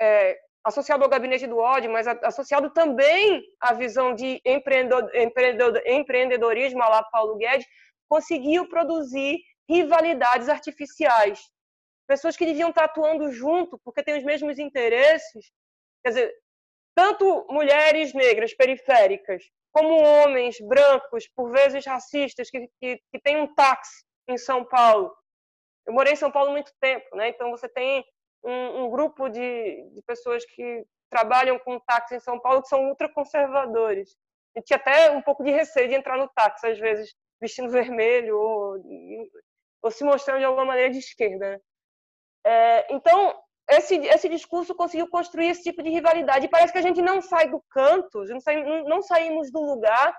é, 0.00 0.38
associado 0.64 1.02
ao 1.02 1.10
gabinete 1.10 1.46
do 1.46 1.58
ódio, 1.58 1.90
mas 1.90 2.06
associado 2.06 2.70
também 2.70 3.42
à 3.60 3.74
visão 3.74 4.14
de 4.14 4.40
empreendedorismo, 5.86 6.78
lá 6.78 7.02
Paulo 7.04 7.36
Guedes, 7.36 7.66
conseguiu 8.08 8.68
produzir 8.68 9.38
rivalidades 9.68 10.48
artificiais. 10.48 11.40
Pessoas 12.06 12.36
que 12.36 12.46
deviam 12.46 12.70
estar 12.70 12.84
atuando 12.84 13.32
junto, 13.32 13.80
porque 13.84 14.02
têm 14.02 14.18
os 14.18 14.24
mesmos 14.24 14.58
interesses. 14.58 15.50
Quer 16.04 16.10
dizer, 16.10 16.34
tanto 16.94 17.46
mulheres 17.48 18.12
negras 18.12 18.54
periféricas, 18.54 19.42
como 19.72 20.02
homens 20.02 20.56
brancos, 20.60 21.26
por 21.34 21.50
vezes 21.50 21.86
racistas, 21.86 22.50
que, 22.50 22.68
que, 22.80 23.00
que 23.10 23.20
têm 23.20 23.38
um 23.38 23.54
táxi 23.54 24.04
em 24.28 24.36
São 24.36 24.64
Paulo. 24.64 25.12
Eu 25.86 25.94
morei 25.94 26.12
em 26.12 26.16
São 26.16 26.30
Paulo 26.30 26.52
muito 26.52 26.72
tempo, 26.80 27.16
né? 27.16 27.28
então 27.28 27.50
você 27.50 27.68
tem 27.68 28.04
um, 28.44 28.84
um 28.84 28.90
grupo 28.90 29.28
de, 29.28 29.90
de 29.90 30.02
pessoas 30.02 30.44
que 30.44 30.84
trabalham 31.10 31.58
com 31.58 31.78
táxi 31.80 32.16
em 32.16 32.20
São 32.20 32.40
Paulo 32.40 32.62
que 32.62 32.68
são 32.68 32.88
ultraconservadores. 32.88 34.16
E 34.56 34.62
tinha 34.62 34.76
até 34.76 35.10
um 35.10 35.22
pouco 35.22 35.44
de 35.44 35.50
receio 35.50 35.88
de 35.88 35.94
entrar 35.94 36.16
no 36.16 36.28
táxi, 36.28 36.66
às 36.66 36.78
vezes 36.78 37.14
vestindo 37.40 37.68
vermelho 37.70 38.38
ou, 38.38 38.76
ou 39.82 39.90
se 39.90 40.04
mostrando 40.04 40.38
de 40.38 40.44
alguma 40.44 40.64
maneira 40.64 40.90
de 40.90 40.98
esquerda. 40.98 41.50
Né? 41.52 41.60
É, 42.44 42.94
então, 42.94 43.38
esse, 43.68 43.96
esse 43.96 44.28
discurso 44.28 44.74
conseguiu 44.74 45.08
construir 45.08 45.48
esse 45.48 45.62
tipo 45.62 45.82
de 45.82 45.90
rivalidade. 45.90 46.46
E 46.46 46.50
parece 46.50 46.72
que 46.72 46.78
a 46.78 46.82
gente 46.82 47.00
não 47.00 47.20
sai 47.20 47.48
do 47.48 47.62
canto, 47.70 48.24
não, 48.24 48.40
sai, 48.40 48.62
não, 48.62 48.84
não 48.84 49.02
saímos 49.02 49.50
do 49.50 49.60
lugar, 49.60 50.18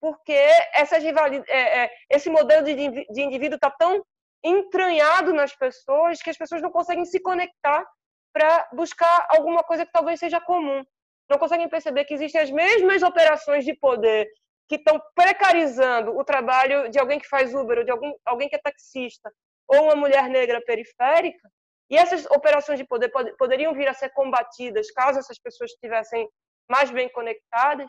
porque 0.00 0.38
essas 0.74 1.02
rivalidades, 1.02 1.48
é, 1.48 1.84
é, 1.84 1.90
esse 2.10 2.28
modelo 2.30 2.64
de, 2.64 2.74
de 2.74 3.22
indivíduo 3.22 3.56
está 3.56 3.70
tão 3.70 4.04
entranhado 4.44 5.32
nas 5.32 5.56
pessoas 5.56 6.20
que 6.20 6.30
as 6.30 6.36
pessoas 6.36 6.60
não 6.60 6.70
conseguem 6.70 7.04
se 7.06 7.18
conectar 7.20 7.84
para 8.32 8.68
buscar 8.72 9.26
alguma 9.30 9.62
coisa 9.62 9.86
que 9.86 9.92
talvez 9.92 10.20
seja 10.20 10.40
comum. 10.40 10.84
Não 11.30 11.38
conseguem 11.38 11.68
perceber 11.68 12.04
que 12.04 12.12
existem 12.12 12.42
as 12.42 12.50
mesmas 12.50 13.02
operações 13.02 13.64
de 13.64 13.74
poder 13.74 14.28
que 14.68 14.76
estão 14.76 15.00
precarizando 15.14 16.16
o 16.16 16.24
trabalho 16.24 16.90
de 16.90 16.98
alguém 16.98 17.18
que 17.18 17.28
faz 17.28 17.54
Uber, 17.54 17.78
ou 17.78 17.84
de 17.84 17.90
alguém, 17.90 18.14
alguém 18.24 18.48
que 18.48 18.56
é 18.56 18.58
taxista, 18.58 19.32
ou 19.68 19.84
uma 19.84 19.94
mulher 19.94 20.28
negra 20.28 20.62
periférica. 20.64 21.48
E 21.90 21.96
essas 21.96 22.26
operações 22.26 22.78
de 22.78 22.86
poder 22.86 23.08
pod 23.10 23.34
poderiam 23.36 23.74
vir 23.74 23.88
a 23.88 23.94
ser 23.94 24.10
combatidas 24.10 24.90
caso 24.90 25.18
essas 25.18 25.38
pessoas 25.38 25.70
estivessem 25.70 26.28
mais 26.68 26.90
bem 26.90 27.08
conectadas. 27.10 27.86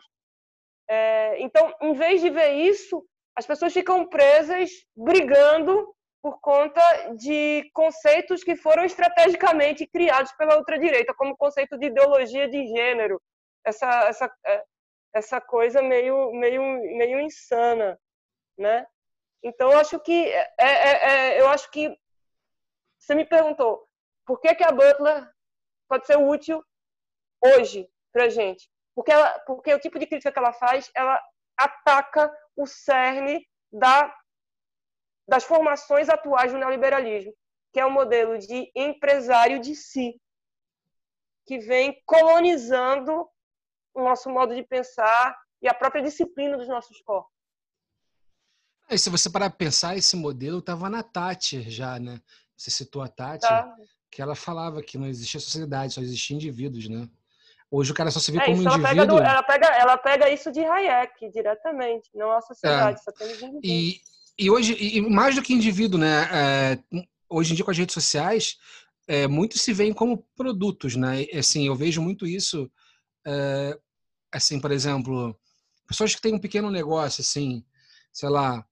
É, 0.88 1.40
então, 1.40 1.74
em 1.82 1.92
vez 1.94 2.20
de 2.20 2.30
ver 2.30 2.52
isso, 2.52 3.04
as 3.34 3.46
pessoas 3.46 3.72
ficam 3.72 4.06
presas 4.06 4.70
brigando 4.96 5.95
por 6.26 6.40
conta 6.40 6.82
de 7.14 7.70
conceitos 7.72 8.42
que 8.42 8.56
foram 8.56 8.84
estrategicamente 8.84 9.86
criados 9.86 10.32
pela 10.32 10.58
ultradireita, 10.58 11.14
como 11.14 11.34
o 11.34 11.36
conceito 11.36 11.78
de 11.78 11.86
ideologia 11.86 12.48
de 12.48 12.66
gênero, 12.66 13.22
essa, 13.64 14.08
essa, 14.08 14.36
é, 14.44 14.64
essa 15.14 15.40
coisa 15.40 15.80
meio, 15.80 16.32
meio, 16.32 16.60
meio 16.96 17.20
insana, 17.20 17.96
né? 18.58 18.84
Então, 19.40 19.70
eu 19.70 19.78
acho 19.78 20.00
que 20.00 20.26
é, 20.26 20.52
é, 20.58 21.10
é, 21.36 21.40
eu 21.40 21.48
acho 21.48 21.70
que 21.70 21.96
você 22.98 23.14
me 23.14 23.24
perguntou 23.24 23.86
por 24.26 24.40
que, 24.40 24.52
que 24.52 24.64
a 24.64 24.72
Butler 24.72 25.30
pode 25.88 26.06
ser 26.06 26.18
útil 26.18 26.60
hoje 27.40 27.88
para 28.12 28.28
gente? 28.28 28.68
Porque, 28.96 29.12
ela, 29.12 29.38
porque 29.46 29.72
o 29.72 29.78
tipo 29.78 29.96
de 29.96 30.08
crítica 30.08 30.32
que 30.32 30.38
ela 30.40 30.52
faz, 30.52 30.90
ela 30.92 31.22
ataca 31.56 32.36
o 32.56 32.66
cerne 32.66 33.46
da 33.70 34.12
das 35.26 35.44
formações 35.44 36.08
atuais 36.08 36.52
do 36.52 36.58
neoliberalismo, 36.58 37.34
que 37.72 37.80
é 37.80 37.84
o 37.84 37.88
um 37.88 37.92
modelo 37.92 38.38
de 38.38 38.70
empresário 38.74 39.60
de 39.60 39.74
si, 39.74 40.20
que 41.44 41.58
vem 41.58 42.00
colonizando 42.04 43.28
o 43.94 44.02
nosso 44.02 44.28
modo 44.30 44.54
de 44.54 44.62
pensar 44.62 45.36
e 45.60 45.68
a 45.68 45.74
própria 45.74 46.02
disciplina 46.02 46.56
dos 46.56 46.68
nossos 46.68 47.00
corpos. 47.00 47.32
E 48.88 48.98
se 48.98 49.10
você 49.10 49.28
parar 49.28 49.50
para 49.50 49.58
pensar, 49.58 49.96
esse 49.96 50.14
modelo 50.16 50.58
estava 50.58 50.88
na 50.88 51.02
Tati 51.02 51.68
já, 51.68 51.98
né? 51.98 52.20
Você 52.56 52.70
citou 52.70 53.02
a 53.02 53.08
Tati, 53.08 53.46
tá. 53.46 53.74
que 54.10 54.22
ela 54.22 54.36
falava 54.36 54.82
que 54.82 54.96
não 54.96 55.06
existia 55.06 55.40
sociedade, 55.40 55.92
só 55.92 56.00
existia 56.00 56.36
indivíduos, 56.36 56.88
né? 56.88 57.08
Hoje 57.68 57.90
o 57.90 57.94
cara 57.94 58.12
só 58.12 58.20
se 58.20 58.30
vê 58.30 58.38
é, 58.38 58.44
como 58.44 58.62
indivíduo. 58.62 58.78
Ela 58.78 58.88
pega, 58.88 59.06
do, 59.06 59.18
ela, 59.18 59.42
pega, 59.42 59.66
ela 59.66 59.98
pega 59.98 60.30
isso 60.30 60.52
de 60.52 60.64
Hayek 60.64 61.30
diretamente, 61.30 62.10
não 62.14 62.30
a 62.30 62.40
sociedade, 62.40 63.00
é. 63.00 63.02
só 63.02 63.10
tem 63.10 63.28
indivíduos. 63.28 63.60
E, 63.64 64.00
e 64.38 64.50
hoje, 64.50 64.74
e 64.74 65.00
mais 65.00 65.34
do 65.34 65.42
que 65.42 65.54
indivíduo, 65.54 65.98
né? 65.98 66.28
É, 66.32 66.78
hoje 67.28 67.52
em 67.52 67.56
dia 67.56 67.64
com 67.64 67.70
as 67.70 67.78
redes 67.78 67.94
sociais, 67.94 68.56
é, 69.06 69.26
muitos 69.26 69.60
se 69.60 69.72
veem 69.72 69.92
como 69.92 70.26
produtos, 70.36 70.96
né? 70.96 71.26
Assim, 71.34 71.66
eu 71.66 71.74
vejo 71.74 72.02
muito 72.02 72.26
isso, 72.26 72.70
é, 73.26 73.78
assim, 74.32 74.60
por 74.60 74.70
exemplo, 74.70 75.38
pessoas 75.86 76.14
que 76.14 76.20
têm 76.20 76.34
um 76.34 76.40
pequeno 76.40 76.70
negócio, 76.70 77.22
assim, 77.22 77.64
sei 78.12 78.28
lá, 78.28 78.66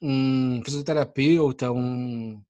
um 0.00 0.62
fisioterapeuta, 0.64 1.72
um 1.72 2.42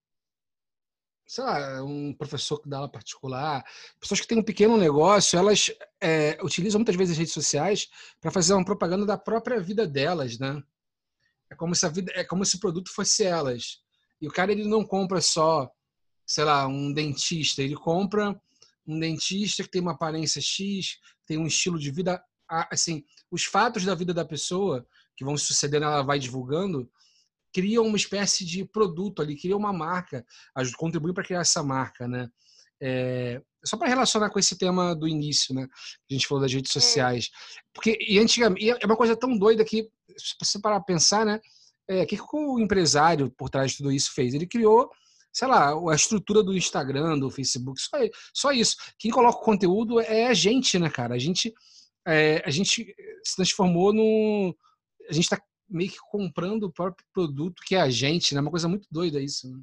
sei 1.27 1.45
lá, 1.45 1.85
um 1.85 2.15
professor 2.15 2.59
que 2.59 2.69
dá 2.69 2.79
aula 2.79 2.89
particular, 2.89 3.63
pessoas 4.01 4.21
que 4.21 4.27
têm 4.27 4.39
um 4.39 4.43
pequeno 4.43 4.79
negócio, 4.79 5.39
elas 5.39 5.71
é, 6.01 6.39
utilizam 6.43 6.79
muitas 6.79 6.97
vezes 6.97 7.13
as 7.13 7.19
redes 7.19 7.35
sociais 7.35 7.89
para 8.19 8.31
fazer 8.31 8.55
uma 8.55 8.65
propaganda 8.65 9.05
da 9.05 9.19
própria 9.19 9.61
vida 9.61 9.87
delas, 9.87 10.39
né? 10.39 10.63
É 11.51 11.55
como 11.55 11.75
se 11.75 11.87
a 11.87 11.89
vida, 11.89 12.13
é 12.15 12.25
como 12.25 12.45
se 12.45 12.57
o 12.57 12.61
produto 12.61 12.91
fosse 12.93 13.25
elas. 13.25 13.79
E 14.21 14.27
o 14.27 14.31
cara 14.31 14.53
ele 14.53 14.65
não 14.65 14.85
compra 14.85 15.21
só, 15.21 15.71
sei 16.27 16.45
lá, 16.45 16.67
um 16.67 16.93
dentista, 16.93 17.63
ele 17.63 17.75
compra 17.75 18.39
um 18.87 18.99
dentista 18.99 19.63
que 19.63 19.71
tem 19.71 19.81
uma 19.81 19.93
aparência 19.93 20.41
X, 20.41 20.99
tem 21.27 21.39
um 21.39 21.47
estilo 21.47 21.79
de 21.79 21.91
vida 21.91 22.23
assim, 22.71 23.05
os 23.31 23.45
fatos 23.45 23.85
da 23.85 23.95
vida 23.95 24.15
da 24.15 24.25
pessoa 24.25 24.87
que 25.17 25.25
vão 25.25 25.37
sucedendo, 25.37 25.85
ela 25.85 26.03
vai 26.03 26.19
divulgando, 26.19 26.91
criam 27.53 27.87
uma 27.87 27.97
espécie 27.97 28.45
de 28.45 28.65
produto 28.65 29.21
ali, 29.21 29.39
cria 29.39 29.57
uma 29.57 29.73
marca, 29.73 30.25
contribui 30.77 31.13
para 31.13 31.25
criar 31.25 31.41
essa 31.41 31.63
marca, 31.63 32.07
né? 32.09 32.31
É, 32.81 33.43
só 33.65 33.77
para 33.77 33.89
relacionar 33.89 34.31
com 34.31 34.39
esse 34.39 34.57
tema 34.57 34.95
do 34.95 35.09
início, 35.09 35.55
né? 35.55 35.67
A 36.11 36.13
gente 36.13 36.27
falou 36.27 36.43
das 36.43 36.53
redes 36.53 36.73
sociais. 36.73 37.31
Porque, 37.73 37.99
e 38.01 38.19
antigamente, 38.19 38.71
é 38.71 38.87
uma 38.87 38.97
coisa 38.97 39.17
tão 39.17 39.37
doida 39.37 39.65
que, 39.65 39.89
se 40.17 40.35
você 40.41 40.61
parar 40.61 40.81
pensar, 40.81 41.25
né? 41.25 41.41
É, 41.89 42.03
o 42.03 42.07
que, 42.07 42.17
que 42.17 42.23
o 42.33 42.59
empresário 42.59 43.31
por 43.31 43.49
trás 43.49 43.73
de 43.73 43.79
tudo 43.79 43.93
isso 43.93 44.13
fez? 44.13 44.35
Ele 44.35 44.47
criou, 44.47 44.91
sei 45.33 45.49
lá, 45.49 45.73
a 45.73 45.95
estrutura 45.95 46.43
do 46.43 46.57
Instagram, 46.57 47.19
do 47.19 47.31
Facebook, 47.31 47.81
só, 47.81 47.97
só 48.35 48.53
isso. 48.53 48.77
Quem 48.99 49.11
coloca 49.11 49.39
o 49.39 49.45
conteúdo 49.45 49.99
é 50.01 50.27
a 50.27 50.35
gente, 50.35 50.79
né, 50.79 50.91
cara? 50.91 51.15
A 51.15 51.19
gente, 51.19 51.53
é, 52.07 52.43
a 52.45 52.51
gente 52.51 52.95
se 53.25 53.37
transformou 53.37 53.93
no. 53.93 54.55
A 55.09 55.13
gente 55.13 55.25
está 55.25 55.41
meio 55.69 55.91
que 55.91 55.99
comprando 56.11 56.65
o 56.65 56.73
próprio 56.73 57.07
produto 57.13 57.63
que 57.67 57.75
é 57.75 57.81
a 57.81 57.91
gente, 57.91 58.35
né? 58.35 58.41
Uma 58.41 58.51
coisa 58.51 58.69
muito 58.69 58.87
doida 58.91 59.21
isso. 59.21 59.51
Né? 59.51 59.59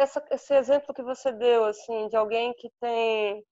Essa, 0.00 0.24
esse 0.30 0.54
exemplo 0.54 0.94
que 0.94 1.02
você 1.02 1.30
deu, 1.30 1.62
assim, 1.66 2.08
de 2.08 2.16
alguém 2.16 2.54
que 2.54 2.70
tem, 2.80 3.44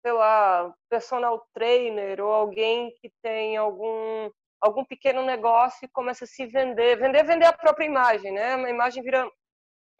sei 0.00 0.12
lá, 0.12 0.74
personal 0.88 1.46
trainer 1.52 2.18
ou 2.18 2.32
alguém 2.32 2.94
que 2.94 3.12
tem 3.22 3.58
algum 3.58 4.30
algum 4.58 4.84
pequeno 4.84 5.22
negócio 5.22 5.84
e 5.84 5.88
começa 5.88 6.24
a 6.24 6.26
se 6.26 6.46
vender, 6.46 6.96
vender, 6.98 7.24
vender 7.24 7.44
a 7.46 7.52
própria 7.52 7.84
imagem, 7.84 8.32
né? 8.32 8.56
Uma 8.56 8.70
imagem 8.70 9.02
vira 9.02 9.30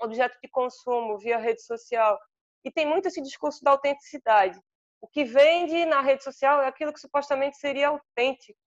objeto 0.01 0.39
de 0.43 0.49
consumo 0.49 1.19
via 1.19 1.37
rede 1.39 1.63
social. 1.63 2.19
E 2.65 2.71
tem 2.71 2.87
muito 2.87 3.09
esse 3.09 3.21
discurso 3.21 3.63
da 3.63 3.73
autenticidade. 3.73 4.59
O 5.01 5.09
que 5.09 5.25
vende 5.25 5.85
na 5.85 6.01
rede 6.01 6.25
social 6.25 6.63
é 6.63 6.69
aquilo 6.69 6.93
que 6.93 7.01
supostamente 7.01 7.59
seria 7.59 7.89
autêntico. 7.89 8.59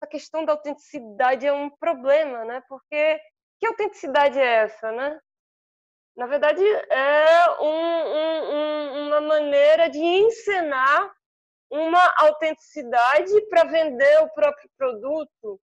A 0.00 0.06
questão 0.06 0.44
da 0.44 0.52
autenticidade 0.52 1.46
é 1.46 1.52
um 1.52 1.70
problema, 1.70 2.44
né? 2.44 2.60
Porque 2.68 3.20
que 3.60 3.66
autenticidade 3.66 4.38
é 4.38 4.64
essa, 4.64 4.90
né? 4.90 5.20
Na 6.18 6.26
verdade, 6.26 6.64
é 6.64 7.60
um, 7.60 7.66
um, 8.18 9.06
uma 9.06 9.20
maneira 9.20 9.88
de 9.88 10.00
encenar 10.00 11.14
uma 11.70 12.12
autenticidade 12.18 13.40
para 13.48 13.62
vender 13.62 14.22
o 14.24 14.30
próprio 14.30 14.68
produto. 14.76 15.60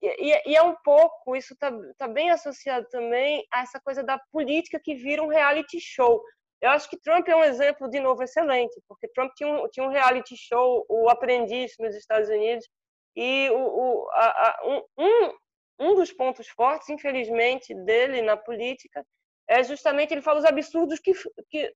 E, 0.00 0.50
e, 0.50 0.54
é 0.54 0.62
um 0.62 0.76
pouco, 0.84 1.34
isso 1.34 1.52
está 1.52 1.72
tá 1.98 2.06
bem 2.06 2.30
associado 2.30 2.86
também 2.90 3.44
a 3.52 3.62
essa 3.62 3.80
coisa 3.80 4.04
da 4.04 4.20
política 4.30 4.78
que 4.78 4.94
vira 4.94 5.20
um 5.20 5.26
reality 5.26 5.80
show. 5.80 6.22
Eu 6.62 6.70
acho 6.70 6.88
que 6.88 7.00
Trump 7.00 7.26
é 7.26 7.34
um 7.34 7.42
exemplo, 7.42 7.90
de 7.90 7.98
novo, 7.98 8.22
excelente, 8.22 8.80
porque 8.86 9.08
Trump 9.08 9.32
tinha 9.34 9.48
um, 9.48 9.68
tinha 9.68 9.84
um 9.84 9.90
reality 9.90 10.36
show, 10.36 10.86
O 10.88 11.08
Aprendiz, 11.08 11.74
nos 11.80 11.96
Estados 11.96 12.28
Unidos, 12.28 12.68
e 13.16 13.50
o, 13.50 13.56
o, 13.56 14.10
a, 14.12 14.26
a, 14.26 14.60
um, 14.96 15.34
um 15.80 15.94
dos 15.96 16.12
pontos 16.12 16.46
fortes, 16.50 16.88
infelizmente, 16.88 17.74
dele 17.74 18.22
na 18.22 18.36
política 18.36 19.04
é 19.48 19.62
justamente 19.62 20.12
ele 20.12 20.22
fala 20.22 20.38
os 20.38 20.44
absurdos 20.44 20.98
que, 20.98 21.12
que 21.50 21.74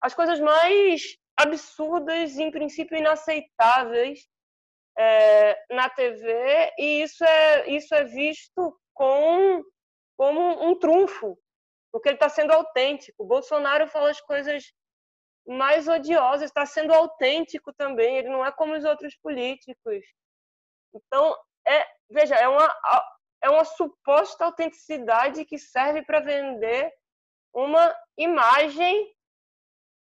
as 0.00 0.14
coisas 0.14 0.38
mais 0.40 1.16
absurdas, 1.36 2.36
em 2.36 2.50
princípio 2.50 2.96
inaceitáveis 2.96 4.26
é, 4.98 5.56
na 5.74 5.88
TV, 5.88 6.72
e 6.78 7.02
isso 7.02 7.24
é, 7.24 7.68
isso 7.70 7.94
é 7.94 8.04
visto 8.04 8.76
com, 8.92 9.62
como 10.16 10.68
um 10.68 10.76
trunfo, 10.78 11.38
porque 11.92 12.08
ele 12.08 12.16
está 12.16 12.28
sendo 12.28 12.52
autêntico. 12.52 13.22
O 13.22 13.26
Bolsonaro 13.26 13.86
fala 13.86 14.10
as 14.10 14.20
coisas 14.20 14.64
mais 15.46 15.86
odiosas, 15.86 16.50
está 16.50 16.66
sendo 16.66 16.92
autêntico 16.92 17.72
também, 17.72 18.18
ele 18.18 18.28
não 18.28 18.44
é 18.44 18.50
como 18.52 18.76
os 18.76 18.84
outros 18.84 19.16
políticos. 19.16 20.04
Então, 20.92 21.36
é, 21.66 21.86
veja, 22.10 22.34
é 22.34 22.48
uma, 22.48 22.68
é 23.42 23.48
uma 23.48 23.64
suposta 23.64 24.44
autenticidade 24.44 25.44
que 25.44 25.58
serve 25.58 26.02
para 26.02 26.20
vender 26.20 26.92
uma 27.58 27.94
imagem 28.16 29.12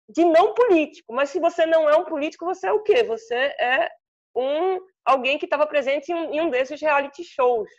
de 0.09 0.23
não 0.23 0.53
político. 0.53 1.13
Mas 1.13 1.29
se 1.29 1.39
você 1.39 1.65
não 1.65 1.89
é 1.89 1.95
um 1.95 2.05
político, 2.05 2.45
você 2.45 2.67
é 2.67 2.71
o 2.71 2.81
quê? 2.81 3.03
Você 3.03 3.35
é 3.35 3.89
um 4.35 4.79
alguém 5.05 5.37
que 5.37 5.45
estava 5.45 5.67
presente 5.67 6.11
em 6.11 6.15
um, 6.15 6.33
em 6.33 6.41
um, 6.41 6.49
desses 6.49 6.79
reality 6.79 7.23
shows. 7.23 7.69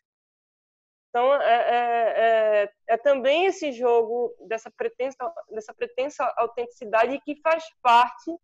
Então, 1.09 1.33
é, 1.41 1.55
é, 1.55 2.15
é, 2.17 2.73
é, 2.89 2.97
também 2.99 3.47
esse 3.47 3.73
jogo 3.73 4.35
dessa 4.49 4.71
pretensa, 4.71 5.33
dessa 5.49 5.73
pretensa 5.73 6.33
autenticidade 6.37 7.21
que 7.21 7.41
faz 7.41 7.65
parte 7.81 8.37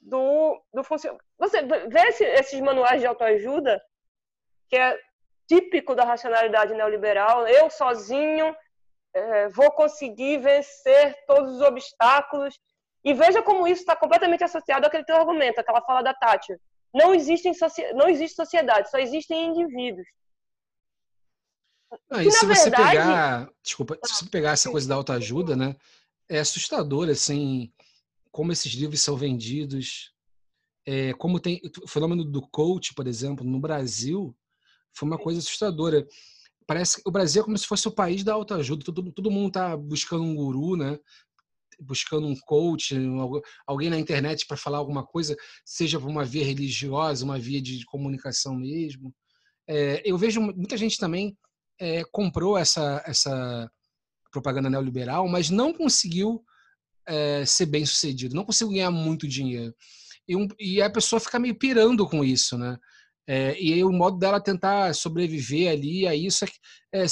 do, 0.00 0.62
do 0.72 0.84
funcionamento. 0.84 1.24
Você 1.38 1.60
vê 1.62 2.00
esse, 2.08 2.24
esses 2.24 2.60
manuais 2.60 3.00
de 3.00 3.06
autoajuda, 3.06 3.82
que 4.68 4.76
é 4.76 4.96
típico 5.48 5.94
da 5.94 6.04
racionalidade 6.04 6.72
neoliberal, 6.72 7.46
eu 7.48 7.68
sozinho 7.68 8.56
é, 9.14 9.48
vou 9.48 9.70
conseguir 9.72 10.38
vencer 10.38 11.16
todos 11.26 11.56
os 11.56 11.60
obstáculos 11.60 12.58
e 13.04 13.12
veja 13.12 13.42
como 13.42 13.66
isso 13.66 13.80
está 13.80 13.96
completamente 13.96 14.44
associado 14.44 14.86
àquele 14.86 15.04
teu 15.04 15.16
argumento, 15.16 15.58
aquela 15.58 15.82
fala 15.82 16.02
da 16.02 16.14
Thatcher. 16.14 16.58
Não, 16.94 17.14
existem 17.14 17.52
não 17.94 18.08
existe 18.08 18.36
sociedade, 18.36 18.90
só 18.90 18.98
existem 18.98 19.46
indivíduos. 19.46 20.06
Ah, 22.10 22.22
e, 22.22 22.30
se 22.30 22.46
você 22.46 22.70
verdade... 22.70 22.90
pegar, 22.90 23.50
desculpa, 23.62 23.98
se 24.04 24.14
você 24.14 24.26
pegar 24.26 24.52
essa 24.52 24.70
coisa 24.70 24.88
da 24.88 24.94
autoajuda, 24.94 25.56
né, 25.56 25.76
é 26.28 26.38
assustador, 26.38 27.08
assim, 27.10 27.72
como 28.30 28.52
esses 28.52 28.72
livros 28.72 29.02
são 29.02 29.16
vendidos, 29.16 30.12
é, 30.86 31.12
como 31.14 31.38
tem 31.38 31.60
o 31.82 31.88
fenômeno 31.88 32.24
do 32.24 32.40
coach, 32.48 32.94
por 32.94 33.06
exemplo, 33.06 33.44
no 33.44 33.60
Brasil, 33.60 34.34
foi 34.92 35.08
uma 35.08 35.18
coisa 35.18 35.38
assustadora. 35.38 36.06
Parece 36.66 37.00
o 37.04 37.10
Brasil 37.10 37.42
é 37.42 37.44
como 37.44 37.58
se 37.58 37.66
fosse 37.66 37.88
o 37.88 37.92
país 37.92 38.22
da 38.24 38.34
autoajuda, 38.34 38.84
todo, 38.84 39.12
todo 39.12 39.30
mundo 39.30 39.48
está 39.48 39.76
buscando 39.76 40.22
um 40.22 40.34
guru, 40.34 40.76
né? 40.76 40.98
buscando 41.80 42.26
um 42.26 42.36
coach, 42.36 42.94
alguém 43.66 43.90
na 43.90 43.98
internet 43.98 44.46
para 44.46 44.56
falar 44.56 44.78
alguma 44.78 45.04
coisa, 45.04 45.36
seja 45.64 45.98
por 45.98 46.08
uma 46.08 46.24
via 46.24 46.44
religiosa, 46.44 47.24
uma 47.24 47.38
via 47.38 47.60
de 47.60 47.84
comunicação 47.84 48.54
mesmo. 48.54 49.12
É, 49.66 50.02
eu 50.04 50.16
vejo 50.16 50.40
muita 50.40 50.76
gente 50.76 50.98
também 50.98 51.36
é, 51.80 52.04
comprou 52.10 52.56
essa, 52.56 53.02
essa 53.06 53.70
propaganda 54.30 54.70
neoliberal, 54.70 55.28
mas 55.28 55.50
não 55.50 55.72
conseguiu 55.72 56.44
é, 57.06 57.44
ser 57.44 57.66
bem 57.66 57.84
sucedido, 57.84 58.34
não 58.34 58.44
conseguiu 58.44 58.74
ganhar 58.74 58.90
muito 58.90 59.26
dinheiro. 59.26 59.74
E, 60.26 60.36
um, 60.36 60.46
e 60.58 60.80
a 60.80 60.90
pessoa 60.90 61.20
fica 61.20 61.38
meio 61.38 61.56
pirando 61.58 62.08
com 62.08 62.24
isso, 62.24 62.56
né? 62.56 62.78
É, 63.26 63.56
e 63.60 63.72
aí 63.72 63.84
o 63.84 63.92
modo 63.92 64.18
dela 64.18 64.42
tentar 64.42 64.92
sobreviver 64.94 65.70
ali 65.70 66.08
a 66.08 66.14
isso 66.14 66.44
é, 66.44 66.48
é 67.02 67.04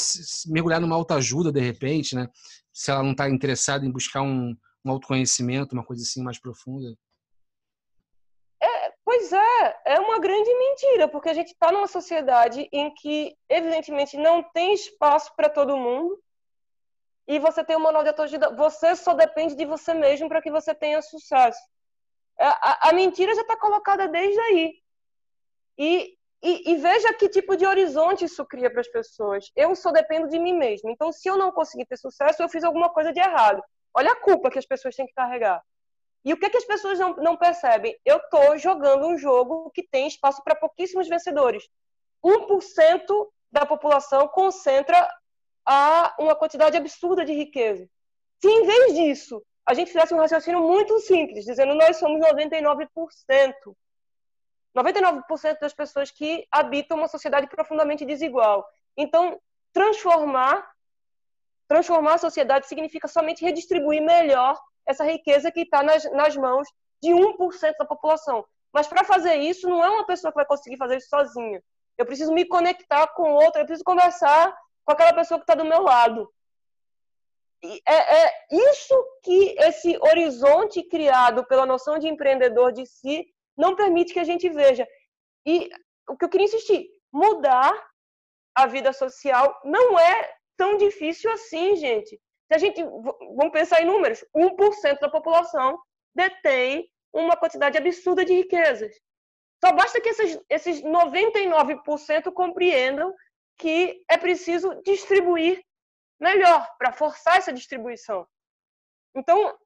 mergulhar 0.48 0.80
numa 0.80 0.96
autoajuda 0.96 1.52
de 1.52 1.60
repente, 1.60 2.16
né? 2.16 2.28
se 2.72 2.90
ela 2.90 3.02
não 3.02 3.12
está 3.12 3.28
interessada 3.28 3.84
em 3.84 3.90
buscar 3.92 4.22
um, 4.22 4.56
um 4.84 4.90
autoconhecimento, 4.90 5.74
uma 5.74 5.84
coisa 5.84 6.02
assim 6.02 6.22
mais 6.22 6.40
profunda? 6.40 6.96
É, 8.62 8.92
pois 9.04 9.32
é, 9.32 9.80
é 9.84 10.00
uma 10.00 10.18
grande 10.18 10.52
mentira, 10.54 11.08
porque 11.08 11.28
a 11.28 11.34
gente 11.34 11.48
está 11.48 11.72
numa 11.72 11.86
sociedade 11.86 12.68
em 12.72 12.92
que, 12.94 13.36
evidentemente, 13.48 14.16
não 14.16 14.42
tem 14.42 14.74
espaço 14.74 15.34
para 15.36 15.48
todo 15.48 15.76
mundo 15.76 16.18
e 17.26 17.38
você 17.38 17.64
tem 17.64 17.76
um 17.76 17.80
manual 17.80 18.02
de 18.02 18.08
autoajuda, 18.08 18.54
você 18.56 18.96
só 18.96 19.14
depende 19.14 19.54
de 19.54 19.64
você 19.64 19.94
mesmo 19.94 20.28
para 20.28 20.42
que 20.42 20.50
você 20.50 20.74
tenha 20.74 21.00
sucesso. 21.02 21.60
A, 22.38 22.44
é, 22.44 22.48
a, 22.48 22.88
a 22.88 22.92
mentira 22.92 23.34
já 23.34 23.42
está 23.42 23.56
colocada 23.56 24.08
desde 24.08 24.40
aí. 24.40 24.79
E 25.80 26.16
e, 26.42 26.72
e, 26.72 26.76
veja 26.76 27.12
que 27.12 27.28
tipo 27.28 27.54
de 27.54 27.66
horizonte 27.66 28.24
isso 28.24 28.46
cria 28.46 28.70
para 28.70 28.80
as 28.80 28.88
pessoas. 28.88 29.50
Eu 29.54 29.76
só 29.76 29.92
dependo 29.92 30.26
de 30.26 30.38
mim 30.38 30.54
mesmo. 30.54 30.88
Então, 30.88 31.12
se 31.12 31.28
eu 31.28 31.36
não 31.36 31.52
conseguir 31.52 31.84
ter 31.84 31.98
sucesso, 31.98 32.42
eu 32.42 32.48
fiz 32.48 32.64
alguma 32.64 32.88
coisa 32.88 33.12
de 33.12 33.20
errado. 33.20 33.62
Olha 33.92 34.12
a 34.12 34.16
culpa 34.16 34.50
que 34.50 34.58
as 34.58 34.64
pessoas 34.64 34.96
têm 34.96 35.06
que 35.06 35.12
carregar. 35.12 35.62
E 36.24 36.32
o 36.32 36.38
que, 36.38 36.46
é 36.46 36.50
que 36.50 36.56
as 36.56 36.64
pessoas 36.64 36.98
não, 36.98 37.14
não 37.16 37.36
percebem? 37.36 37.94
Eu 38.06 38.16
estou 38.16 38.56
jogando 38.56 39.06
um 39.06 39.18
jogo 39.18 39.70
que 39.74 39.86
tem 39.86 40.06
espaço 40.06 40.42
para 40.42 40.54
pouquíssimos 40.54 41.08
vencedores. 41.08 41.68
1% 42.24 43.28
da 43.52 43.66
população 43.66 44.26
concentra 44.28 45.08
a 45.66 46.14
uma 46.18 46.34
quantidade 46.34 46.76
absurda 46.76 47.22
de 47.22 47.34
riqueza. 47.34 47.86
Se 48.40 48.48
em 48.48 48.64
vez 48.64 48.94
disso 48.94 49.42
a 49.66 49.74
gente 49.74 49.92
fizesse 49.92 50.14
um 50.14 50.18
raciocínio 50.18 50.60
muito 50.60 50.98
simples, 51.00 51.44
dizendo 51.44 51.74
nós 51.74 51.98
somos 51.98 52.20
99%, 52.20 52.88
99% 54.76 55.58
das 55.60 55.74
pessoas 55.74 56.10
que 56.10 56.46
habitam 56.50 56.96
uma 56.96 57.08
sociedade 57.08 57.46
profundamente 57.48 58.04
desigual. 58.04 58.66
Então, 58.96 59.40
transformar 59.72 60.68
transformar 61.70 62.14
a 62.14 62.18
sociedade 62.18 62.66
significa 62.66 63.06
somente 63.06 63.44
redistribuir 63.44 64.02
melhor 64.02 64.60
essa 64.84 65.04
riqueza 65.04 65.52
que 65.52 65.60
está 65.60 65.84
nas, 65.84 66.02
nas 66.10 66.36
mãos 66.36 66.66
de 67.00 67.10
1% 67.10 67.74
da 67.78 67.84
população. 67.84 68.44
Mas 68.72 68.88
para 68.88 69.04
fazer 69.04 69.36
isso, 69.36 69.68
não 69.68 69.84
é 69.84 69.88
uma 69.88 70.04
pessoa 70.04 70.32
que 70.32 70.36
vai 70.36 70.44
conseguir 70.44 70.76
fazer 70.76 70.96
isso 70.96 71.08
sozinha. 71.08 71.62
Eu 71.96 72.04
preciso 72.04 72.32
me 72.32 72.44
conectar 72.44 73.06
com 73.14 73.34
outra, 73.34 73.62
eu 73.62 73.66
preciso 73.66 73.84
conversar 73.84 74.52
com 74.84 74.92
aquela 74.92 75.12
pessoa 75.12 75.38
que 75.38 75.44
está 75.44 75.54
do 75.54 75.64
meu 75.64 75.82
lado. 75.82 76.28
é, 77.62 78.26
é 78.26 78.32
isso 78.50 78.94
que 79.22 79.54
esse 79.60 79.96
horizonte 79.98 80.82
criado 80.82 81.46
pela 81.46 81.66
noção 81.66 82.00
de 82.00 82.08
empreendedor 82.08 82.72
de 82.72 82.84
si 82.84 83.32
não 83.60 83.76
permite 83.76 84.12
que 84.12 84.18
a 84.18 84.24
gente 84.24 84.48
veja. 84.48 84.88
E 85.46 85.68
o 86.08 86.16
que 86.16 86.24
eu 86.24 86.28
queria 86.28 86.46
insistir, 86.46 86.88
mudar 87.12 87.72
a 88.54 88.66
vida 88.66 88.92
social 88.92 89.60
não 89.64 89.98
é 89.98 90.34
tão 90.56 90.76
difícil 90.76 91.30
assim, 91.30 91.76
gente. 91.76 92.20
Se 92.46 92.54
a 92.54 92.58
gente, 92.58 92.82
vamos 92.82 93.52
pensar 93.52 93.80
em 93.82 93.86
números, 93.86 94.24
1% 94.34 94.98
da 94.98 95.08
população 95.08 95.78
detém 96.14 96.90
uma 97.12 97.36
quantidade 97.36 97.78
absurda 97.78 98.24
de 98.24 98.32
riquezas. 98.32 98.94
Só 99.62 99.72
basta 99.72 100.00
que 100.00 100.08
esses, 100.08 100.40
esses 100.48 100.82
99% 100.82 102.32
compreendam 102.32 103.14
que 103.58 104.02
é 104.10 104.16
preciso 104.16 104.74
distribuir 104.82 105.62
melhor, 106.18 106.66
para 106.78 106.92
forçar 106.92 107.36
essa 107.36 107.52
distribuição. 107.52 108.26
Então, 109.14 109.56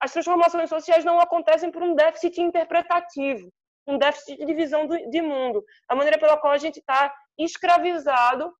as 0.00 0.12
transformações 0.12 0.68
sociais 0.70 1.04
não 1.04 1.20
acontecem 1.20 1.70
por 1.70 1.82
um 1.82 1.94
déficit 1.94 2.40
interpretativo, 2.40 3.52
um 3.86 3.98
déficit 3.98 4.44
de 4.44 4.54
visão 4.54 4.86
de 4.86 5.20
mundo. 5.22 5.62
A 5.88 5.94
maneira 5.94 6.18
pela 6.18 6.38
qual 6.38 6.52
a 6.52 6.58
gente 6.58 6.78
está 6.78 7.14
escravizado 7.38 8.52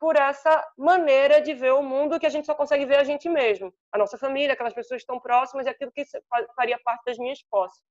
por 0.00 0.16
essa 0.16 0.64
maneira 0.76 1.40
de 1.40 1.54
ver 1.54 1.72
o 1.72 1.82
mundo 1.82 2.18
que 2.18 2.26
a 2.26 2.30
gente 2.30 2.46
só 2.46 2.54
consegue 2.54 2.86
ver 2.86 2.96
a 2.96 3.04
gente 3.04 3.28
mesmo, 3.28 3.72
a 3.92 3.98
nossa 3.98 4.16
família, 4.16 4.52
aquelas 4.52 4.74
pessoas 4.74 4.98
que 4.98 5.02
estão 5.02 5.20
próximas 5.20 5.66
e 5.66 5.68
aquilo 5.68 5.92
que 5.92 6.04
faria 6.54 6.78
parte 6.84 7.04
das 7.04 7.18
minhas 7.18 7.42
posses. 7.50 7.82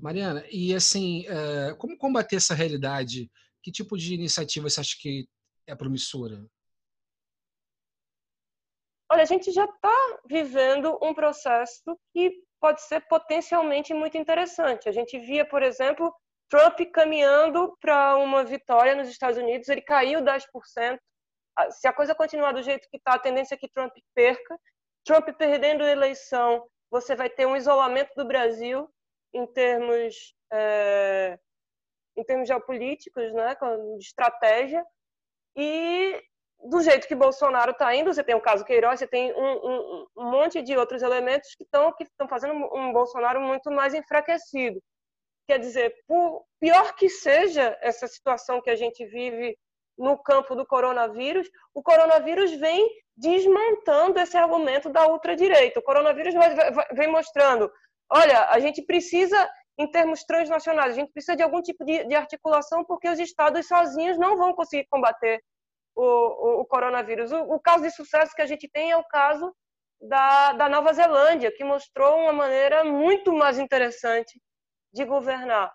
Mariana, 0.00 0.42
e 0.50 0.74
assim, 0.74 1.26
eh, 1.28 1.74
como 1.78 1.98
combater 1.98 2.36
essa 2.36 2.54
realidade? 2.54 3.30
Que 3.62 3.70
tipo 3.70 3.98
de 3.98 4.14
iniciativa 4.14 4.68
você 4.68 4.80
acha 4.80 4.96
que 4.98 5.28
é 5.66 5.74
promissora? 5.74 6.46
Olha, 9.10 9.22
a 9.22 9.26
gente 9.26 9.50
já 9.50 9.64
está 9.64 10.18
vivendo 10.26 10.96
um 11.02 11.12
processo 11.12 11.98
que 12.12 12.32
pode 12.60 12.80
ser 12.82 13.00
potencialmente 13.08 13.92
muito 13.92 14.16
interessante. 14.16 14.88
A 14.88 14.92
gente 14.92 15.18
via, 15.18 15.44
por 15.44 15.62
exemplo, 15.62 16.14
Trump 16.48 16.78
caminhando 16.92 17.76
para 17.80 18.16
uma 18.16 18.44
vitória 18.44 18.94
nos 18.94 19.08
Estados 19.08 19.36
Unidos, 19.36 19.68
ele 19.68 19.82
caiu 19.82 20.20
10%. 20.22 20.98
Ah, 21.56 21.70
se 21.70 21.88
a 21.88 21.92
coisa 21.92 22.14
continuar 22.14 22.52
do 22.52 22.62
jeito 22.62 22.88
que 22.88 22.98
está, 22.98 23.14
a 23.14 23.18
tendência 23.18 23.54
é 23.54 23.58
que 23.58 23.68
Trump 23.68 23.92
perca. 24.14 24.56
Trump 25.04 25.28
perdendo 25.36 25.82
a 25.82 25.90
eleição, 25.90 26.64
você 26.88 27.16
vai 27.16 27.28
ter 27.28 27.46
um 27.46 27.56
isolamento 27.56 28.12
do 28.16 28.26
Brasil 28.26 28.88
em 29.32 29.46
termos 29.46 30.34
é, 30.52 31.38
em 32.16 32.24
termos 32.24 32.46
geopolíticos, 32.46 33.32
né, 33.32 33.56
de 33.98 34.04
estratégia. 34.04 34.84
E 35.56 36.22
do 36.64 36.82
jeito 36.82 37.08
que 37.08 37.14
Bolsonaro 37.14 37.72
está 37.72 37.94
indo, 37.94 38.12
você 38.12 38.22
tem 38.22 38.34
o 38.34 38.40
caso 38.40 38.64
Queiroz, 38.64 38.98
você 38.98 39.06
tem 39.06 39.32
um, 39.32 39.52
um, 39.52 40.06
um 40.16 40.30
monte 40.30 40.60
de 40.60 40.76
outros 40.76 41.02
elementos 41.02 41.54
que 41.54 41.64
estão 41.64 41.92
que 41.92 42.06
fazendo 42.28 42.52
um 42.52 42.92
Bolsonaro 42.92 43.40
muito 43.40 43.70
mais 43.70 43.94
enfraquecido. 43.94 44.80
Quer 45.48 45.58
dizer, 45.58 45.94
por 46.06 46.44
pior 46.60 46.94
que 46.94 47.08
seja 47.08 47.76
essa 47.80 48.06
situação 48.06 48.60
que 48.60 48.70
a 48.70 48.76
gente 48.76 49.04
vive 49.06 49.56
no 49.98 50.16
campo 50.16 50.54
do 50.54 50.66
coronavírus, 50.66 51.48
o 51.74 51.82
coronavírus 51.82 52.52
vem 52.52 52.88
desmontando 53.16 54.18
esse 54.18 54.36
argumento 54.36 54.88
da 54.88 55.06
ultradireita. 55.06 55.80
O 55.80 55.82
coronavírus 55.82 56.34
vem 56.92 57.08
mostrando, 57.08 57.70
olha, 58.10 58.48
a 58.48 58.58
gente 58.58 58.82
precisa 58.82 59.50
em 59.78 59.90
termos 59.90 60.24
transnacionais. 60.24 60.92
A 60.92 60.96
gente 60.96 61.12
precisa 61.12 61.36
de 61.36 61.42
algum 61.42 61.60
tipo 61.60 61.84
de, 61.84 62.04
de 62.04 62.14
articulação 62.14 62.84
porque 62.84 63.08
os 63.08 63.18
estados 63.18 63.66
sozinhos 63.66 64.18
não 64.18 64.36
vão 64.36 64.54
conseguir 64.54 64.86
combater 64.88 65.42
o, 65.94 66.02
o, 66.02 66.60
o 66.60 66.66
coronavírus. 66.66 67.32
O, 67.32 67.40
o, 67.54 67.60
caso 67.60 67.84
de 67.84 67.90
sucesso 67.90 68.34
que 68.34 68.42
a 68.42 68.46
gente 68.46 68.68
tem 68.68 68.90
é 68.90 68.96
o 68.96 69.04
caso 69.04 69.54
da, 70.00 70.52
da 70.54 70.68
Nova 70.68 70.92
Zelândia, 70.92 71.52
que 71.52 71.64
mostrou 71.64 72.20
uma 72.20 72.32
maneira 72.32 72.84
muito 72.84 73.32
mais 73.32 73.58
interessante 73.58 74.40
de 74.92 75.04
governar. 75.04 75.72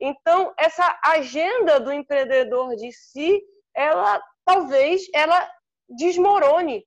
Então, 0.00 0.52
essa 0.58 0.98
agenda 1.04 1.78
do 1.78 1.92
empreendedor 1.92 2.74
de 2.74 2.90
si, 2.92 3.42
ela 3.74 4.20
talvez 4.44 5.02
ela 5.14 5.48
desmorone 5.88 6.84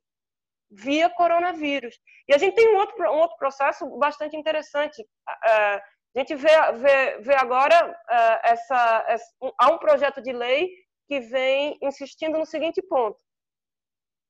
via 0.72 1.10
coronavírus. 1.10 1.96
E 2.28 2.34
a 2.34 2.38
gente 2.38 2.56
tem 2.56 2.74
um 2.74 2.78
outro, 2.78 3.04
um 3.04 3.20
outro 3.20 3.38
processo 3.38 3.88
bastante 3.98 4.36
interessante. 4.36 5.06
A 5.28 5.82
gente 6.18 6.36
vê, 6.36 6.50
vê, 6.74 7.18
vê 7.20 7.36
agora 7.36 7.90
uh, 7.90 8.40
essa, 8.44 9.06
essa, 9.08 9.26
há 9.60 9.72
um 9.72 9.78
projeto 9.78 10.22
de 10.22 10.32
lei 10.32 10.70
que 11.08 11.20
vem 11.20 11.78
insistindo 11.82 12.38
no 12.38 12.46
seguinte 12.46 12.82
ponto: 12.82 13.20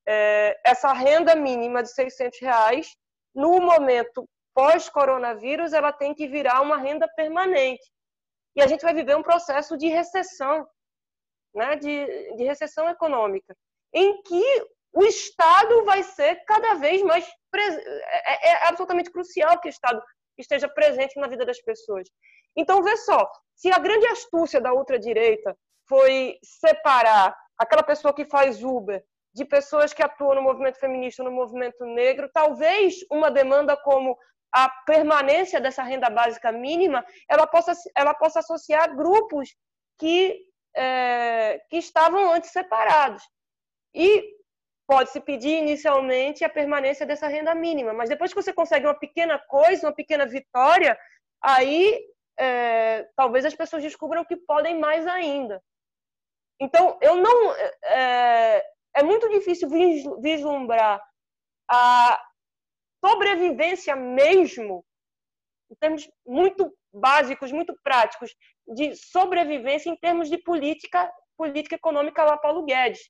é, 0.08 0.60
essa 0.66 0.92
renda 0.94 1.36
mínima 1.36 1.82
de 1.84 1.90
600 1.90 2.40
reais, 2.40 2.96
no 3.34 3.60
momento 3.60 4.28
pós-coronavírus, 4.54 5.74
ela 5.74 5.92
tem 5.92 6.14
que 6.14 6.28
virar 6.28 6.62
uma 6.62 6.78
renda 6.78 7.08
permanente. 7.16 7.84
E 8.56 8.62
a 8.62 8.68
gente 8.68 8.82
vai 8.82 8.94
viver 8.94 9.16
um 9.18 9.24
processo 9.24 9.76
de 9.78 9.88
recessão, 9.88 10.68
né, 11.56 11.76
de, 11.76 12.36
de 12.36 12.44
recessão 12.44 12.88
econômica, 12.88 13.56
em 13.92 14.22
que 14.22 14.68
o 14.94 15.04
Estado 15.04 15.84
vai 15.86 16.04
ser 16.04 16.44
cada 16.46 16.76
vez 16.76 17.02
mais. 17.02 17.28
É, 17.56 18.50
é 18.50 18.68
absolutamente 18.68 19.12
crucial 19.12 19.60
que 19.60 19.68
o 19.68 19.70
Estado 19.70 20.02
esteja 20.38 20.68
presente 20.68 21.20
na 21.20 21.28
vida 21.28 21.46
das 21.46 21.60
pessoas. 21.62 22.08
Então, 22.56 22.84
vê 22.84 22.96
só, 22.98 23.30
se 23.56 23.72
a 23.72 23.80
grande 23.80 24.06
astúcia 24.08 24.62
da 24.62 24.74
ultradireita 24.74 25.58
foi 25.94 26.40
separar 26.44 27.38
aquela 27.56 27.84
pessoa 27.84 28.16
que 28.16 28.26
faz 28.26 28.64
Uber 28.64 29.04
de 29.32 29.46
pessoas 29.46 29.94
que 29.94 30.02
atuam 30.02 30.34
no 30.34 30.42
movimento 30.42 30.80
feminista 30.80 31.24
no 31.24 31.32
movimento 31.32 31.86
negro, 31.86 32.32
talvez 32.34 32.96
uma 33.12 33.30
demanda 33.30 33.78
como 33.78 34.18
a 34.52 34.68
permanência 34.88 35.62
dessa 35.62 35.84
renda 35.84 36.10
básica 36.10 36.52
mínima, 36.52 37.06
ela 37.30 37.46
possa, 37.46 37.74
ela 37.96 38.12
possa 38.16 38.40
associar 38.40 38.96
grupos 38.96 39.56
que, 40.00 40.40
é, 40.76 41.62
que 41.70 41.78
estavam 41.78 42.34
antes 42.34 42.50
separados. 42.50 43.24
E 43.94 44.24
pode-se 44.88 45.20
pedir 45.22 45.60
inicialmente 45.60 46.44
a 46.44 46.50
permanência 46.50 47.06
dessa 47.06 47.28
renda 47.28 47.54
mínima, 47.54 47.94
mas 47.94 48.10
depois 48.10 48.34
que 48.34 48.42
você 48.42 48.52
consegue 48.52 48.88
uma 48.88 48.98
pequena 48.98 49.38
coisa, 49.38 49.88
uma 49.88 49.94
pequena 49.94 50.26
vitória, 50.26 50.98
aí 51.40 52.00
é, 52.40 53.08
talvez 53.16 53.46
as 53.46 53.54
pessoas 53.54 53.84
descubram 53.84 54.26
que 54.26 54.36
podem 54.36 54.80
mais 54.80 55.06
ainda. 55.06 55.62
Então, 56.60 56.98
eu 57.02 57.16
não. 57.16 57.54
É, 57.84 58.64
é 58.96 59.04
muito 59.04 59.28
difícil 59.30 59.70
vislumbrar 60.22 61.04
a 61.70 62.24
sobrevivência 63.04 63.96
mesmo, 63.96 64.86
em 65.72 65.76
termos 65.76 66.10
muito 66.26 66.72
básicos, 66.94 67.52
muito 67.52 67.76
práticos, 67.84 68.36
de 68.68 68.96
sobrevivência 68.96 69.90
em 69.90 69.96
termos 69.98 70.30
de 70.30 70.38
política, 70.38 71.12
política 71.36 71.76
econômica 71.76 72.24
lá 72.24 72.38
Paulo 72.38 72.64
Guedes 72.64 73.10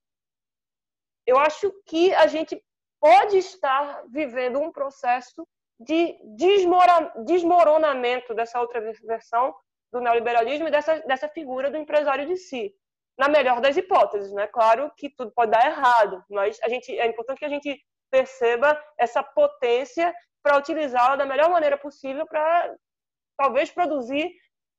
eu 1.26 1.38
acho 1.38 1.72
que 1.86 2.14
a 2.14 2.28
gente 2.28 2.62
pode 3.00 3.38
estar 3.38 4.04
vivendo 4.10 4.60
um 4.60 4.72
processo 4.72 5.48
de 5.80 6.18
desmoronamento 7.26 8.34
dessa 8.34 8.60
outra 8.60 8.80
versão 9.02 9.54
do 9.92 10.00
neoliberalismo 10.00 10.68
e 10.68 10.72
dessa, 10.72 11.00
dessa 11.02 11.28
figura 11.28 11.70
do 11.70 11.78
empresário 11.78 12.26
de 12.28 12.38
si. 12.38 12.74
Na 13.18 13.28
melhor 13.28 13.62
das 13.62 13.78
hipóteses, 13.78 14.32
né? 14.32 14.48
Claro 14.48 14.92
que 14.98 15.10
tudo 15.10 15.32
pode 15.32 15.52
dar 15.52 15.66
errado, 15.66 16.24
mas 16.30 16.60
a 16.64 16.70
gente, 16.70 16.92
é 16.98 17.06
importante 17.08 17.40
que 17.40 17.46
a 17.46 17.50
gente 17.50 17.80
perceba 18.12 18.82
essa 18.98 19.24
potência 19.24 20.14
para 20.42 20.58
utilizá-la 20.58 21.16
da 21.16 21.26
melhor 21.26 21.50
maneira 21.50 21.78
possível 21.78 22.26
para 22.28 22.76
talvez 23.38 23.72
produzir 23.72 24.32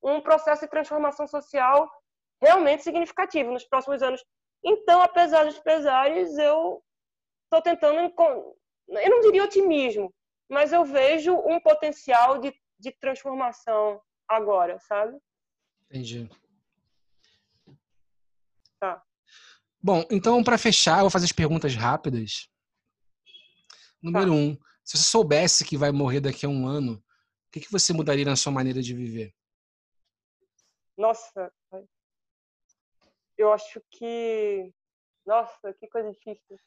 um 0.02 0.20
processo 0.20 0.62
de 0.62 0.70
transformação 0.70 1.26
social 1.26 1.90
realmente 2.42 2.82
significativo 2.82 3.50
nos 3.50 3.64
próximos 3.64 4.02
anos 4.02 4.22
então, 4.64 5.02
apesar 5.02 5.44
dos 5.44 5.58
pesares, 5.58 6.38
eu 6.38 6.82
estou 7.44 7.60
tentando, 7.62 7.98
eu 8.88 9.10
não 9.10 9.20
diria 9.20 9.44
otimismo, 9.44 10.12
mas 10.48 10.72
eu 10.72 10.84
vejo 10.86 11.34
um 11.34 11.60
potencial 11.60 12.38
de, 12.38 12.52
de 12.78 12.90
transformação 12.92 14.00
agora, 14.26 14.78
sabe? 14.80 15.18
Entendi. 15.90 16.30
Tá. 18.80 19.04
Bom, 19.84 20.02
então, 20.10 20.42
para 20.42 20.56
fechar, 20.56 20.96
eu 20.96 21.02
vou 21.02 21.10
fazer 21.10 21.26
as 21.26 21.32
perguntas 21.32 21.74
rápidas. 21.74 22.48
Número 24.02 24.30
tá. 24.30 24.32
um, 24.32 24.54
se 24.82 24.96
você 24.96 25.04
soubesse 25.04 25.62
que 25.62 25.76
vai 25.76 25.92
morrer 25.92 26.20
daqui 26.20 26.46
a 26.46 26.48
um 26.48 26.66
ano, 26.66 26.94
o 26.94 27.02
que, 27.52 27.60
que 27.60 27.70
você 27.70 27.92
mudaria 27.92 28.24
na 28.24 28.34
sua 28.34 28.50
maneira 28.50 28.80
de 28.80 28.94
viver? 28.94 29.34
Nossa, 30.96 31.52
eu 33.36 33.52
acho 33.52 33.78
que. 33.90 34.72
Nossa, 35.26 35.74
que 35.74 35.86
coisa 35.88 36.10
difícil. 36.10 36.58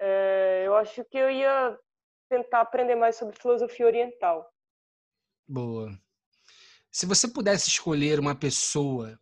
É, 0.00 0.64
eu 0.66 0.74
acho 0.74 1.04
que 1.04 1.16
eu 1.16 1.30
ia 1.30 1.78
tentar 2.28 2.62
aprender 2.62 2.96
mais 2.96 3.14
sobre 3.14 3.38
filosofia 3.38 3.86
oriental. 3.86 4.52
Boa. 5.46 5.96
Se 6.90 7.06
você 7.06 7.28
pudesse 7.28 7.68
escolher 7.68 8.18
uma 8.18 8.34
pessoa 8.34 9.16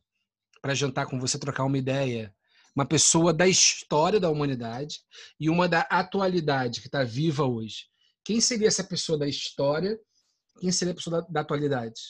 para 0.62 0.74
jantar 0.74 1.06
com 1.06 1.20
você, 1.20 1.38
trocar 1.38 1.64
uma 1.64 1.76
ideia, 1.76 2.34
uma 2.74 2.86
pessoa 2.86 3.32
da 3.32 3.46
história 3.46 4.18
da 4.18 4.28
humanidade 4.28 5.00
e 5.38 5.48
uma 5.48 5.68
da 5.68 5.80
atualidade, 5.82 6.80
que 6.80 6.88
está 6.88 7.04
viva 7.04 7.44
hoje. 7.44 7.86
Quem 8.24 8.40
seria 8.40 8.68
essa 8.68 8.82
pessoa 8.82 9.18
da 9.18 9.28
história? 9.28 9.98
Quem 10.58 10.72
seria 10.72 10.92
a 10.92 10.96
pessoa 10.96 11.22
da, 11.22 11.28
da 11.28 11.40
atualidade? 11.40 12.00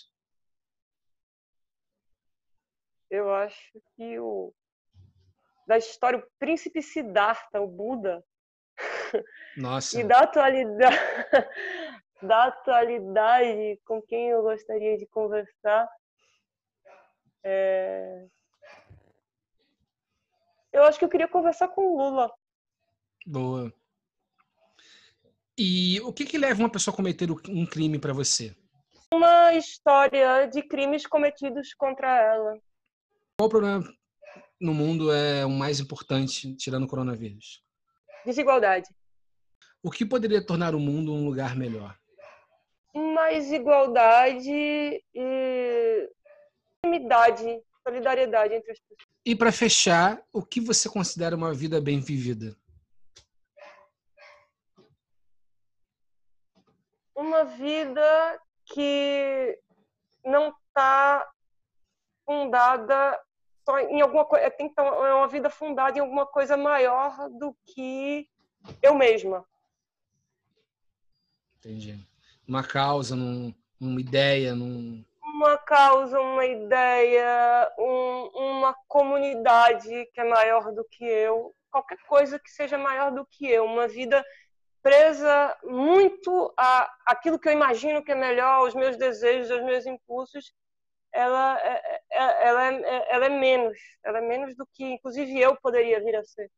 Eu 3.11 3.33
acho 3.33 3.81
que 3.97 4.19
o 4.19 4.53
da 5.67 5.79
história 5.79 6.19
o 6.19 6.27
príncipe 6.39 6.83
Siddhartha, 6.83 7.61
o 7.61 7.67
Buda. 7.67 8.23
Nossa. 9.57 9.99
e 10.01 10.05
da 10.05 10.21
atualidade, 10.21 10.97
da 12.23 12.45
atualidade 12.45 13.81
com 13.85 14.03
quem 14.03 14.31
eu 14.31 14.43
gostaria 14.43 14.99
de 14.99 15.07
conversar. 15.07 15.89
É... 17.43 18.27
Eu 20.75 20.83
acho 20.83 20.99
que 20.99 21.05
eu 21.05 21.09
queria 21.09 21.29
conversar 21.29 21.69
com 21.69 21.83
o 21.87 21.97
Lula. 21.97 22.33
Boa. 23.25 23.73
E 25.57 26.01
o 26.01 26.13
que, 26.13 26.25
que 26.25 26.37
leva 26.37 26.59
uma 26.59 26.69
pessoa 26.69 26.93
a 26.93 26.97
cometer 26.97 27.31
um 27.31 27.65
crime 27.65 27.97
para 27.97 28.13
você? 28.13 28.57
Uma 29.13 29.55
história 29.55 30.47
de 30.47 30.63
crimes 30.63 31.07
cometidos 31.07 31.73
contra 31.75 32.21
ela. 32.21 32.59
Qual 33.39 33.47
o 33.47 33.49
problema 33.49 33.85
no 34.61 34.75
mundo 34.75 35.13
é 35.13 35.47
o 35.47 35.51
mais 35.51 35.79
importante, 35.79 36.57
tirando 36.57 36.85
o 36.85 36.89
coronavírus? 36.89 37.63
Desigualdade. 38.27 38.89
O 39.81 39.93
que 39.93 40.05
poderia 40.05 40.45
tornar 40.45 40.75
o 40.75 40.81
mundo 40.81 41.13
um 41.13 41.25
lugar 41.25 41.55
melhor? 41.55 41.97
Mais 42.93 43.53
igualdade 43.53 44.51
e 45.15 46.11
unidade, 46.85 47.63
solidariedade 47.87 48.55
entre 48.55 48.73
as 48.73 48.81
pessoas. 48.81 49.04
E 49.27 49.35
para 49.35 49.51
fechar, 49.51 50.23
o 50.33 50.43
que 50.43 50.61
você 50.61 50.89
considera 50.89 51.35
uma 51.35 51.55
vida 51.55 51.81
bem 51.81 51.99
vivida? 51.99 52.55
Uma 57.15 57.45
vida 57.45 58.41
que 58.67 59.59
não 60.25 60.49
está 60.49 61.27
fundada 62.27 63.19
só 63.65 63.79
em 63.79 64.01
alguma 64.03 64.27
coisa, 64.27 64.51
tem 64.51 64.67
que 64.67 64.73
estar 64.73 64.85
é 64.85 65.15
uma 65.15 65.29
vida 65.29 65.49
fundada 65.49 65.97
em 65.97 66.01
alguma 66.01 66.27
coisa 66.27 66.57
maior 66.57 67.31
do 67.31 67.57
que 67.67 68.29
eu 68.83 68.95
mesma. 68.95 69.45
Entendi. 71.59 71.99
Uma 72.47 72.63
causa, 72.63 73.17
num, 73.17 73.55
uma 73.81 74.01
ideia, 74.01 74.55
num, 74.55 75.03
uma 75.35 75.59
causa, 75.59 76.21
uma 76.21 76.47
ideia, 76.47 77.69
um, 77.77 78.31
uma 78.35 78.75
comunidade 78.87 80.09
que 80.15 80.21
é 80.21 80.25
maior 80.25 80.73
do 80.73 80.85
que 80.85 81.05
eu, 81.05 81.53
qualquer 81.73 81.99
coisa 82.07 82.39
que 82.39 82.49
seja 82.49 82.79
maior 82.79 83.11
do 83.11 83.27
que 83.27 83.51
eu, 83.51 83.65
uma 83.65 83.89
vida 83.89 84.25
presa 84.81 85.57
muito 85.65 86.55
a 86.57 86.89
aquilo 87.05 87.39
que 87.39 87.49
eu 87.49 87.53
imagino 87.53 88.05
que 88.05 88.13
é 88.13 88.15
melhor, 88.15 88.61
aos 88.61 88.77
meus 88.77 88.97
desejos, 88.97 89.51
aos 89.51 89.65
meus 89.65 89.85
impulsos, 89.87 90.53
ela 91.13 91.59
é, 91.61 91.73
é, 91.73 92.03
é 92.13 92.49
ela 92.49 92.67
é, 92.67 93.15
ela 93.15 93.27
é 93.27 93.29
menos, 93.29 93.77
ela 94.05 94.19
é 94.19 94.21
menos 94.21 94.55
do 94.55 94.65
que 94.73 94.85
inclusive 94.85 95.41
eu 95.41 95.57
poderia 95.57 95.99
vir 96.01 96.15
a 96.15 96.23
ser. 96.23 96.49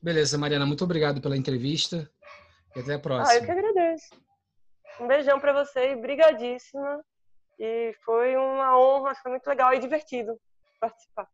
Beleza, 0.00 0.38
Mariana, 0.38 0.64
muito 0.64 0.84
obrigado 0.84 1.20
pela 1.20 1.36
entrevista 1.36 2.10
e 2.74 2.80
até 2.80 2.94
a 2.94 2.98
próxima. 2.98 3.30
Ah, 3.30 3.36
eu 3.36 3.44
que 3.44 3.50
agradeço. 3.50 4.24
Um 5.00 5.08
beijão 5.08 5.40
para 5.40 5.64
você 5.64 5.92
e 5.92 5.96
brigadíssima. 5.96 7.04
E 7.58 7.94
foi 8.04 8.36
uma 8.36 8.78
honra, 8.78 9.14
foi 9.16 9.32
muito 9.32 9.46
legal 9.46 9.72
e 9.74 9.80
divertido 9.80 10.40
participar. 10.80 11.28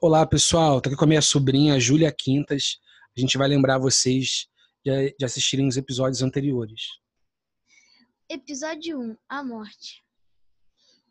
Olá, 0.00 0.26
pessoal. 0.26 0.80
Tô 0.80 0.88
aqui 0.88 0.96
com 0.96 1.04
a 1.04 1.08
minha 1.08 1.22
sobrinha, 1.22 1.78
Júlia 1.80 2.12
Quintas. 2.12 2.78
A 3.16 3.20
gente 3.20 3.36
vai 3.36 3.48
lembrar 3.48 3.78
vocês 3.78 4.48
de, 4.84 5.14
de 5.18 5.24
assistirem 5.24 5.66
os 5.66 5.76
episódios 5.76 6.22
anteriores. 6.22 6.82
Episódio 8.28 8.98
1, 8.98 9.16
A 9.28 9.44
Morte. 9.44 10.02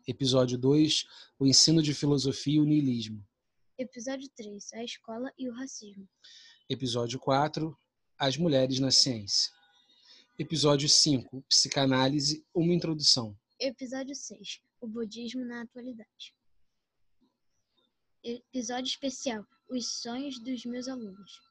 Episódio 0.06 0.58
2, 0.58 1.04
O 1.38 1.46
ensino 1.46 1.82
de 1.82 1.94
filosofia 1.94 2.56
e 2.56 2.60
o 2.60 2.64
niilismo. 2.64 3.24
Episódio 3.78 4.28
3, 4.36 4.72
A 4.74 4.84
escola 4.84 5.32
e 5.38 5.48
o 5.48 5.54
racismo. 5.54 6.08
Episódio 6.68 7.18
4, 7.18 7.76
As 8.18 8.36
mulheres 8.36 8.80
na 8.80 8.90
ciência. 8.90 9.52
Episódio 10.40 10.88
5, 10.88 11.44
Psicanálise, 11.50 12.42
uma 12.54 12.72
introdução. 12.72 13.36
Episódio 13.60 14.14
6, 14.14 14.62
o 14.80 14.88
budismo 14.88 15.44
na 15.44 15.60
atualidade. 15.60 16.34
Episódio 18.24 18.88
especial, 18.88 19.44
os 19.68 20.00
sonhos 20.00 20.38
dos 20.38 20.64
meus 20.64 20.88
alunos. 20.88 21.42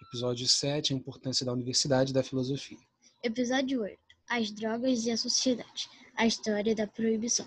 Episódio 0.00 0.48
7, 0.48 0.94
a 0.94 0.96
importância 0.96 1.44
da 1.44 1.52
universidade 1.52 2.12
e 2.12 2.14
da 2.14 2.22
filosofia. 2.22 2.78
Episódio 3.22 3.82
8, 3.82 3.98
as 4.30 4.50
drogas 4.50 5.04
e 5.04 5.10
a 5.10 5.16
sociedade, 5.18 5.90
a 6.16 6.26
história 6.26 6.74
da 6.74 6.86
proibição. 6.86 7.44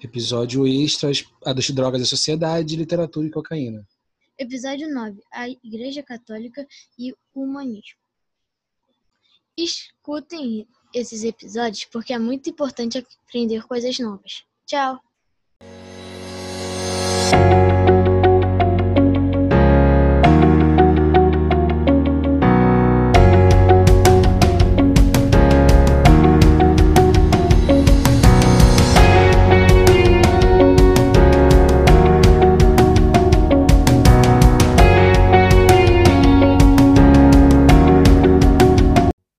Episódio 0.00 0.64
extra, 0.64 1.10
as 1.10 1.70
drogas 1.72 2.02
e 2.02 2.04
a 2.04 2.06
sociedade, 2.06 2.76
literatura 2.76 3.26
e 3.26 3.32
cocaína. 3.32 3.84
Episódio 4.38 4.94
9, 4.94 5.20
a 5.32 5.48
Igreja 5.48 6.04
Católica 6.04 6.64
e 6.96 7.10
o 7.34 7.42
humanismo. 7.42 7.99
Escutem 9.56 10.66
esses 10.94 11.24
episódios 11.24 11.84
porque 11.86 12.12
é 12.12 12.18
muito 12.18 12.50
importante 12.50 12.98
aprender 12.98 13.66
coisas 13.66 13.98
novas. 13.98 14.44
Tchau! 14.66 15.00